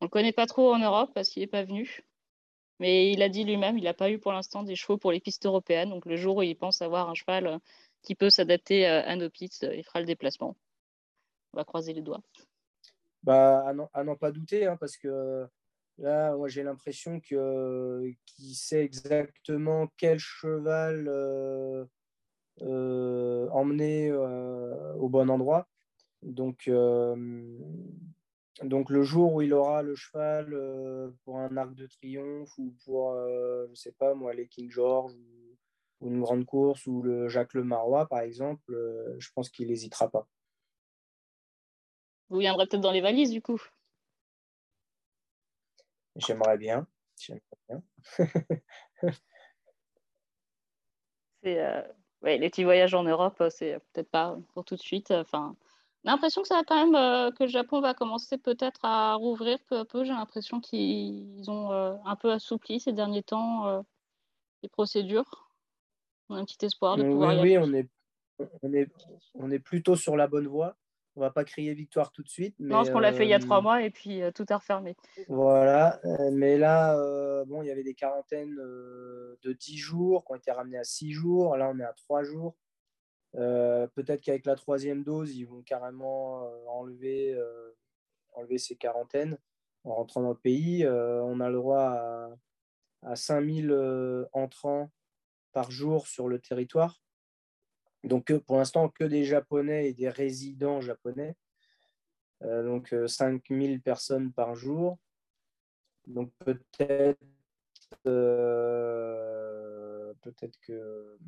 On 0.00 0.06
ne 0.06 0.10
connaît 0.10 0.32
pas 0.32 0.46
trop 0.46 0.74
en 0.74 0.78
Europe 0.78 1.10
parce 1.14 1.30
qu'il 1.30 1.42
n'est 1.42 1.48
pas 1.48 1.64
venu. 1.64 2.04
Mais 2.80 3.12
il 3.12 3.22
a 3.22 3.28
dit 3.28 3.44
lui-même, 3.44 3.78
il 3.78 3.84
n'a 3.84 3.94
pas 3.94 4.10
eu 4.10 4.18
pour 4.18 4.32
l'instant 4.32 4.62
des 4.62 4.76
chevaux 4.76 4.98
pour 4.98 5.12
les 5.12 5.20
pistes 5.20 5.46
européennes. 5.46 5.90
Donc 5.90 6.06
le 6.06 6.16
jour 6.16 6.36
où 6.36 6.42
il 6.42 6.56
pense 6.56 6.82
avoir 6.82 7.08
un 7.08 7.14
cheval 7.14 7.46
euh, 7.46 7.58
qui 8.02 8.14
peut 8.14 8.30
s'adapter 8.30 8.86
euh, 8.86 9.02
à 9.04 9.16
nos 9.16 9.30
pistes, 9.30 9.64
euh, 9.64 9.74
il 9.74 9.84
fera 9.84 10.00
le 10.00 10.06
déplacement. 10.06 10.56
On 11.52 11.56
va 11.56 11.64
croiser 11.64 11.94
les 11.94 12.02
doigts. 12.02 12.20
Bah, 13.22 13.64
à 13.94 14.04
n'en 14.04 14.16
pas 14.16 14.32
douter, 14.32 14.66
hein, 14.66 14.76
parce 14.76 14.98
que 14.98 15.46
là, 15.96 16.36
moi 16.36 16.48
j'ai 16.48 16.62
l'impression 16.62 17.20
qu'il 17.20 18.16
sait 18.54 18.84
exactement 18.84 19.88
quel 19.96 20.18
cheval 20.18 21.08
emmener 22.60 24.12
au 24.12 25.08
bon 25.08 25.30
endroit. 25.30 25.66
Donc, 26.24 26.68
donc 28.62 28.88
le 28.88 29.02
jour 29.02 29.34
où 29.34 29.42
il 29.42 29.52
aura 29.52 29.82
le 29.82 29.96
cheval 29.96 30.52
euh, 30.52 31.10
pour 31.24 31.38
un 31.38 31.56
arc 31.56 31.74
de 31.74 31.86
triomphe 31.86 32.56
ou 32.58 32.72
pour, 32.84 33.10
euh, 33.10 33.66
je 33.70 33.74
sais 33.74 33.92
pas 33.92 34.14
moi, 34.14 34.32
les 34.32 34.46
King 34.46 34.70
George 34.70 35.12
ou, 35.12 36.06
une 36.06 36.20
grande 36.20 36.44
course 36.44 36.86
ou 36.86 37.02
le 37.02 37.28
Jacques 37.28 37.54
Le 37.54 37.64
Marois 37.64 38.06
par 38.06 38.20
exemple, 38.20 38.74
euh, 38.74 39.16
je 39.18 39.30
pense 39.34 39.48
qu'il 39.48 39.68
n'hésitera 39.68 40.10
pas. 40.10 40.28
Vous 42.28 42.38
viendrez 42.38 42.66
peut-être 42.66 42.82
dans 42.82 42.92
les 42.92 43.00
valises 43.00 43.30
du 43.30 43.40
coup. 43.40 43.60
J'aimerais 46.16 46.58
bien. 46.58 46.86
J'aimerais 47.18 47.40
bien. 47.68 47.82
ouais, 52.22 52.38
les 52.38 52.50
petits 52.50 52.64
voyages 52.64 52.94
en 52.94 53.02
Europe, 53.02 53.42
c'est 53.50 53.78
peut-être 53.92 54.10
pas 54.10 54.38
pour 54.52 54.64
tout 54.64 54.76
de 54.76 54.80
suite. 54.80 55.10
Enfin, 55.10 55.56
l'impression 56.04 56.42
que 56.42 56.48
ça 56.48 56.56
va 56.56 56.64
quand 56.64 56.84
même 56.84 56.94
euh, 56.94 57.30
que 57.32 57.44
le 57.44 57.48
Japon 57.48 57.80
va 57.80 57.94
commencer 57.94 58.38
peut-être 58.38 58.84
à 58.84 59.14
rouvrir 59.14 59.58
peu 59.68 59.78
à 59.78 59.84
peu. 59.84 60.04
J'ai 60.04 60.12
l'impression 60.12 60.60
qu'ils 60.60 61.50
ont 61.50 61.72
euh, 61.72 61.94
un 62.04 62.16
peu 62.16 62.30
assoupli 62.30 62.80
ces 62.80 62.92
derniers 62.92 63.22
temps 63.22 63.66
euh, 63.66 63.80
les 64.62 64.68
procédures. 64.68 65.50
On 66.28 66.36
a 66.36 66.38
un 66.38 66.44
petit 66.44 66.64
espoir 66.64 66.96
de 66.96 67.04
pouvoir 67.04 67.34
oui, 67.40 67.56
Oui, 67.56 67.58
on 67.58 67.72
est, 67.74 67.88
on, 68.62 68.72
est, 68.72 68.90
on 69.34 69.50
est 69.50 69.58
plutôt 69.58 69.96
sur 69.96 70.16
la 70.16 70.26
bonne 70.26 70.46
voie. 70.46 70.76
On 71.16 71.20
va 71.20 71.30
pas 71.30 71.44
crier 71.44 71.74
victoire 71.74 72.10
tout 72.10 72.24
de 72.24 72.28
suite. 72.28 72.56
non, 72.58 72.76
parce 72.76 72.90
qu'on 72.90 72.98
l'a 72.98 73.12
fait 73.12 73.24
il 73.24 73.28
y 73.28 73.34
a 73.34 73.38
trois 73.38 73.60
mois 73.60 73.82
et 73.82 73.90
puis 73.90 74.20
tout 74.34 74.44
est 74.50 74.54
refermé. 74.54 74.96
Voilà, 75.28 76.00
mais 76.32 76.58
là, 76.58 76.96
bon, 77.44 77.62
il 77.62 77.68
y 77.68 77.70
avait 77.70 77.84
des 77.84 77.94
quarantaines 77.94 78.56
de 78.56 79.52
10 79.52 79.76
jours 79.76 80.24
qui 80.24 80.32
ont 80.32 80.34
été 80.34 80.50
ramenées 80.50 80.78
à 80.78 80.82
6 80.82 81.12
jours. 81.12 81.56
Là, 81.56 81.70
on 81.72 81.78
est 81.78 81.84
à 81.84 81.92
3 81.92 82.24
jours. 82.24 82.56
Euh, 83.36 83.86
peut-être 83.88 84.20
qu'avec 84.20 84.46
la 84.46 84.54
troisième 84.54 85.02
dose, 85.02 85.36
ils 85.36 85.44
vont 85.44 85.62
carrément 85.62 86.44
euh, 86.44 86.66
enlever, 86.68 87.34
euh, 87.34 87.72
enlever 88.32 88.58
ces 88.58 88.76
quarantaines 88.76 89.38
en 89.82 89.94
rentrant 89.94 90.22
dans 90.22 90.30
le 90.30 90.36
pays. 90.36 90.86
on 90.86 91.40
a 91.40 91.48
le 91.50 91.56
droit 91.56 91.90
à, 91.90 92.30
à 93.02 93.16
5000 93.16 94.26
entrants 94.32 94.90
par 95.52 95.70
jour 95.70 96.06
sur 96.06 96.28
le 96.28 96.38
territoire. 96.38 97.02
Donc 98.02 98.34
pour 98.46 98.56
l'instant, 98.56 98.88
que 98.88 99.04
des 99.04 99.24
Japonais 99.24 99.88
et 99.88 99.92
des 99.92 100.08
résidents 100.08 100.80
japonais. 100.80 101.36
donc 102.40 102.94
5000 103.06 103.82
personnes 103.82 104.32
par 104.32 104.54
jour. 104.54 104.98
Donc 106.06 106.32
peut-être 106.38 107.20
peut-être 110.22 110.58
que 110.60 111.18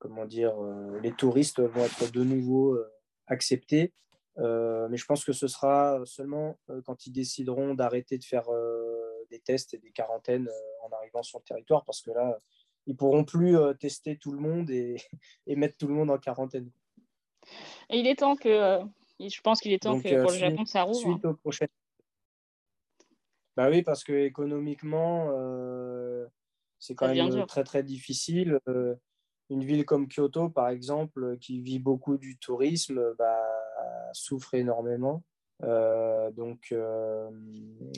comment 0.00 0.24
dire, 0.24 0.58
euh, 0.58 0.98
les 1.00 1.12
touristes 1.12 1.60
vont 1.60 1.84
être 1.84 2.10
de 2.10 2.24
nouveau 2.24 2.74
euh, 2.74 2.90
acceptés. 3.28 3.92
Euh, 4.38 4.88
mais 4.88 4.96
je 4.96 5.04
pense 5.04 5.24
que 5.24 5.32
ce 5.32 5.46
sera 5.46 6.00
seulement 6.04 6.58
quand 6.86 7.06
ils 7.06 7.12
décideront 7.12 7.74
d'arrêter 7.74 8.16
de 8.16 8.24
faire 8.24 8.48
des 9.30 9.38
tests 9.40 9.74
et 9.74 9.78
des 9.78 9.90
quarantaines 9.90 10.48
en 10.82 10.96
arrivant 10.96 11.22
sur 11.22 11.38
le 11.38 11.44
territoire, 11.44 11.84
parce 11.84 12.00
que 12.00 12.10
là, 12.10 12.38
ils 12.86 12.96
pourront 12.96 13.24
plus 13.24 13.56
tester 13.78 14.16
tout 14.16 14.32
le 14.32 14.38
monde 14.38 14.70
et, 14.70 14.96
mettre 15.56 15.76
tout 15.76 15.88
le 15.88 15.94
monde 15.94 16.10
en 16.10 16.18
quarantaine. 16.18 16.70
Et 17.90 17.98
il 17.98 18.06
est 18.06 18.16
temps 18.16 18.36
que, 18.36 18.80
je 19.18 19.40
pense 19.42 19.60
qu'il 19.60 19.72
est 19.72 19.82
temps 19.82 20.00
que 20.00 20.22
pour 20.22 20.30
le 20.30 20.38
Japon 20.38 20.64
ça 20.64 20.84
rouvre. 20.84 21.00
Suite 21.00 21.24
hein. 21.24 21.36
au 21.44 21.50
Bah 23.56 23.68
oui, 23.68 23.82
parce 23.82 24.04
que 24.04 24.12
économiquement, 24.12 25.28
c'est 26.78 26.94
quand 26.94 27.12
même 27.12 27.46
très 27.46 27.64
très 27.64 27.82
difficile 27.82 28.58
une 29.50 29.64
ville 29.64 29.84
comme 29.84 30.08
Kyoto, 30.08 30.48
par 30.48 30.68
exemple, 30.68 31.36
qui 31.40 31.60
vit 31.60 31.78
beaucoup 31.78 32.16
du 32.16 32.38
tourisme, 32.38 33.14
bah, 33.18 33.42
souffre 34.12 34.54
énormément. 34.54 35.22
Euh, 35.62 36.30
donc, 36.30 36.68
euh, 36.72 37.30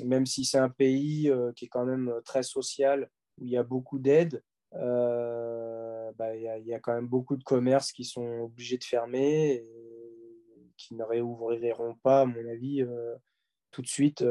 même 0.05 0.26
si 0.26 0.44
c'est 0.44 0.59
un 0.59 0.68
pays 0.68 1.30
euh, 1.30 1.53
qui 1.53 1.66
est 1.66 1.68
quand 1.68 1.84
même 1.84 2.12
très 2.24 2.42
social, 2.42 3.09
où 3.38 3.44
il 3.44 3.50
y 3.50 3.57
a 3.57 3.62
beaucoup 3.62 3.98
d'aide, 3.98 4.42
bah, 4.72 6.36
il, 6.36 6.66
y 6.66 6.74
a, 6.74 6.80
quand 6.80 6.94
même 6.94 7.09
beaucoup 7.09 7.36
de 7.36 7.44
commerces 7.44 7.92
qui 7.92 8.05
sont 8.05 8.40
obligés 8.40 8.78
de 8.78 8.84
fermer 8.84 9.53
et 9.53 9.66
qui 10.76 10.94
ne 10.94 11.05
réouvriront 11.05 11.94
pas, 12.03 12.22
à 12.22 12.24
mon 12.24 12.48
avis, 12.48 12.84
tout 13.70 13.82
de 13.82 13.86
suite, 13.86 14.24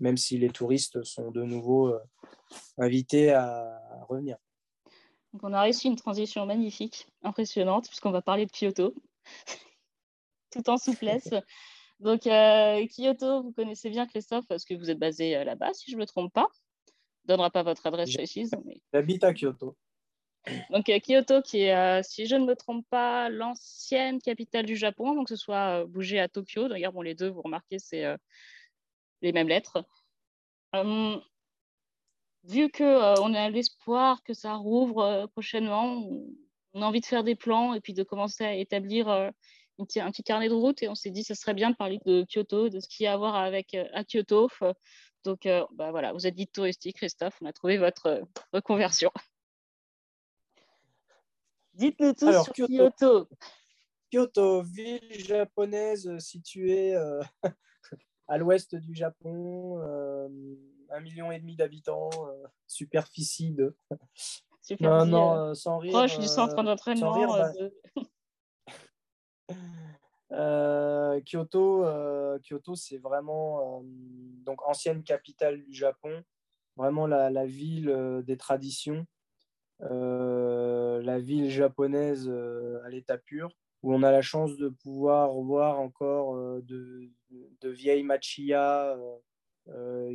même 0.00 0.16
si 0.16 0.38
les 0.38 0.50
touristes 0.50 1.02
sont 1.02 1.30
de 1.30 1.42
nouveau 1.42 1.94
invités 2.78 3.32
à 3.32 3.80
revenir. 4.08 4.36
Donc 5.32 5.44
on 5.44 5.52
a 5.52 5.62
réussi 5.62 5.88
une 5.88 5.96
transition 5.96 6.44
magnifique, 6.44 7.06
impressionnante, 7.22 7.88
puisqu'on 7.88 8.10
va 8.10 8.20
parler 8.20 8.46
de 8.46 8.50
Kyoto, 8.50 8.94
tout 10.52 10.68
en 10.68 10.76
souplesse. 10.76 11.30
Donc 12.00 12.26
euh, 12.26 12.86
Kyoto, 12.88 13.42
vous 13.42 13.52
connaissez 13.52 13.88
bien 13.88 14.06
Christophe, 14.06 14.46
parce 14.46 14.64
que 14.64 14.74
vous 14.74 14.90
êtes 14.90 14.98
basé 14.98 15.36
euh, 15.36 15.44
là-bas, 15.44 15.72
si 15.72 15.90
je 15.90 15.96
ne 15.96 16.00
me 16.00 16.06
trompe 16.06 16.32
pas. 16.32 16.48
ne 17.24 17.28
donnera 17.28 17.50
pas 17.50 17.62
votre 17.62 17.86
adresse 17.86 18.12
précise. 18.12 18.50
J'habite 18.92 19.24
à 19.24 19.32
Kyoto. 19.32 19.76
Donc 20.70 20.88
euh, 20.90 20.98
Kyoto, 20.98 21.40
qui 21.40 21.60
est, 21.60 22.02
si 22.02 22.26
je 22.26 22.36
ne 22.36 22.44
me 22.44 22.54
trompe 22.54 22.84
pas, 22.90 23.30
l'ancienne 23.30 24.20
capitale 24.20 24.66
du 24.66 24.76
Japon, 24.76 25.14
donc 25.14 25.28
que 25.28 25.36
ce 25.36 25.42
soit 25.42 25.86
bougé 25.86 26.18
à 26.18 26.28
Tokyo. 26.28 26.68
D'ailleurs, 26.68 26.92
bon, 26.92 27.02
les 27.02 27.14
deux, 27.14 27.30
vous 27.30 27.42
remarquez, 27.42 27.78
c'est 27.78 28.04
les 29.22 29.32
mêmes 29.32 29.48
lettres. 29.48 29.86
Vu 32.44 32.70
qu'on 32.70 32.84
euh, 32.84 33.14
on 33.20 33.34
a 33.34 33.50
l'espoir 33.50 34.22
que 34.22 34.34
ça 34.34 34.54
rouvre 34.54 35.02
euh, 35.02 35.26
prochainement, 35.26 36.08
on 36.74 36.82
a 36.82 36.86
envie 36.86 37.00
de 37.00 37.06
faire 37.06 37.24
des 37.24 37.34
plans 37.34 37.74
et 37.74 37.80
puis 37.80 37.94
de 37.94 38.02
commencer 38.02 38.44
à 38.44 38.54
établir 38.54 39.08
euh, 39.08 39.30
un 39.78 40.10
petit 40.10 40.22
carnet 40.22 40.48
de 40.48 40.54
route. 40.54 40.82
Et 40.82 40.88
on 40.88 40.94
s'est 40.94 41.10
dit, 41.10 41.24
ce 41.24 41.34
serait 41.34 41.54
bien 41.54 41.70
de 41.70 41.76
parler 41.76 41.98
de 42.06 42.24
Kyoto, 42.28 42.68
de 42.68 42.80
ce 42.80 42.88
qu'il 42.88 43.04
y 43.04 43.06
a 43.06 43.14
à 43.14 43.16
voir 43.16 43.34
avec, 43.34 43.74
à 43.74 44.04
Kyoto. 44.04 44.48
Donc, 45.24 45.48
bah 45.72 45.90
voilà, 45.90 46.12
vous 46.12 46.26
êtes 46.26 46.34
dit 46.34 46.46
touristique, 46.48 46.96
Christophe. 46.96 47.36
On 47.40 47.46
a 47.46 47.52
trouvé 47.52 47.78
votre 47.78 48.22
reconversion. 48.52 49.10
Dites-nous 51.74 52.12
tout 52.12 52.32
sur 52.32 52.52
Kyoto. 52.52 53.28
Kyoto. 54.12 54.62
ville 54.62 55.00
japonaise 55.12 56.16
située 56.18 56.94
à 58.28 58.38
l'ouest 58.38 58.74
du 58.76 58.94
Japon 58.94 59.80
un 60.92 61.00
million 61.00 61.32
et 61.32 61.38
demi 61.38 61.56
d'habitants, 61.56 62.10
euh, 62.26 62.46
superficie 62.66 63.52
de. 63.52 63.76
non, 64.80 65.06
non, 65.06 65.34
euh, 65.34 65.54
sans 65.54 65.78
rire. 65.78 65.92
Proche 65.92 66.18
du 66.18 66.26
centre 66.26 66.58
euh, 66.58 66.62
d'entraînement. 66.62 67.14
Bah, 67.26 67.52
Kyoto, 71.26 71.84
Kyoto 72.42 72.74
c'est 72.74 72.98
vraiment 72.98 73.82
donc 73.84 74.66
ancienne 74.66 75.02
capitale 75.02 75.62
du 75.62 75.74
Japon, 75.74 76.22
vraiment 76.76 77.06
la, 77.06 77.28
la 77.30 77.44
ville 77.44 78.22
des 78.24 78.38
traditions, 78.38 79.06
la 79.80 81.18
ville 81.18 81.50
japonaise 81.50 82.32
à 82.84 82.88
l'état 82.88 83.18
pur, 83.18 83.50
où 83.82 83.94
on 83.94 84.02
a 84.02 84.10
la 84.10 84.22
chance 84.22 84.56
de 84.56 84.70
pouvoir 84.70 85.32
voir 85.34 85.78
encore 85.80 86.34
de, 86.62 87.10
de, 87.60 87.68
vieilles 87.68 88.02
machiyas 88.02 88.96
euh, 88.96 89.16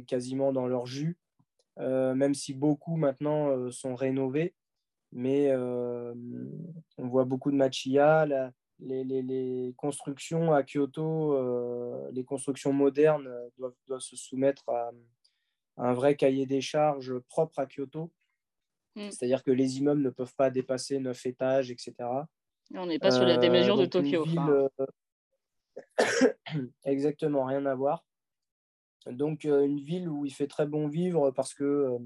quasiment 0.08 0.52
dans 0.52 0.68
leur 0.68 0.86
jus, 0.86 1.18
euh, 1.80 2.16
même 2.16 2.34
si 2.34 2.54
beaucoup 2.54 2.96
maintenant 2.96 3.50
euh, 3.50 3.72
sont 3.72 3.96
rénovés. 3.96 4.54
Mais 5.14 5.56
on 5.56 7.08
voit 7.08 7.24
beaucoup 7.24 7.50
de 7.50 7.56
machia. 7.56 8.26
les, 8.80 9.04
les, 9.06 9.22
les, 9.22 9.74
constructions 9.78 10.52
à 10.52 10.64
Kyoto, 10.64 12.12
les 12.12 12.26
constructions 12.26 12.74
modernes 12.74 13.30
doivent, 13.58 13.74
doivent 13.88 14.02
se 14.02 14.18
soumettre 14.18 14.68
à, 14.68 14.92
un 15.78 15.94
vrai 15.94 16.16
cahier 16.16 16.46
des 16.46 16.60
charges 16.60 17.18
propre 17.30 17.60
à 17.60 17.68
Kyoto. 17.68 18.12
Mm. 18.96 19.12
C'est-à-dire 19.12 19.44
que 19.44 19.52
les 19.52 19.78
immeubles 19.78 20.02
ne 20.02 20.10
peuvent 20.10 20.36
pas 20.36 20.50
dépasser 20.50 21.00
9 21.00 21.26
étages, 21.26 21.72
etc. 21.72 21.94
on 22.74 22.88
n'est 22.88 23.00
pas 23.00 23.12
sur 23.12 23.26
les 23.26 23.38
démesures 23.38 23.78
de 23.78 23.86
Tokyo. 23.86 24.26
Exactement, 26.84 27.46
rien 27.46 27.66
à 27.66 27.76
voir. 27.76 28.04
Donc, 29.12 29.44
une 29.46 29.80
ville 29.80 30.10
où 30.10 30.26
il 30.26 30.34
fait 30.34 30.48
très 30.48 30.66
bon 30.66 30.88
vivre 30.88 31.32
parce 31.32 31.54
que 31.54 31.98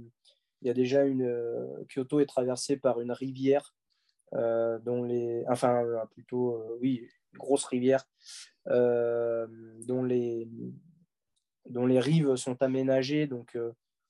il 0.61 0.67
y 0.67 0.69
a 0.69 0.73
déjà 0.73 1.05
une. 1.05 1.27
Kyoto 1.89 2.19
est 2.19 2.25
traversée 2.25 2.77
par 2.77 3.01
une 3.01 3.11
rivière, 3.11 3.75
dont 4.33 5.03
les. 5.03 5.43
Enfin, 5.49 5.83
plutôt, 6.11 6.61
oui, 6.79 7.07
une 7.33 7.39
grosse 7.39 7.65
rivière, 7.65 8.07
dont 8.65 10.03
les 10.03 10.47
rives 11.69 12.35
sont 12.35 12.61
aménagées. 12.61 13.27
Donc, 13.27 13.57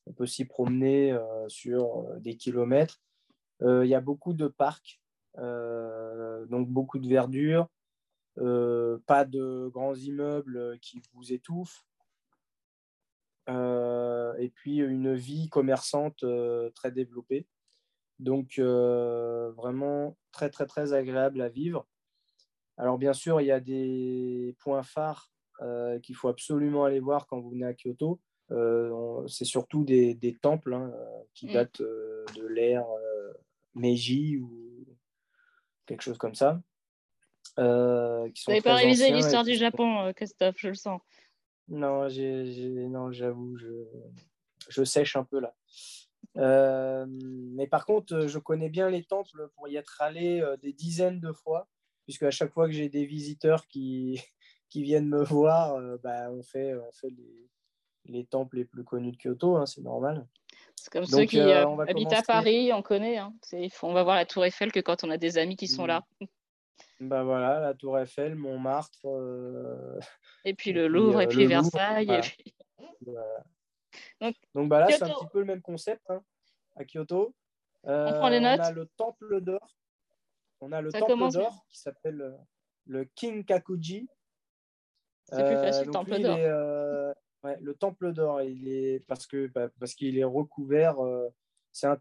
on 0.07 0.13
peut 0.13 0.25
s'y 0.25 0.45
promener 0.45 1.17
sur 1.47 2.07
des 2.19 2.35
kilomètres. 2.35 3.01
Il 3.61 3.85
y 3.85 3.95
a 3.95 4.01
beaucoup 4.01 4.33
de 4.33 4.47
parcs, 4.47 4.99
donc 5.37 6.67
beaucoup 6.67 6.99
de 6.99 7.07
verdure, 7.07 7.69
pas 8.35 9.23
de 9.25 9.69
grands 9.69 9.95
immeubles 9.95 10.79
qui 10.81 11.01
vous 11.13 11.31
étouffent. 11.31 11.85
Et 14.39 14.49
puis 14.49 14.77
une 14.77 15.13
vie 15.13 15.49
commerçante 15.49 16.23
très 16.75 16.91
développée. 16.91 17.47
Donc 18.19 18.59
vraiment 18.59 20.17
très 20.31 20.49
très 20.49 20.65
très 20.65 20.93
agréable 20.93 21.41
à 21.41 21.49
vivre. 21.49 21.87
Alors 22.77 22.97
bien 22.97 23.13
sûr, 23.13 23.41
il 23.41 23.47
y 23.47 23.51
a 23.51 23.59
des 23.59 24.55
points 24.59 24.83
phares 24.83 25.31
qu'il 26.03 26.15
faut 26.15 26.29
absolument 26.29 26.85
aller 26.85 26.99
voir 26.99 27.27
quand 27.27 27.39
vous 27.39 27.51
venez 27.51 27.65
à 27.65 27.73
Kyoto. 27.73 28.19
Euh, 28.51 29.25
c'est 29.27 29.45
surtout 29.45 29.83
des, 29.83 30.13
des 30.13 30.35
temples 30.35 30.73
hein, 30.73 30.91
qui 31.33 31.47
mm. 31.47 31.53
datent 31.53 31.81
euh, 31.81 32.25
de 32.35 32.45
l'ère 32.45 32.85
euh, 32.89 33.33
Meiji 33.75 34.37
ou 34.37 34.85
quelque 35.85 36.01
chose 36.01 36.17
comme 36.17 36.35
ça. 36.35 36.61
Euh, 37.59 38.29
qui 38.31 38.43
Vous 38.45 38.51
n'avez 38.51 38.61
pas 38.61 38.75
révisé 38.75 39.11
l'histoire 39.11 39.43
du 39.43 39.55
Japon, 39.55 40.11
Christophe, 40.15 40.55
je 40.57 40.69
le 40.69 40.75
sens. 40.75 41.01
Non, 41.67 42.07
non 42.07 43.11
j'avoue, 43.11 43.57
je... 43.57 43.85
je, 44.69 44.83
sèche 44.83 45.15
un 45.15 45.23
peu 45.23 45.39
là. 45.39 45.55
mais 47.07 47.67
par 47.67 47.85
contre, 47.85 48.27
je 48.27 48.39
connais 48.39 48.69
bien 48.69 48.89
les 48.89 49.03
temples 49.03 49.49
pour 49.55 49.67
y 49.67 49.77
être 49.77 50.01
allé 50.01 50.43
des 50.61 50.73
dizaines 50.73 51.19
de 51.19 51.31
fois, 51.31 51.67
puisque 52.05 52.23
à 52.23 52.31
chaque 52.31 52.51
fois 52.51 52.67
que 52.67 52.73
j'ai 52.73 52.89
des 52.89 53.05
visiteurs 53.05 53.67
qui, 53.67 54.21
qui 54.69 54.83
viennent 54.83 55.09
me 55.09 55.23
voir, 55.23 55.79
bah, 56.03 56.31
on, 56.31 56.43
fait, 56.43 56.75
on 56.75 56.91
fait 56.91 57.09
les, 57.09 57.49
les 58.05 58.25
temples 58.25 58.57
les 58.57 58.65
plus 58.65 58.83
connus 58.83 59.11
de 59.11 59.17
Kyoto, 59.17 59.57
hein, 59.57 59.65
c'est 59.65 59.81
normal. 59.81 60.27
C'est 60.75 60.91
comme 60.91 61.05
ceux 61.05 61.25
qui 61.25 61.39
euh, 61.39 61.65
euh, 61.65 61.85
habitent 61.87 62.13
à 62.13 62.23
Paris, 62.23 62.71
on 62.73 62.81
connaît. 62.81 63.17
Hein. 63.17 63.33
On 63.83 63.93
va 63.93 64.03
voir 64.03 64.15
la 64.15 64.25
Tour 64.25 64.45
Eiffel 64.45 64.71
que 64.71 64.79
quand 64.79 65.03
on 65.03 65.09
a 65.09 65.17
des 65.17 65.37
amis 65.37 65.55
qui 65.55 65.67
sont 65.67 65.85
là. 65.85 66.03
Bah 66.99 67.23
voilà, 67.23 67.59
la 67.59 67.73
Tour 67.73 67.97
Eiffel, 67.99 68.35
Montmartre. 68.35 68.99
Euh, 69.05 69.99
et 70.45 70.53
puis 70.53 70.73
le 70.73 70.87
Louvre, 70.87 71.21
et 71.21 71.27
puis, 71.27 71.45
Versailles. 71.47 72.21
Donc, 74.53 74.69
bah 74.69 74.79
là, 74.79 74.87
c'est 74.89 75.03
un 75.03 75.09
petit 75.09 75.27
peu 75.31 75.39
le 75.39 75.45
même 75.45 75.61
concept 75.61 76.09
hein, 76.09 76.23
à 76.75 76.83
Kyoto. 76.85 77.33
on 77.83 78.13
prend 78.13 78.29
les 78.29 78.39
notes. 78.39 78.59
On 78.59 78.63
a 78.63 78.71
le 78.71 78.85
temple 78.97 79.41
d'or. 79.41 79.77
On 80.61 80.71
a 80.71 80.81
le 80.81 80.91
temple 80.91 81.31
d'or 81.31 81.65
qui 81.69 81.79
s'appelle 81.79 82.37
le 82.85 83.05
King 83.15 83.43
Kakuji. 83.43 84.07
C'est 85.25 85.45
plus 85.45 85.55
facile, 85.55 85.85
le 85.87 85.91
temple 85.91 86.19
d'or 86.19 87.15
le 87.43 87.73
temple 87.73 88.13
d'or, 88.13 88.41
il 88.41 88.67
est 88.67 89.05
parce 89.07 89.27
que 89.27 89.47
bah, 89.47 89.69
parce 89.79 89.95
qu'il 89.95 90.17
est 90.17 90.23
recouvert. 90.23 90.99
Euh, 90.99 91.27
c'est 91.71 91.87
un, 91.87 91.97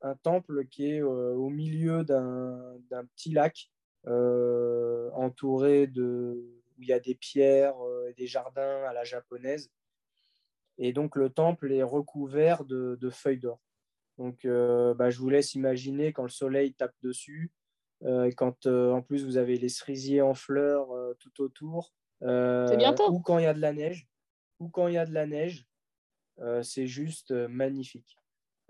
un, 0.00 0.14
temple 0.16 0.66
qui 0.66 0.90
est 0.90 1.02
euh, 1.02 1.34
au 1.34 1.50
milieu 1.50 2.02
d'un 2.04 3.04
petit 3.14 3.30
lac 3.32 3.68
euh, 3.68 3.81
entouré 4.06 5.86
de 5.86 6.60
où 6.78 6.82
il 6.82 6.88
y 6.88 6.92
a 6.92 7.00
des 7.00 7.14
pierres 7.14 7.76
et 8.08 8.14
des 8.14 8.26
jardins 8.26 8.84
à 8.84 8.92
la 8.92 9.04
japonaise. 9.04 9.70
Et 10.78 10.92
donc 10.92 11.16
le 11.16 11.30
temple 11.30 11.72
est 11.72 11.82
recouvert 11.82 12.64
de, 12.64 12.98
de 13.00 13.10
feuilles 13.10 13.38
d'or. 13.38 13.60
Donc 14.18 14.44
bah, 14.44 15.10
je 15.10 15.18
vous 15.18 15.28
laisse 15.28 15.54
imaginer 15.54 16.12
quand 16.12 16.24
le 16.24 16.28
soleil 16.28 16.74
tape 16.74 16.96
dessus, 17.02 17.52
quand 18.36 18.66
en 18.66 19.02
plus 19.02 19.24
vous 19.24 19.36
avez 19.36 19.56
les 19.56 19.68
cerisiers 19.68 20.22
en 20.22 20.34
fleurs 20.34 20.88
tout 21.18 21.42
autour, 21.42 21.92
ou 22.20 23.20
quand 23.20 23.38
il 23.38 23.44
y 23.44 23.46
a 23.46 23.54
de 23.54 23.60
la 23.60 23.72
neige 23.72 24.08
ou 24.62 24.68
quand 24.68 24.86
il 24.86 24.94
y 24.94 24.98
a 24.98 25.06
de 25.06 25.12
la 25.12 25.26
neige, 25.26 25.66
euh, 26.38 26.62
c'est 26.62 26.86
juste 26.86 27.32
euh, 27.32 27.48
magnifique. 27.48 28.16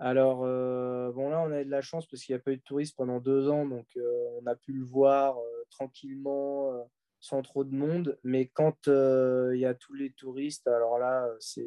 Alors, 0.05 0.41
euh, 0.43 1.13
bon, 1.13 1.31
là, 1.31 1.41
on 1.43 1.53
a 1.53 1.63
de 1.63 1.71
la 1.71 1.81
chance 1.81 2.07
parce 2.07 2.25
qu'il 2.25 2.35
n'y 2.35 2.41
a 2.41 2.43
pas 2.43 2.51
eu 2.51 2.57
de 2.57 2.63
touristes 2.63 2.97
pendant 2.97 3.21
deux 3.21 3.49
ans, 3.49 3.67
donc 3.67 3.87
on 3.97 4.47
a 4.47 4.57
pu 4.57 4.73
le 4.73 4.85
voir 4.85 5.37
tranquillement, 5.71 6.91
sans 7.21 7.43
trop 7.43 7.63
de 7.63 7.73
monde. 7.73 8.19
Mais 8.25 8.49
quand 8.49 8.89
il 8.89 9.59
y 9.59 9.65
a 9.65 9.75
tous 9.75 9.95
les 9.95 10.13
touristes, 10.13 10.67
alors 10.67 10.99
là, 10.99 11.29
c'est 11.39 11.63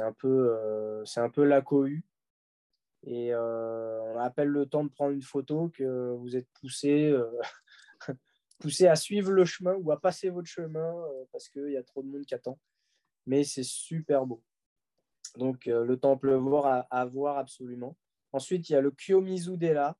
un, 0.00 0.12
peu, 0.12 1.04
la 1.44 1.60
cohue. 1.60 2.04
Et 3.04 3.34
on 3.34 4.18
a 4.18 4.24
à 4.24 4.30
peine 4.30 4.48
le 4.48 4.64
temps 4.64 4.84
de 4.84 4.88
prendre 4.88 5.12
une 5.12 5.22
photo 5.22 5.68
que 5.68 6.14
vous 6.14 6.36
êtes 6.36 6.48
poussé 6.58 7.14
pousser 8.62 8.86
à 8.86 8.96
suivre 8.96 9.32
le 9.32 9.44
chemin 9.44 9.74
ou 9.74 9.90
à 9.90 10.00
passer 10.00 10.30
votre 10.30 10.48
chemin 10.48 10.94
euh, 11.04 11.24
parce 11.32 11.48
qu'il 11.48 11.70
y 11.70 11.76
a 11.76 11.82
trop 11.82 12.02
de 12.02 12.08
monde 12.08 12.24
qui 12.24 12.34
attend. 12.34 12.58
Mais 13.26 13.44
c'est 13.44 13.64
super 13.64 14.24
beau. 14.24 14.42
Donc, 15.36 15.66
euh, 15.66 15.84
le 15.84 15.96
temple 15.96 16.32
voir 16.34 16.86
à, 16.90 17.04
voir 17.06 17.38
absolument. 17.38 17.96
Ensuite, 18.32 18.68
il 18.68 18.72
y 18.72 18.76
a 18.76 18.80
le 18.80 18.90
Kiyomizu-dera. 18.90 19.96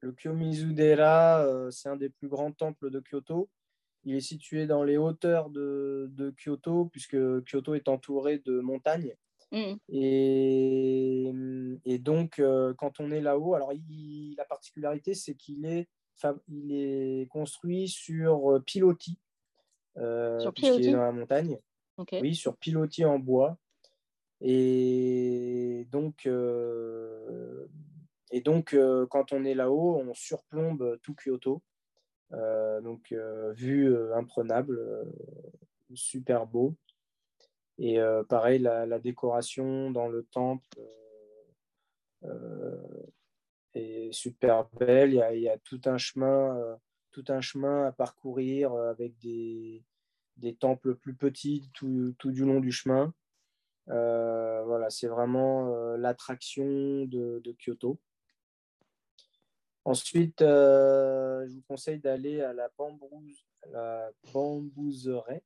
Le 0.00 0.12
Kiyomizu-dera, 0.12 1.44
euh, 1.44 1.70
c'est 1.70 1.88
un 1.88 1.96
des 1.96 2.10
plus 2.10 2.28
grands 2.28 2.52
temples 2.52 2.90
de 2.90 3.00
Kyoto. 3.00 3.48
Il 4.04 4.14
est 4.14 4.20
situé 4.20 4.66
dans 4.66 4.84
les 4.84 4.96
hauteurs 4.96 5.50
de, 5.50 6.34
Kyoto, 6.38 6.86
puisque 6.86 7.16
Kyoto 7.44 7.74
est 7.74 7.88
entouré 7.88 8.38
de 8.38 8.60
montagnes. 8.60 9.14
Mm. 9.52 9.74
Et, 9.88 11.32
et, 11.84 11.98
donc, 11.98 12.40
quand 12.76 13.00
on 13.00 13.10
est 13.10 13.20
là-haut, 13.20 13.54
alors 13.54 13.72
la 13.72 14.44
particularité, 14.44 15.14
c'est 15.14 15.34
qu'il 15.34 15.66
est 15.66 15.88
il 16.48 16.72
est 16.72 17.26
construit 17.28 17.88
sur 17.88 18.52
euh, 18.52 18.60
pilotis, 18.60 19.18
euh, 19.98 20.38
sur 20.40 20.52
pilotis 20.52 20.92
dans 20.92 21.02
la 21.02 21.12
montagne. 21.12 21.58
Oui, 22.12 22.34
sur 22.34 22.56
pilotis 22.56 23.04
en 23.04 23.18
bois. 23.18 23.58
Et 24.40 25.86
donc, 25.90 26.26
euh, 26.26 27.66
et 28.30 28.40
donc 28.40 28.76
quand 29.10 29.32
on 29.32 29.44
est 29.44 29.54
là-haut, 29.54 29.96
on 29.96 30.14
surplombe 30.14 30.98
tout 31.02 31.14
Kyoto. 31.14 31.62
donc, 32.30 33.14
vue 33.54 33.96
imprenable, 34.12 34.78
super 35.94 36.46
beau. 36.46 36.74
Et 37.78 37.98
pareil, 38.28 38.58
la, 38.58 38.98
décoration 38.98 39.90
dans 39.90 40.08
le 40.08 40.24
temple 40.24 40.80
super 44.12 44.68
belle. 44.78 45.10
Il 45.34 45.40
y 45.40 45.48
a, 45.48 45.58
tout, 45.58 45.80
un 45.84 45.98
chemin, 45.98 46.56
euh, 46.56 46.76
tout 47.12 47.24
un 47.28 47.40
chemin 47.40 47.86
à 47.86 47.92
parcourir 47.92 48.72
euh, 48.72 48.90
avec 48.90 49.18
des, 49.18 49.84
temples 50.58 50.94
plus 50.94 51.14
petits 51.14 51.70
tout, 51.74 52.14
du 52.24 52.44
long 52.44 52.60
du 52.60 52.72
chemin. 52.72 53.12
Euh, 53.88 54.62
voilà, 54.64 54.90
c'est 54.90 55.06
vraiment 55.06 55.68
l'attraction 55.96 56.64
de, 57.06 57.40
de, 57.42 57.52
Kyoto. 57.52 57.98
Ensuite, 59.84 60.40
je 60.40 61.54
vous 61.54 61.62
conseille 61.68 62.00
d'aller 62.00 62.40
à 62.40 62.52
la, 62.52 62.68
bambouze, 62.76 63.44
la 63.72 64.10
bambouseraie 64.32 65.42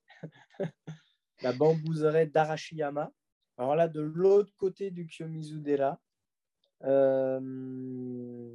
d'Arashiyama. 2.26 3.12
Alors 3.58 3.76
là, 3.76 3.88
de 3.88 4.00
l'autre 4.00 4.52
côté 4.56 4.90
du 4.90 5.06
Kiyomizu-dera, 5.06 6.00
euh, 6.84 7.38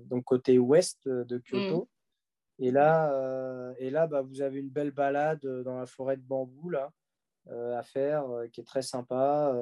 donc 0.06 0.24
côté 0.24 0.58
ouest 0.58 1.08
de 1.08 1.38
Kyoto. 1.38 1.84
Mm. 1.84 2.64
Et 2.64 2.72
là, 2.72 3.14
euh, 3.14 3.74
et 3.80 3.90
là 3.90 4.08
bah, 4.08 4.22
vous 4.22 4.42
avez 4.42 4.60
une 4.60 4.70
belle 4.70 4.92
balade 4.92 5.46
dans 5.64 5.78
la 5.78 5.86
forêt 5.86 6.18
de 6.18 6.24
bambou 6.24 6.70
là, 6.70 6.86
euh, 6.86 7.05
à 7.50 7.84
faire, 7.84 8.26
qui 8.52 8.62
est 8.62 8.66
très 8.66 8.82
sympa. 8.82 9.54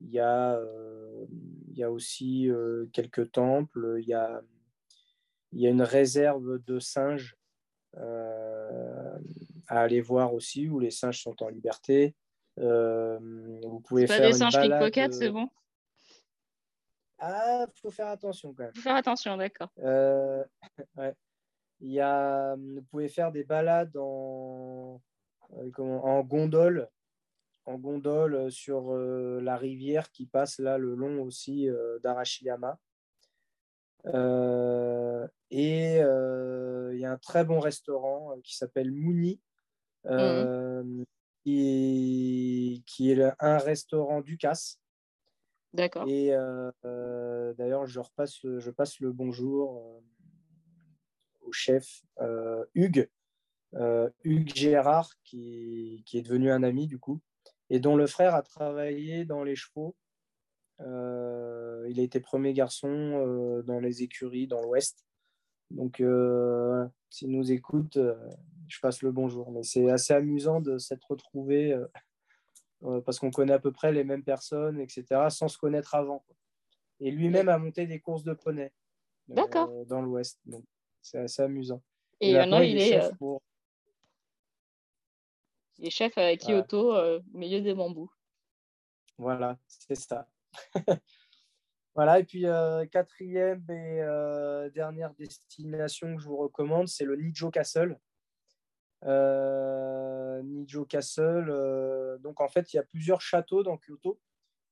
Il 0.00 0.10
y, 0.10 0.18
a, 0.18 0.60
il 1.68 1.78
y 1.78 1.82
a 1.82 1.90
aussi 1.90 2.50
quelques 2.92 3.32
temples. 3.32 3.98
Il 4.00 4.08
y 4.08 4.14
a, 4.14 4.42
il 5.52 5.60
y 5.60 5.66
a 5.66 5.70
une 5.70 5.82
réserve 5.82 6.58
de 6.64 6.78
singes 6.78 7.36
à 7.96 9.20
aller 9.68 10.00
voir 10.00 10.34
aussi, 10.34 10.68
où 10.68 10.78
les 10.78 10.90
singes 10.90 11.22
sont 11.22 11.42
en 11.42 11.48
liberté. 11.48 12.14
vous 12.56 13.80
pouvez 13.86 14.06
faire 14.06 14.20
pas 14.20 14.26
des 14.26 14.32
singes 14.32 14.60
pickpocket, 14.60 15.14
c'est 15.14 15.30
bon? 15.30 15.48
Ah, 17.24 17.66
faut 17.80 17.92
faire 17.92 18.08
attention 18.08 18.52
quand 18.52 18.64
même. 18.64 18.74
Faut 18.74 18.80
faire 18.80 18.96
attention, 18.96 19.36
d'accord. 19.36 19.68
Euh, 19.78 20.44
Il 21.80 21.92
y 21.92 22.00
a, 22.00 22.56
vous 22.56 22.82
pouvez 22.90 23.08
faire 23.08 23.30
des 23.30 23.44
balades 23.44 23.96
en, 23.96 25.00
euh, 25.58 25.70
en 25.78 26.22
gondole 26.22 26.88
en 27.64 27.78
gondole 27.78 28.50
sur 28.50 28.92
la 28.92 29.56
rivière 29.56 30.10
qui 30.10 30.26
passe 30.26 30.58
là 30.58 30.78
le 30.78 30.96
long 30.96 31.22
aussi 31.22 31.68
d'Arashiyama. 32.02 32.76
et 35.50 35.98
il 36.00 36.98
y 36.98 37.04
a 37.04 37.12
un 37.12 37.18
très 37.18 37.44
bon 37.44 37.60
restaurant 37.60 38.34
qui 38.42 38.56
s'appelle 38.56 38.90
Mouni, 38.90 39.40
mmh. 40.06 41.04
qui, 41.44 42.82
qui, 42.84 43.12
est 43.12 43.32
un 43.38 43.58
restaurant 43.58 44.22
Ducasse. 44.22 44.80
D'accord. 45.72 46.08
Et 46.08 46.30
d'ailleurs, 47.56 47.86
je, 47.86 48.00
repasse, 48.00 48.40
je 48.42 48.70
passe 48.72 48.98
le 48.98 49.12
bonjour 49.12 50.02
au 51.42 51.52
chef 51.52 52.02
Hugues, 52.74 53.08
Hugues 54.24 54.54
Gérard, 54.54 55.10
qui, 55.24 56.02
qui, 56.06 56.18
est 56.18 56.22
devenu 56.22 56.50
un 56.50 56.62
ami 56.62 56.86
du 56.86 56.98
coup 56.98 57.20
et 57.72 57.80
dont 57.80 57.96
le 57.96 58.06
frère 58.06 58.34
a 58.34 58.42
travaillé 58.42 59.24
dans 59.24 59.42
les 59.42 59.56
chevaux. 59.56 59.96
Euh, 60.80 61.86
il 61.88 61.98
a 62.00 62.02
été 62.02 62.20
premier 62.20 62.52
garçon 62.52 62.90
euh, 62.90 63.62
dans 63.62 63.80
les 63.80 64.02
écuries 64.02 64.46
dans 64.46 64.60
l'Ouest. 64.60 65.06
Donc, 65.70 66.00
euh, 66.00 66.86
s'il 67.08 67.30
nous 67.30 67.50
écoute, 67.50 67.98
je 68.68 68.80
passe 68.80 69.00
le 69.00 69.10
bonjour. 69.10 69.50
Mais 69.52 69.62
c'est 69.62 69.88
assez 69.88 70.12
amusant 70.12 70.60
de 70.60 70.76
s'être 70.76 71.10
retrouvé 71.10 71.74
parce 73.06 73.18
qu'on 73.18 73.30
connaît 73.30 73.54
à 73.54 73.58
peu 73.58 73.72
près 73.72 73.90
les 73.90 74.04
mêmes 74.04 74.24
personnes, 74.24 74.78
etc., 74.78 75.06
sans 75.30 75.48
se 75.48 75.56
connaître 75.56 75.94
avant. 75.94 76.26
Et 77.00 77.10
lui-même 77.10 77.48
a 77.48 77.56
monté 77.56 77.86
des 77.86 78.00
courses 78.00 78.24
de 78.24 78.34
poney 78.34 78.70
dans 79.28 80.02
l'Ouest. 80.02 80.38
Donc, 80.44 80.64
c'est 81.00 81.20
assez 81.20 81.40
amusant. 81.40 81.82
Et, 82.20 82.34
maintenant, 82.34 82.60
il, 82.60 82.78
est, 82.78 83.00
les 85.82 85.90
chefs 85.90 86.16
à 86.16 86.34
Kyoto, 86.36 86.94
euh, 86.94 87.20
au 87.34 87.38
milieu 87.38 87.60
des 87.60 87.74
bambous. 87.74 88.10
Voilà, 89.18 89.58
c'est 89.66 89.96
ça. 89.96 90.28
voilà, 91.94 92.20
et 92.20 92.24
puis 92.24 92.46
euh, 92.46 92.86
quatrième 92.86 93.64
et 93.68 94.00
euh, 94.00 94.70
dernière 94.70 95.12
destination 95.14 96.14
que 96.14 96.22
je 96.22 96.28
vous 96.28 96.36
recommande, 96.36 96.88
c'est 96.88 97.04
le 97.04 97.16
Nijo 97.16 97.50
Castle. 97.50 97.98
Nijo 100.44 100.84
Castle, 100.84 102.18
donc 102.20 102.40
en 102.40 102.48
fait, 102.48 102.72
il 102.72 102.76
y 102.76 102.78
a 102.78 102.84
plusieurs 102.84 103.20
châteaux 103.20 103.62
dans 103.62 103.76
Kyoto. 103.76 104.18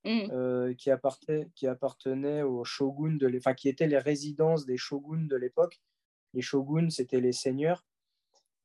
Mmh. 0.02 0.76
qui, 0.76 0.90
appartenaient, 0.90 1.50
qui 1.54 1.66
appartenaient 1.66 2.40
aux 2.40 2.64
shoguns, 2.64 3.18
de 3.18 3.30
enfin 3.36 3.52
qui 3.52 3.68
étaient 3.68 3.86
les 3.86 3.98
résidences 3.98 4.64
des 4.64 4.78
shoguns 4.78 5.26
de 5.26 5.36
l'époque. 5.36 5.78
Les 6.32 6.40
shoguns, 6.40 6.88
c'était 6.88 7.20
les 7.20 7.32
seigneurs. 7.32 7.84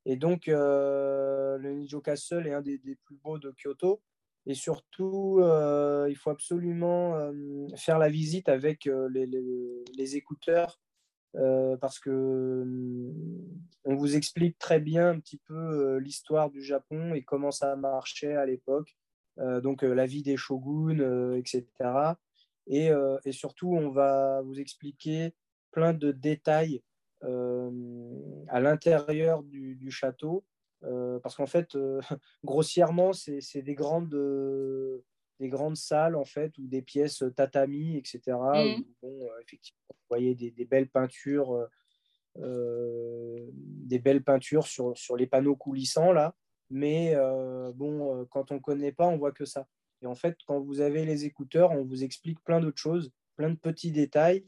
Et 0.08 0.14
donc, 0.14 0.46
euh, 0.46 1.58
le 1.58 1.72
Nijo 1.72 2.00
Castle 2.00 2.46
est 2.46 2.54
un 2.54 2.62
des, 2.62 2.78
plus 2.78 3.16
beaux 3.16 3.38
de 3.38 3.52
Kyoto. 3.60 4.00
Et 4.46 4.54
surtout, 4.54 5.40
euh, 5.40 6.06
il 6.08 6.16
faut 6.16 6.30
absolument 6.30 7.16
euh, 7.16 7.66
faire 7.76 7.98
la 7.98 8.08
visite 8.08 8.48
avec 8.48 8.84
les, 8.84 10.16
écouteurs 10.16 10.80
parce 11.80 11.98
que 11.98 12.64
on 13.84 13.94
vous 13.94 14.16
explique 14.16 14.58
très 14.58 14.80
bien 14.80 15.10
un 15.10 15.20
petit 15.20 15.36
peu 15.36 15.98
l'histoire 15.98 16.50
du 16.50 16.62
Japon 16.62 17.12
et 17.12 17.22
comment 17.24 17.50
ça 17.50 17.76
marchait 17.76 18.36
à 18.36 18.46
l'époque. 18.46 18.96
donc, 19.36 19.82
la 19.82 20.06
vie 20.06 20.22
des 20.22 20.36
shoguns, 20.36 21.34
etc. 21.34 21.66
Et, 22.68 22.90
surtout, 23.32 23.74
on 23.74 23.90
va 23.90 24.40
vous 24.42 24.60
expliquer 24.60 25.34
plein 25.72 25.92
de 25.92 26.12
détails 26.12 26.80
à 27.22 28.60
l'intérieur 28.60 29.42
du, 29.42 29.90
château. 29.90 30.44
Euh, 30.84 31.18
parce 31.20 31.36
qu'en 31.36 31.46
fait, 31.46 31.74
euh, 31.74 32.00
grossièrement, 32.44 33.12
c'est 33.12 33.62
des 33.62 33.74
grandes 33.74 34.14
des 35.38 35.50
grandes 35.50 35.76
salles 35.76 36.16
en 36.16 36.24
fait 36.24 36.56
ou 36.56 36.66
des 36.66 36.80
pièces 36.80 37.22
tatami 37.36 37.98
etc 37.98 38.22
mm. 38.28 38.82
bon, 39.02 39.28
effectivement 39.42 39.82
vous 39.90 40.06
voyez 40.08 40.34
des, 40.34 40.64
belles 40.64 40.88
peintures 40.88 41.68
des 42.36 43.98
belles 43.98 44.24
peintures 44.24 44.66
sur, 44.66 44.96
sur 44.96 45.14
les 45.14 45.26
panneaux 45.26 45.54
coulissants 45.54 46.12
là 46.12 46.34
mais 46.70 47.14
bon 47.74 48.26
quand 48.30 48.50
on 48.50 48.60
connaît 48.60 48.92
pas 48.92 49.06
on 49.08 49.18
voit 49.18 49.32
que 49.32 49.44
ça 49.44 49.66
et 50.00 50.06
en 50.06 50.14
fait 50.14 50.38
quand 50.46 50.58
vous 50.58 50.80
avez 50.80 51.04
les 51.04 51.26
écouteurs 51.26 51.70
on 51.72 51.84
vous 51.84 52.02
explique 52.02 52.42
plein 52.42 52.60
d'autres 52.60 52.80
choses 52.80 53.12
plein 53.36 53.50
de 53.50 53.56
petits 53.56 53.92
détails 53.92 54.46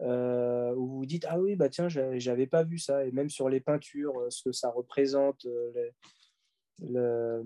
euh, 0.00 0.74
où 0.74 0.88
vous 0.88 1.06
dites 1.06 1.24
ah 1.28 1.38
oui 1.38 1.54
bah 1.54 1.68
tiens 1.68 1.88
j'avais 1.88 2.46
pas 2.46 2.64
vu 2.64 2.78
ça. 2.78 3.04
Et 3.04 3.12
même 3.12 3.30
sur 3.30 3.48
les 3.48 3.60
peintures 3.60 4.18
euh, 4.18 4.30
ce 4.30 4.42
que 4.42 4.52
ça 4.52 4.70
représente 4.70 5.46
euh, 5.46 7.42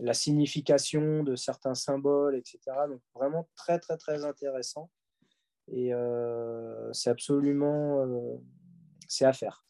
la 0.00 0.14
signification 0.14 1.24
de 1.24 1.34
certains 1.34 1.74
symboles 1.74 2.36
etc 2.36 2.58
donc 2.88 3.00
vraiment 3.14 3.48
très 3.56 3.78
très 3.78 3.96
très 3.96 4.24
intéressant. 4.24 4.90
Et 5.72 5.92
c'est 6.92 7.10
absolument 7.10 8.04
c'est 9.06 9.24
à 9.24 9.32
faire. 9.32 9.64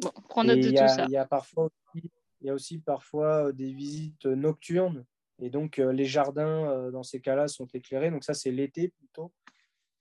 Bon, 0.00 0.10
prends 0.28 0.44
note 0.44 0.58
de 0.58 0.70
tout 0.70 0.76
ça. 0.76 1.04
il 1.06 1.12
y 1.12 1.16
a 1.16 1.26
parfois 1.26 1.70
il 1.94 2.46
y 2.46 2.50
a 2.50 2.54
aussi 2.54 2.78
parfois 2.78 3.52
des 3.52 3.72
visites 3.72 4.26
nocturnes. 4.26 5.04
Et 5.40 5.50
donc 5.50 5.76
les 5.76 6.04
jardins 6.04 6.90
dans 6.90 7.04
ces 7.04 7.20
cas-là 7.20 7.48
sont 7.48 7.66
éclairés. 7.66 8.10
Donc 8.10 8.24
ça 8.24 8.34
c'est 8.34 8.50
l'été 8.50 8.88
plutôt 8.88 9.32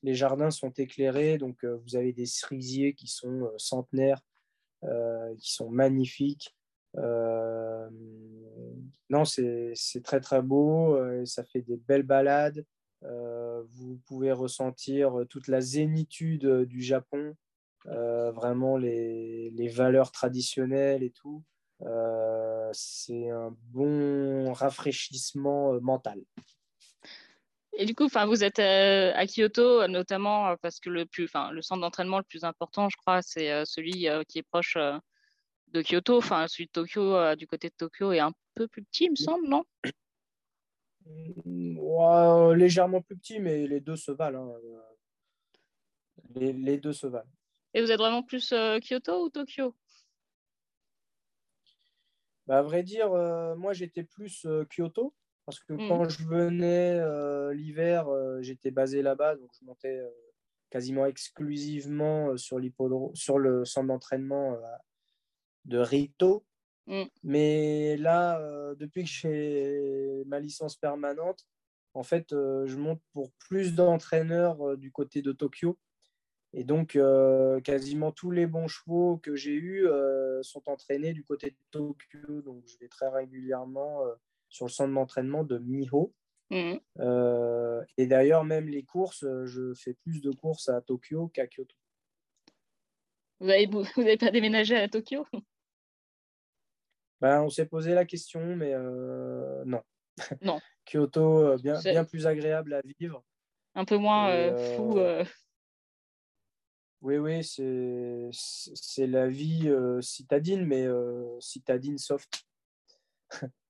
les 0.03 0.13
jardins 0.13 0.51
sont 0.51 0.71
éclairés, 0.71 1.37
donc 1.37 1.63
euh, 1.63 1.77
vous 1.83 1.95
avez 1.95 2.13
des 2.13 2.25
cerisiers 2.25 2.93
qui 2.93 3.07
sont 3.07 3.43
euh, 3.43 3.57
centenaires, 3.57 4.21
euh, 4.83 5.35
qui 5.37 5.53
sont 5.53 5.69
magnifiques. 5.69 6.55
non, 9.09 9.23
c'est 9.25 9.73
très 10.03 10.19
très 10.19 10.41
beau, 10.41 10.97
ça 11.25 11.43
fait 11.43 11.61
des 11.61 11.77
belles 11.77 12.03
balades. 12.03 12.65
vous 13.01 13.99
pouvez 14.07 14.31
ressentir 14.31 15.25
toute 15.29 15.47
la 15.47 15.61
zénitude 15.61 16.47
du 16.63 16.81
Japon, 16.81 17.35
vraiment 17.85 18.77
les, 18.77 19.51
les, 19.51 19.67
valeurs 19.67 20.11
traditionnelles 20.11 21.03
et 21.03 21.11
tout. 21.11 21.43
c'est 22.73 23.29
un 23.29 23.55
bon 23.69 24.51
rafraîchissement 24.53 25.79
mental. 25.81 26.19
Et 27.79 27.85
du 27.85 27.93
coup, 27.93 28.07
vous 28.07 28.43
êtes 28.43 28.57
euh, 28.57 29.13
à 29.13 29.27
Kyoto, 29.27 29.87
notamment 29.87 30.47
euh, 30.49 30.55
parce 30.63 30.79
que 30.79 30.89
le, 30.89 31.05
plus, 31.05 31.29
le 31.51 31.61
centre 31.61 31.81
d'entraînement 31.81 32.17
le 32.17 32.23
plus 32.23 32.43
important, 32.43 32.89
je 32.89 32.97
crois, 32.97 33.21
c'est 33.21 33.51
euh, 33.51 33.65
celui 33.65 34.07
qui 34.27 34.39
est 34.39 34.47
proche 34.49 34.75
de 34.75 35.83
Kyoto. 35.83 36.17
Enfin, 36.17 36.47
celui 36.47 36.65
de 36.65 36.71
Tokyo, 36.71 37.35
du 37.35 37.45
côté 37.45 37.69
de 37.69 37.75
Tokyo, 37.77 38.11
est 38.13 38.19
un 38.19 38.33
peu 38.55 38.67
plus 38.67 38.83
petit, 38.83 39.05
il 39.05 39.11
me 39.11 39.15
semble, 39.15 39.47
non? 39.47 39.63
Mmh, 41.45 42.53
Légèrement 42.55 43.03
plus 43.03 43.15
petit, 43.15 43.39
mais 43.39 43.67
les 43.67 43.79
deux 43.79 43.95
se 43.95 44.11
valent. 44.11 44.55
Hein. 44.55 44.81
Les, 46.33 46.79
deux 46.79 46.93
se 46.93 47.05
valent. 47.05 47.29
Et 47.75 47.81
vous 47.81 47.91
êtes 47.91 47.99
vraiment 47.99 48.23
plus 48.23 48.55
Kyoto 48.81 49.25
ou 49.25 49.29
Tokyo? 49.29 49.75
Bah, 52.47 52.57
À 52.57 52.61
vrai 52.63 52.81
dire, 52.81 53.11
moi, 53.55 53.73
j'étais 53.73 54.03
plus 54.03 54.47
Kyoto. 54.67 55.13
Parce 55.47 55.61
que 55.61 55.71
mmh. 55.71 55.87
quand 55.87 56.09
je 56.09 56.25
venais 56.25 56.99
euh, 56.99 57.53
l'hiver, 57.53 58.09
euh, 58.09 58.41
j'étais 58.41 58.69
basé 58.69 59.01
là-bas, 59.01 59.37
donc 59.37 59.49
je 59.57 59.65
montais 59.65 59.97
euh, 59.97 60.09
quasiment 60.69 61.05
exclusivement 61.05 62.35
sur, 62.35 62.59
sur 63.13 63.39
le 63.39 63.63
centre 63.63 63.87
d'entraînement 63.87 64.57
de 65.63 65.77
Rito. 65.77 66.45
Mmh. 66.87 67.03
Mais 67.23 67.95
là, 67.95 68.41
depuis 68.75 69.05
que 69.05 69.09
j'ai 69.09 70.23
ma 70.25 70.41
licence 70.41 70.75
permanente, 70.75 71.47
en 71.93 72.03
fait, 72.03 72.27
je 72.31 72.75
monte 72.75 73.01
pour 73.13 73.31
plus 73.39 73.73
d'entraîneurs 73.73 74.75
du 74.75 74.91
côté 74.91 75.21
de 75.21 75.31
Tokyo. 75.31 75.79
Et 76.51 76.65
donc, 76.65 76.99
quasiment 77.63 78.11
tous 78.11 78.31
les 78.31 78.47
bons 78.47 78.67
chevaux 78.67 79.17
que 79.23 79.37
j'ai 79.37 79.55
eus 79.55 79.87
sont 80.41 80.67
entraînés 80.67 81.13
du 81.13 81.23
côté 81.23 81.51
de 81.51 81.57
Tokyo. 81.71 82.41
Donc, 82.41 82.65
je 82.67 82.77
vais 82.79 82.89
très 82.89 83.07
régulièrement 83.07 84.03
sur 84.49 84.65
le 84.65 84.71
centre 84.71 84.93
d'entraînement 84.93 85.43
de 85.43 85.57
Miho. 85.57 86.13
Mhm. 86.49 86.79
Euh, 86.99 87.83
et 87.97 88.07
d'ailleurs, 88.07 88.45
même 88.45 88.69
les 88.69 88.83
courses, 88.83 89.23
euh, 89.23 89.45
je 89.45 89.73
fais 89.73 89.93
plus 89.93 90.21
de 90.21 90.31
courses 90.31 90.69
à 90.69 90.81
Tokyo 90.81 91.27
qu'à 91.29 91.47
Kyoto. 91.47 91.75
Vous 93.39 93.47
n'avez 93.47 93.65
vous 93.97 94.01
avez 94.01 94.17
pas 94.17 94.31
déménagé 94.31 94.75
à 94.75 94.87
Tokyo? 94.87 95.25
Ben, 97.19 97.41
On 97.41 97.49
s'est 97.49 97.65
posé 97.65 97.93
la 97.93 98.05
question, 98.05 98.55
mais 98.55 98.73
euh, 98.73 99.63
non. 99.65 99.81
Non. 100.41 100.59
Kyoto, 100.85 101.57
bien, 101.57 101.79
bien 101.81 102.05
plus 102.05 102.25
agréable 102.27 102.73
à 102.73 102.81
vivre. 102.99 103.23
Un 103.75 103.85
peu 103.85 103.97
moins 103.97 104.55
fou. 104.75 104.99
Oui, 107.01 107.17
oui, 107.17 107.43
c'est 107.43 109.07
la 109.07 109.27
vie 109.27 109.69
citadine, 110.01 110.65
mais 110.65 110.87
citadine 111.39 111.97
soft. 111.97 112.47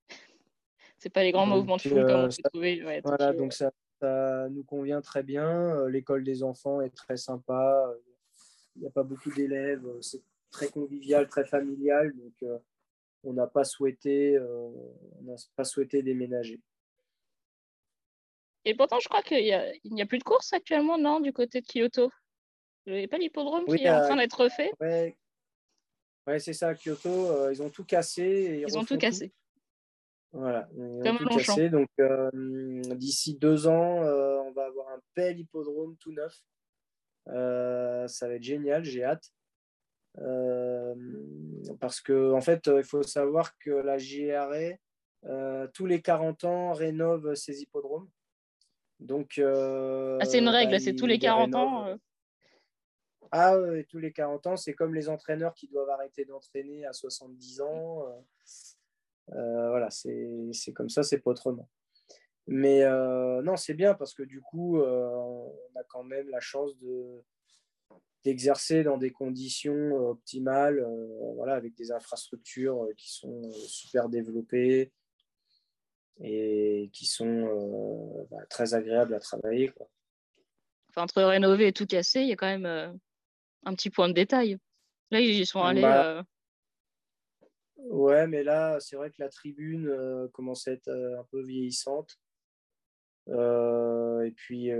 c'est 1.07 1.13
pas 1.13 1.23
les 1.23 1.31
grands 1.31 1.45
mouvements 1.45 1.77
de 1.77 1.81
foule 1.83 2.05
comme 2.05 2.25
on 2.25 2.27
peut 2.27 2.49
trouver. 2.51 2.81
voilà, 3.01 3.31
donc 3.31 3.53
ça, 3.53 3.71
nous 4.49 4.63
convient 4.65 5.01
très 5.01 5.23
bien. 5.23 5.47
Euh, 5.47 5.89
l'école 5.89 6.25
des 6.25 6.43
enfants 6.43 6.81
est 6.81 6.93
très 6.93 7.15
sympa. 7.15 7.93
Il 8.75 8.81
n'y 8.81 8.87
a 8.87 8.91
pas 8.91 9.03
beaucoup 9.03 9.31
d'élèves. 9.31 9.85
C'est 10.01 10.21
très 10.51 10.67
convivial, 10.67 11.27
très 11.29 11.45
familial. 11.45 12.13
Donc, 12.13 12.59
on 13.23 13.33
n'a 13.33 13.47
pas 13.47 13.63
souhaité, 13.63 14.37
pas 15.55 15.63
souhaité 15.63 16.03
déménager. 16.03 16.59
Et 18.65 18.75
pourtant, 18.75 18.99
je 18.99 19.07
crois 19.07 19.23
qu'il 19.23 19.43
n'y 19.45 20.01
a, 20.01 20.05
plus 20.05 20.19
de 20.19 20.23
courses 20.25 20.51
actuellement, 20.51 20.97
non, 20.97 21.21
du 21.21 21.31
côté 21.31 21.61
de 21.61 21.65
Kyoto? 21.65 22.11
Il 22.85 22.95
n'y 22.95 23.03
a 23.05 23.07
pas 23.07 23.17
l'hippodrome 23.17 23.65
qui 23.65 23.85
est 23.85 23.89
en 23.89 24.01
train 24.01 24.17
d'être 24.17 24.49
fait. 24.49 24.71
Ouais, 24.81 26.39
c'est 26.39 26.53
ça, 26.53 26.75
Kyoto, 26.75 27.49
ils 27.49 27.63
ont 27.63 27.69
tout 27.69 27.85
cassé. 27.85 28.65
ils 28.67 28.77
ont 28.77 28.83
tout 28.83 28.97
cassé. 28.97 29.31
Voilà, 30.33 30.67
Comme 31.03 31.17
tout 31.17 31.29
cassé. 31.29 31.69
Donc, 31.69 31.89
d'ici 32.97 33.35
deux 33.35 33.67
ans, 33.67 34.01
on 34.01 34.51
va 34.51 34.65
avoir 34.65 34.89
un 34.89 34.99
bel 35.15 35.39
hippodrome 35.39 35.95
tout 35.97 36.11
neuf. 36.11 36.41
ça 37.25 38.27
va 38.27 38.33
être 38.33 38.43
génial, 38.43 38.83
j'ai 38.83 39.03
hâte. 39.03 39.31
Euh, 40.19 40.95
parce 41.79 42.01
que 42.01 42.33
en 42.33 42.41
fait, 42.41 42.69
il 42.75 42.83
faut 42.83 43.03
savoir 43.03 43.57
que 43.59 43.69
la 43.69 43.97
JRA, 43.97 44.75
euh, 45.25 45.67
tous 45.73 45.85
les 45.85 46.01
40 46.01 46.43
ans, 46.43 46.73
rénove 46.73 47.35
ses 47.35 47.61
hippodromes. 47.61 48.09
Donc, 48.99 49.37
euh, 49.37 50.17
ah, 50.19 50.25
c'est 50.25 50.39
une 50.39 50.49
règle, 50.49 50.71
bah, 50.71 50.79
c'est 50.79 50.95
tous 50.95 51.05
les 51.05 51.19
40 51.19 51.53
ans. 51.55 51.97
Ah 53.31 53.59
oui, 53.59 53.85
tous 53.85 53.99
les 53.99 54.11
40 54.11 54.47
ans, 54.47 54.57
c'est 54.57 54.73
comme 54.73 54.95
les 54.95 55.09
entraîneurs 55.09 55.53
qui 55.53 55.67
doivent 55.67 55.89
arrêter 55.89 56.25
d'entraîner 56.25 56.85
à 56.85 56.93
70 56.93 57.61
ans. 57.61 58.05
Voilà, 59.27 59.89
c'est 59.89 60.73
comme 60.73 60.89
ça, 60.89 61.03
c'est 61.03 61.19
pas 61.19 61.31
autrement. 61.31 61.69
Mais 62.47 62.83
non, 63.43 63.55
c'est 63.57 63.73
bien 63.73 63.93
parce 63.93 64.13
que 64.13 64.23
du 64.23 64.41
coup, 64.41 64.79
on 64.79 65.51
a 65.75 65.83
quand 65.89 66.03
même 66.03 66.29
la 66.29 66.39
chance 66.39 66.77
de, 66.79 67.23
d'exercer 68.27 68.83
dans 68.83 68.97
des 68.97 69.11
conditions 69.11 69.73
euh, 69.73 70.09
optimales, 70.09 70.79
euh, 70.79 71.33
voilà, 71.35 71.53
avec 71.53 71.75
des 71.75 71.93
infrastructures 71.93 72.83
euh, 72.83 72.93
qui 72.97 73.09
sont 73.09 73.49
super 73.67 74.09
développées 74.09 74.91
et 76.19 76.89
qui 76.91 77.05
sont 77.05 78.27
bah, 78.29 78.43
très 78.49 78.73
agréables 78.73 79.13
à 79.13 79.19
travailler. 79.19 79.69
Quoi. 79.69 79.87
Enfin, 80.89 81.03
entre 81.03 81.21
rénover 81.23 81.67
et 81.67 81.71
tout 81.71 81.85
casser, 81.85 82.21
il 82.21 82.27
y 82.27 82.33
a 82.33 82.35
quand 82.35 82.47
même 82.47 82.99
un 83.63 83.75
petit 83.75 83.91
point 83.91 84.09
de 84.09 84.13
détail. 84.13 84.57
Là, 85.11 85.21
ils 85.21 85.39
y 85.39 85.45
sont 85.45 85.61
allés. 85.61 85.83
Bah, 85.83 86.25
ouais, 87.77 88.27
mais 88.27 88.43
là, 88.43 88.79
c'est 88.79 88.95
vrai 88.95 89.09
que 89.09 89.21
la 89.21 89.29
tribune 89.29 90.29
commence 90.33 90.67
à 90.67 90.73
être 90.73 90.89
un 90.89 91.23
peu 91.31 91.41
vieillissante. 91.43 92.19
et 93.27 94.31
puis, 94.35 94.71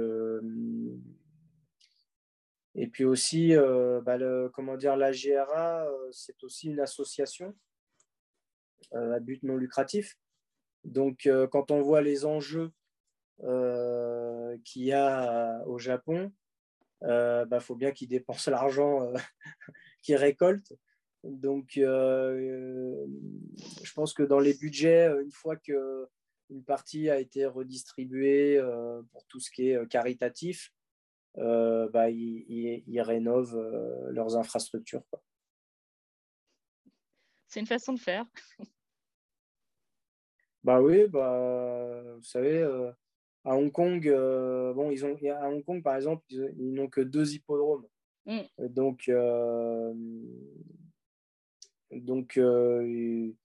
et 2.78 2.86
puis 2.88 3.06
aussi, 3.06 3.56
euh, 3.56 4.02
bah, 4.02 4.20
comment 4.54 4.78
dire, 4.78 4.96
la 4.96 5.12
GRA, 5.12 5.88
euh, 5.88 6.10
c'est 6.12 6.44
aussi 6.44 6.68
une 6.68 6.80
association 6.80 7.56
euh, 8.94 9.16
à 9.16 9.20
but 9.20 9.42
non 9.42 9.58
lucratif. 9.58 10.16
Donc, 10.84 11.28
quand 11.52 11.72
on 11.72 11.82
voit 11.82 12.02
les 12.02 12.24
enjeux 12.24 12.72
qu'il 14.64 14.84
y 14.84 14.94
a 14.94 15.64
au 15.66 15.80
Japon, 15.80 16.32
il 17.02 17.46
bah, 17.50 17.60
faut 17.60 17.76
bien 17.76 17.92
qu'ils 17.92 18.08
dépensent 18.08 18.50
l'argent 18.52 19.12
qu'ils 20.04 20.16
récoltent. 20.16 20.72
Donc, 21.24 21.72
je 21.76 23.04
pense 23.94 24.14
que 24.14 24.24
dans 24.24 24.40
les 24.40 24.54
budgets, 24.54 25.10
une 25.22 25.32
fois 25.32 25.56
qu'une 25.56 26.64
partie 26.66 27.10
a 27.10 27.20
été 27.20 27.46
redistribuée 27.46 28.62
pour 29.12 29.26
tout 29.26 29.40
ce 29.40 29.52
qui 29.52 29.70
est 29.70 29.88
caritatif, 29.88 30.72
euh, 31.40 31.88
bah, 31.90 32.10
ils, 32.10 33.02
rénovent 33.02 33.58
euh, 33.58 34.12
leurs 34.12 34.36
infrastructures. 34.38 35.04
C'est 37.48 37.60
une 37.60 37.68
façon 37.68 37.94
de 37.94 38.00
faire. 38.00 38.26
bah 40.64 40.82
oui, 40.82 41.08
bah, 41.08 42.02
vous 42.16 42.24
savez, 42.24 42.58
euh, 42.58 42.92
à 43.46 43.56
Hong 43.56 43.72
Kong, 43.72 44.04
bon, 44.74 44.90
ils 44.90 45.06
ont, 45.06 45.16
à 45.32 45.50
Hong 45.50 45.64
Kong, 45.64 45.84
par 45.84 45.96
exemple, 45.96 46.24
ils, 46.30 46.74
n'ont 46.74 46.90
que 46.90 47.02
deux 47.02 47.36
hippodromes. 47.36 47.88
Mm. 48.26 48.42
Donc, 48.70 49.12
donc 51.92 52.34
il 52.36 53.36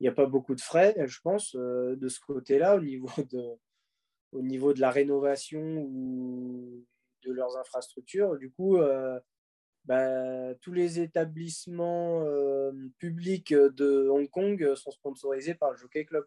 n'y 0.00 0.08
a 0.08 0.12
pas 0.12 0.26
beaucoup 0.26 0.54
de 0.54 0.60
frais, 0.60 0.94
je 1.06 1.20
pense, 1.20 1.54
de 1.54 2.08
ce 2.08 2.20
côté-là, 2.20 2.76
au 2.76 2.80
niveau 2.80 3.08
de, 3.32 3.58
au 4.32 4.42
niveau 4.42 4.72
de 4.72 4.80
la 4.80 4.90
rénovation 4.90 5.62
ou 5.62 6.84
de 7.24 7.32
leurs 7.32 7.56
infrastructures. 7.56 8.36
Du 8.36 8.50
coup, 8.50 8.76
euh, 8.78 9.18
bah, 9.84 10.54
tous 10.60 10.72
les 10.72 11.00
établissements 11.00 12.22
euh, 12.24 12.72
publics 12.98 13.54
de 13.54 14.08
Hong 14.08 14.28
Kong 14.28 14.74
sont 14.74 14.90
sponsorisés 14.90 15.54
par 15.54 15.70
le 15.72 15.76
Jockey 15.76 16.04
Club. 16.04 16.26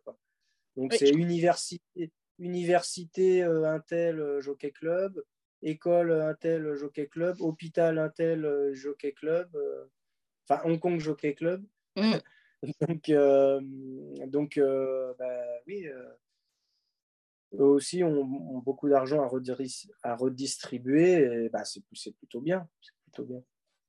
Donc, 0.75 0.93
c'est 0.93 1.09
université, 1.09 2.11
université 2.37 3.43
euh, 3.43 3.65
Intel 3.65 4.39
Jockey 4.39 4.71
Club, 4.71 5.21
école 5.61 6.11
Intel 6.11 6.75
Jockey 6.75 7.07
Club, 7.07 7.41
hôpital 7.41 7.99
Intel 7.99 8.71
Jockey 8.73 9.11
Club, 9.11 9.49
enfin 10.49 10.61
Hong 10.65 10.79
Kong 10.79 10.99
Jockey 10.99 11.35
Club. 11.35 11.63
Mm. 11.95 12.15
donc, 12.87 13.11
donc 14.29 14.59
bah, 15.17 15.45
oui, 15.67 15.87
eux 17.53 17.63
aussi 17.63 18.03
ont, 18.03 18.23
beaucoup 18.59 18.89
d'argent 18.89 19.21
à, 20.03 20.15
redistribuer. 20.15 21.45
Et 21.45 21.49
bah, 21.49 21.63
c'est 21.63 22.15
plutôt 22.15 22.41
bien. 22.41 22.67
plutôt 23.05 23.23
bien. 23.23 23.43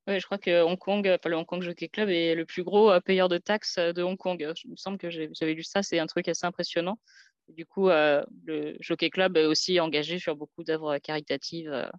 Oui, 0.07 0.19
je 0.19 0.25
crois 0.25 0.39
que 0.39 0.63
Hong 0.63 0.79
Kong, 0.79 1.19
le 1.25 1.37
Hong 1.37 1.47
Kong 1.47 1.63
Jockey 1.63 1.89
Club 1.89 2.09
est 2.09 2.35
le 2.35 2.47
plus 2.47 2.65
gros 2.65 2.91
euh, 2.91 3.01
payeur 3.01 3.29
de 3.29 3.39
taxes 3.39 3.79
euh, 3.79 3.93
de 3.93 4.03
Hong 4.03 4.17
Kong. 4.17 4.41
Il 4.65 4.71
me 4.71 4.77
semble 4.77 4.99
que 4.99 5.11
j'avais 5.11 5.55
lu 5.55 5.63
ça, 5.63 5.83
c'est 5.83 5.99
un 5.99 6.07
truc 6.07 6.27
assez 6.29 6.47
impressionnant. 6.47 6.99
Du 7.49 7.67
coup, 7.67 7.91
euh, 7.91 8.25
le 8.45 8.77
Jockey 8.81 9.11
Club 9.11 9.37
est 9.37 9.47
aussi 9.47 9.79
engagé 9.79 10.19
sur 10.19 10.37
beaucoup 10.37 10.65
d'œuvres 10.65 10.99
caritatives. 10.99 11.91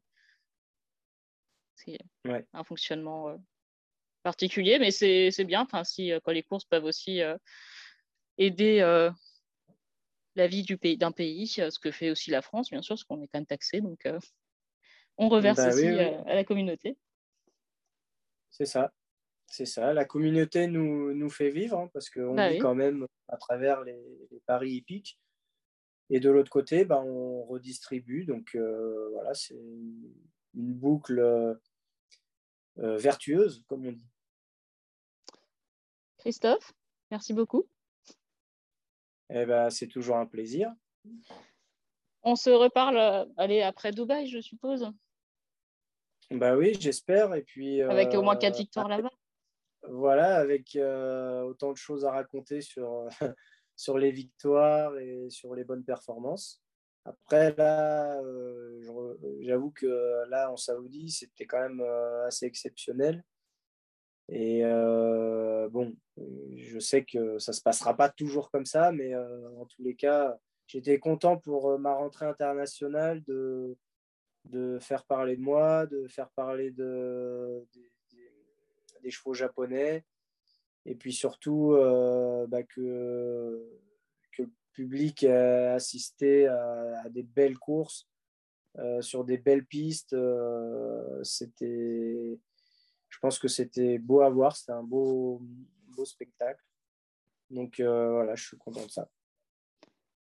C'est 1.76 2.00
un 2.54 2.64
fonctionnement 2.64 3.38
particulier, 4.24 4.80
mais 4.80 4.92
c'est 4.92 5.46
bien. 5.46 5.62
Enfin, 5.62 5.84
si, 5.84 6.12
quand 6.24 6.32
les 6.32 6.44
courses 6.44 6.66
peuvent 6.66 6.86
aussi 6.86 7.22
aider 8.38 8.82
la 10.36 10.48
vie 10.48 10.64
du 10.64 10.78
pays, 10.78 10.98
d'un 10.98 11.12
pays, 11.12 11.48
ce 11.48 11.80
que 11.80 11.92
fait 11.92 12.10
aussi 12.10 12.32
la 12.32 12.42
France, 12.42 12.70
bien 12.70 12.82
sûr, 12.82 12.96
parce 12.96 13.04
qu'on 13.04 13.22
est 13.22 13.28
quand 13.28 13.40
même 13.40 13.46
taxé. 13.46 13.82
Donc, 13.82 14.06
euh, 14.06 14.20
on 15.18 15.30
reverse 15.30 15.58
bah 15.58 15.70
aussi 15.70 15.88
euh, 15.88 16.24
à 16.24 16.36
la 16.36 16.44
communauté. 16.44 16.98
C'est 18.50 18.66
ça. 18.66 18.92
C'est 19.48 19.66
ça. 19.66 19.94
La 19.94 20.06
communauté 20.06 20.68
nous, 20.68 21.14
nous 21.14 21.30
fait 21.30 21.50
vivre, 21.50 21.78
hein, 21.78 21.90
parce 21.94 22.10
qu'on 22.10 22.36
bah 22.36 22.50
vit 22.50 22.60
quand 22.60 22.76
même 22.76 23.06
à 23.28 23.38
travers 23.38 23.82
les, 23.84 24.00
paris 24.46 24.72
hippiques. 24.72 25.20
Et 26.10 26.20
de 26.20 26.30
l'autre 26.30 26.52
côté, 26.52 26.86
bah, 26.86 27.02
on 27.02 27.44
redistribue. 27.44 28.26
Donc, 28.26 28.56
euh, 28.56 29.10
voilà, 29.14 29.34
c'est 29.34 29.56
une 30.54 30.74
boucle 30.74 31.58
vertueuse, 32.78 33.64
comme 33.68 33.86
on 33.86 33.92
dit. 33.92 34.11
Christophe, 36.22 36.72
merci 37.10 37.34
beaucoup. 37.34 37.68
Eh 39.32 39.44
ben, 39.48 39.72
c'est 39.72 39.88
toujours 39.88 40.18
un 40.18 40.28
plaisir. 40.28 40.72
On 42.22 42.36
se 42.36 42.52
reparle 42.52 42.98
euh, 42.98 43.26
allez, 43.38 43.64
après 43.64 43.92
Dubaï, 43.92 44.28
je 44.28 44.40
suppose. 44.40 44.92
Bah 46.30 46.56
oui, 46.56 46.78
j'espère. 46.80 47.34
Et 47.34 47.42
puis, 47.42 47.82
avec 47.82 48.14
au 48.14 48.22
moins 48.22 48.36
quatre 48.36 48.54
euh, 48.54 48.60
victoires 48.60 48.88
là-bas. 48.88 49.10
Voilà, 49.90 50.36
avec 50.36 50.76
euh, 50.76 51.42
autant 51.42 51.72
de 51.72 51.78
choses 51.78 52.06
à 52.06 52.12
raconter 52.12 52.62
sur, 52.62 53.08
sur 53.76 53.98
les 53.98 54.12
victoires 54.12 54.96
et 55.00 55.28
sur 55.32 55.56
les 55.56 55.64
bonnes 55.64 55.84
performances. 55.84 56.62
Après, 57.04 57.52
là, 57.56 58.22
j'avoue 59.40 59.72
que 59.72 60.24
là, 60.30 60.52
en 60.52 60.56
Saoudie, 60.56 61.10
c'était 61.10 61.48
quand 61.48 61.68
même 61.68 61.82
assez 62.28 62.46
exceptionnel. 62.46 63.24
Et 64.32 64.64
euh, 64.64 65.68
bon, 65.68 65.94
je 66.56 66.80
sais 66.80 67.04
que 67.04 67.38
ça 67.38 67.52
ne 67.52 67.56
se 67.56 67.62
passera 67.62 67.98
pas 67.98 68.08
toujours 68.08 68.50
comme 68.50 68.66
ça, 68.66 68.94
mais 68.94 69.14
euh, 69.14 69.50
en 69.60 69.66
tous 69.66 69.84
les 69.84 69.94
cas, 69.94 70.38
j'étais 70.68 71.00
content 71.00 71.38
pour 71.38 71.72
euh, 71.72 71.78
ma 71.78 71.94
rentrée 71.94 72.28
internationale 72.28 73.22
de, 73.24 73.78
de 74.46 74.80
faire 74.80 75.04
parler 75.04 75.36
de 75.36 75.42
moi, 75.42 75.86
de 75.86 76.08
faire 76.08 76.30
parler 76.30 76.72
de, 76.72 77.68
des 79.04 79.12
chevaux 79.12 79.34
japonais, 79.34 80.06
et 80.86 80.96
puis 80.96 81.12
surtout 81.12 81.76
bah, 82.48 82.64
que, 82.64 83.68
que, 84.32 84.44
le 84.44 84.52
public 84.72 85.26
a 85.26 85.74
assisté 85.74 86.48
à, 86.48 87.02
à 87.04 87.10
des 87.10 87.24
belles 87.24 87.60
courses 87.60 88.08
sur 89.02 89.26
des 89.26 89.38
belles 89.38 89.66
pistes. 89.66 90.16
C'était 91.24 92.40
je 93.12 93.20
pense 93.20 93.38
que 93.38 93.48
c'était 93.48 94.00
beau 94.00 94.22
à 94.22 94.30
voir, 94.30 94.56
c'était 94.56 94.72
un 94.72 94.84
beau, 94.84 95.42
spectacle. 96.04 96.64
Donc 97.52 97.80
euh, 97.80 98.14
voilà, 98.14 98.34
je 98.34 98.44
suis 98.44 98.58
content 98.58 98.84
de 98.84 98.90
ça. 98.90 99.08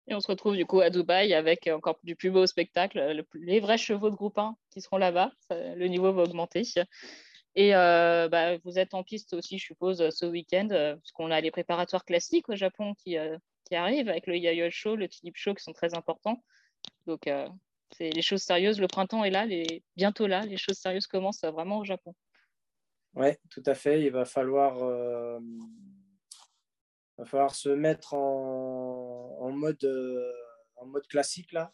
Et 0.08 0.16
on 0.16 0.20
se 0.20 0.28
retrouve 0.28 0.58
du 0.58 0.66
coup 0.66 0.82
à 0.82 0.90
Dubaï 0.90 1.34
avec 1.34 1.68
encore 1.68 1.98
du 2.04 2.18
plus 2.18 2.32
beau 2.32 2.46
spectacle, 2.46 3.24
les 3.36 3.60
vrais 3.62 3.78
chevaux 3.78 4.10
de 4.10 4.16
groupe 4.16 4.38
1 4.38 4.58
qui 4.72 4.82
seront 4.82 4.98
là-bas. 4.98 5.32
Le 5.50 5.86
niveau 5.88 6.12
va 6.12 6.24
augmenter. 6.24 6.64
Et 7.56 7.72
bah, 7.72 8.58
vous 8.66 8.80
êtes 8.80 8.94
en 8.94 9.04
piste 9.04 9.34
aussi, 9.34 9.60
je 9.60 9.66
suppose, 9.66 10.10
ce 10.10 10.26
week-end, 10.26 10.68
parce 10.70 11.12
qu'on 11.14 11.32
a 11.32 11.40
les 11.40 11.52
préparatoires 11.52 12.04
classiques 12.04 12.50
au 12.50 12.56
Japon 12.58 12.96
qui, 12.96 13.16
arrivent, 13.72 14.10
avec 14.10 14.28
le 14.28 14.36
Yayoi 14.36 14.72
Show, 14.72 14.98
le 14.98 15.08
Tulip 15.08 15.38
Show, 15.38 15.54
qui 15.54 15.64
sont 15.64 15.72
très 15.72 15.94
importants. 15.94 16.44
Donc, 17.06 17.30
c'est 17.92 18.10
les 18.10 18.22
choses 18.24 18.42
sérieuses. 18.42 18.82
Le 18.82 18.88
printemps 18.88 19.24
est 19.24 19.30
là, 19.30 19.48
bientôt 19.96 20.28
là. 20.28 20.42
Les 20.42 20.58
choses 20.58 20.78
sérieuses 20.78 21.08
commencent 21.08 21.46
vraiment 21.46 21.78
au 21.78 21.86
Japon. 21.86 22.16
Oui, 23.16 23.28
tout 23.50 23.64
à 23.66 23.74
fait. 23.76 24.02
Il 24.02 24.12
va 24.12 24.26
falloir, 24.26 24.78
va 27.18 27.26
falloir 27.26 27.54
se 27.54 27.70
mettre 27.70 28.14
en, 28.14 29.38
en 29.40 29.52
mode, 29.52 29.86
en 30.76 30.86
mode 30.86 31.08
classique 31.08 31.52
là. 31.52 31.74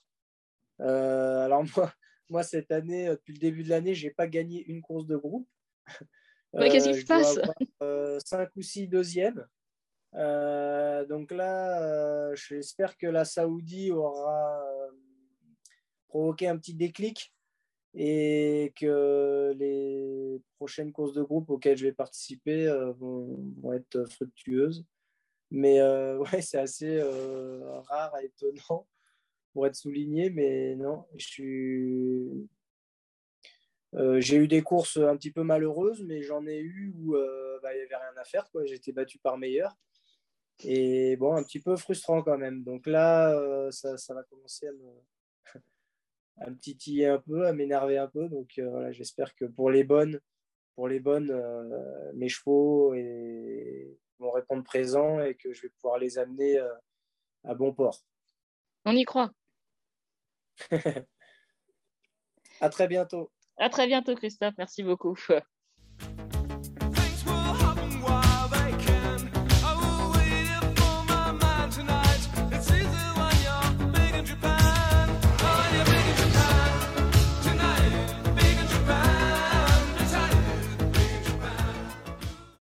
alors 0.80 1.64
moi, 1.78 1.94
moi, 2.30 2.44
cette 2.44 2.72
année, 2.72 3.08
depuis 3.10 3.34
le 3.34 3.40
début 3.40 3.64
de 3.64 3.70
l'année, 3.70 3.96
je 3.96 4.08
n'ai 4.08 4.14
pas 4.14 4.28
gagné 4.28 4.66
une 4.66 4.82
course 4.82 5.06
de 5.06 5.16
groupe. 5.16 5.48
Qu'est-ce 6.54 6.90
qui 6.90 7.02
se 7.02 7.06
passe? 7.06 7.40
Cinq 8.26 8.50
ou 8.56 8.62
six 8.62 8.88
deuxièmes. 8.88 9.46
Euh, 10.16 11.06
donc 11.06 11.32
là, 11.32 11.82
euh, 11.84 12.36
j'espère 12.36 12.98
que 12.98 13.08
la 13.08 13.26
Saoudie 13.26 13.92
aura 13.92 14.62
euh, 14.64 14.92
provoqué 16.08 16.48
un 16.48 16.58
petit 16.58 16.74
déclic 16.74 17.34
et 18.00 18.74
que 18.76 19.54
les 19.58 20.40
prochaines 20.58 20.92
courses 20.92 21.14
de 21.14 21.24
groupe 21.24 21.50
auxquelles 21.50 21.78
je 21.78 21.86
vais 21.86 21.94
participer 21.94 22.68
vont, 22.98 23.38
vont, 23.62 23.74
être 23.74 24.06
fructueuses. 24.06 24.86
Mais 25.52 25.82
ouais, 26.18 26.42
c'est 26.42 26.60
assez 26.60 27.02
rare 27.90 28.16
et 28.22 28.26
étonnant 28.26 28.88
pour 29.54 29.66
être 29.66 29.76
souligné, 29.76 30.30
mais 30.30 30.76
non, 30.76 31.06
je 31.18 31.26
suis. 31.26 32.50
j'ai 34.20 34.38
eu 34.38 34.48
des 34.48 34.62
courses 34.62 34.98
un 34.98 35.18
petit 35.18 35.32
peu 35.32 35.44
malheureuses, 35.44 36.04
mais 36.04 36.22
j'en 36.22 36.46
ai 36.46 36.60
eu 36.60 36.94
où 36.96 37.14
bah, 37.64 37.74
il 37.74 37.78
n'y 37.78 37.84
avait 37.84 37.96
rien 37.96 38.16
à 38.16 38.24
faire. 38.24 38.48
J'étais 38.66 38.92
battu 38.92 39.18
par 39.18 39.38
meilleur. 39.38 39.76
Et 40.64 41.16
bon, 41.18 41.36
un 41.36 41.44
petit 41.44 41.60
peu 41.60 41.76
frustrant 41.78 42.24
quand 42.24 42.38
même. 42.38 42.64
Donc 42.64 42.88
là, 42.88 43.32
euh, 43.32 43.72
ça, 43.72 44.14
va 44.14 44.24
commencer 44.24 44.68
à 44.68 44.72
me, 44.72 45.04
à 46.40 46.50
me, 46.50 46.58
titiller 46.58 47.08
un 47.08 47.20
peu, 47.20 47.48
à 47.48 47.54
m'énerver 47.54 47.98
un 47.98 48.08
peu. 48.08 48.28
Donc 48.30 48.60
euh, 48.60 48.70
voilà, 48.70 48.92
j'espère 48.92 49.36
que 49.36 49.46
pour 49.46 49.72
les 49.72 49.84
bonnes, 49.84 50.20
pour 50.76 50.88
les 50.88 51.00
bonnes, 51.00 51.32
euh, 51.32 52.12
mes 52.14 52.30
chevaux 52.30 52.94
et, 52.94 53.98
vont 54.20 54.32
répondre 54.32 54.64
présent 54.64 55.20
et 55.22 55.36
que 55.36 55.54
je 55.54 55.62
vais 55.64 55.70
pouvoir 55.70 56.00
les 56.00 56.18
amener 56.18 56.60
à 57.44 57.54
bon 57.54 57.72
port. 57.72 58.00
On 58.86 58.96
y 58.96 59.04
croit. 59.04 59.32
à 62.62 62.70
très 62.70 62.88
bientôt. 62.88 63.32
À 63.58 63.70
très 63.70 63.86
bientôt, 63.86 64.16
Christophe. 64.16 64.56
Merci 64.58 64.82
beaucoup. 64.82 65.16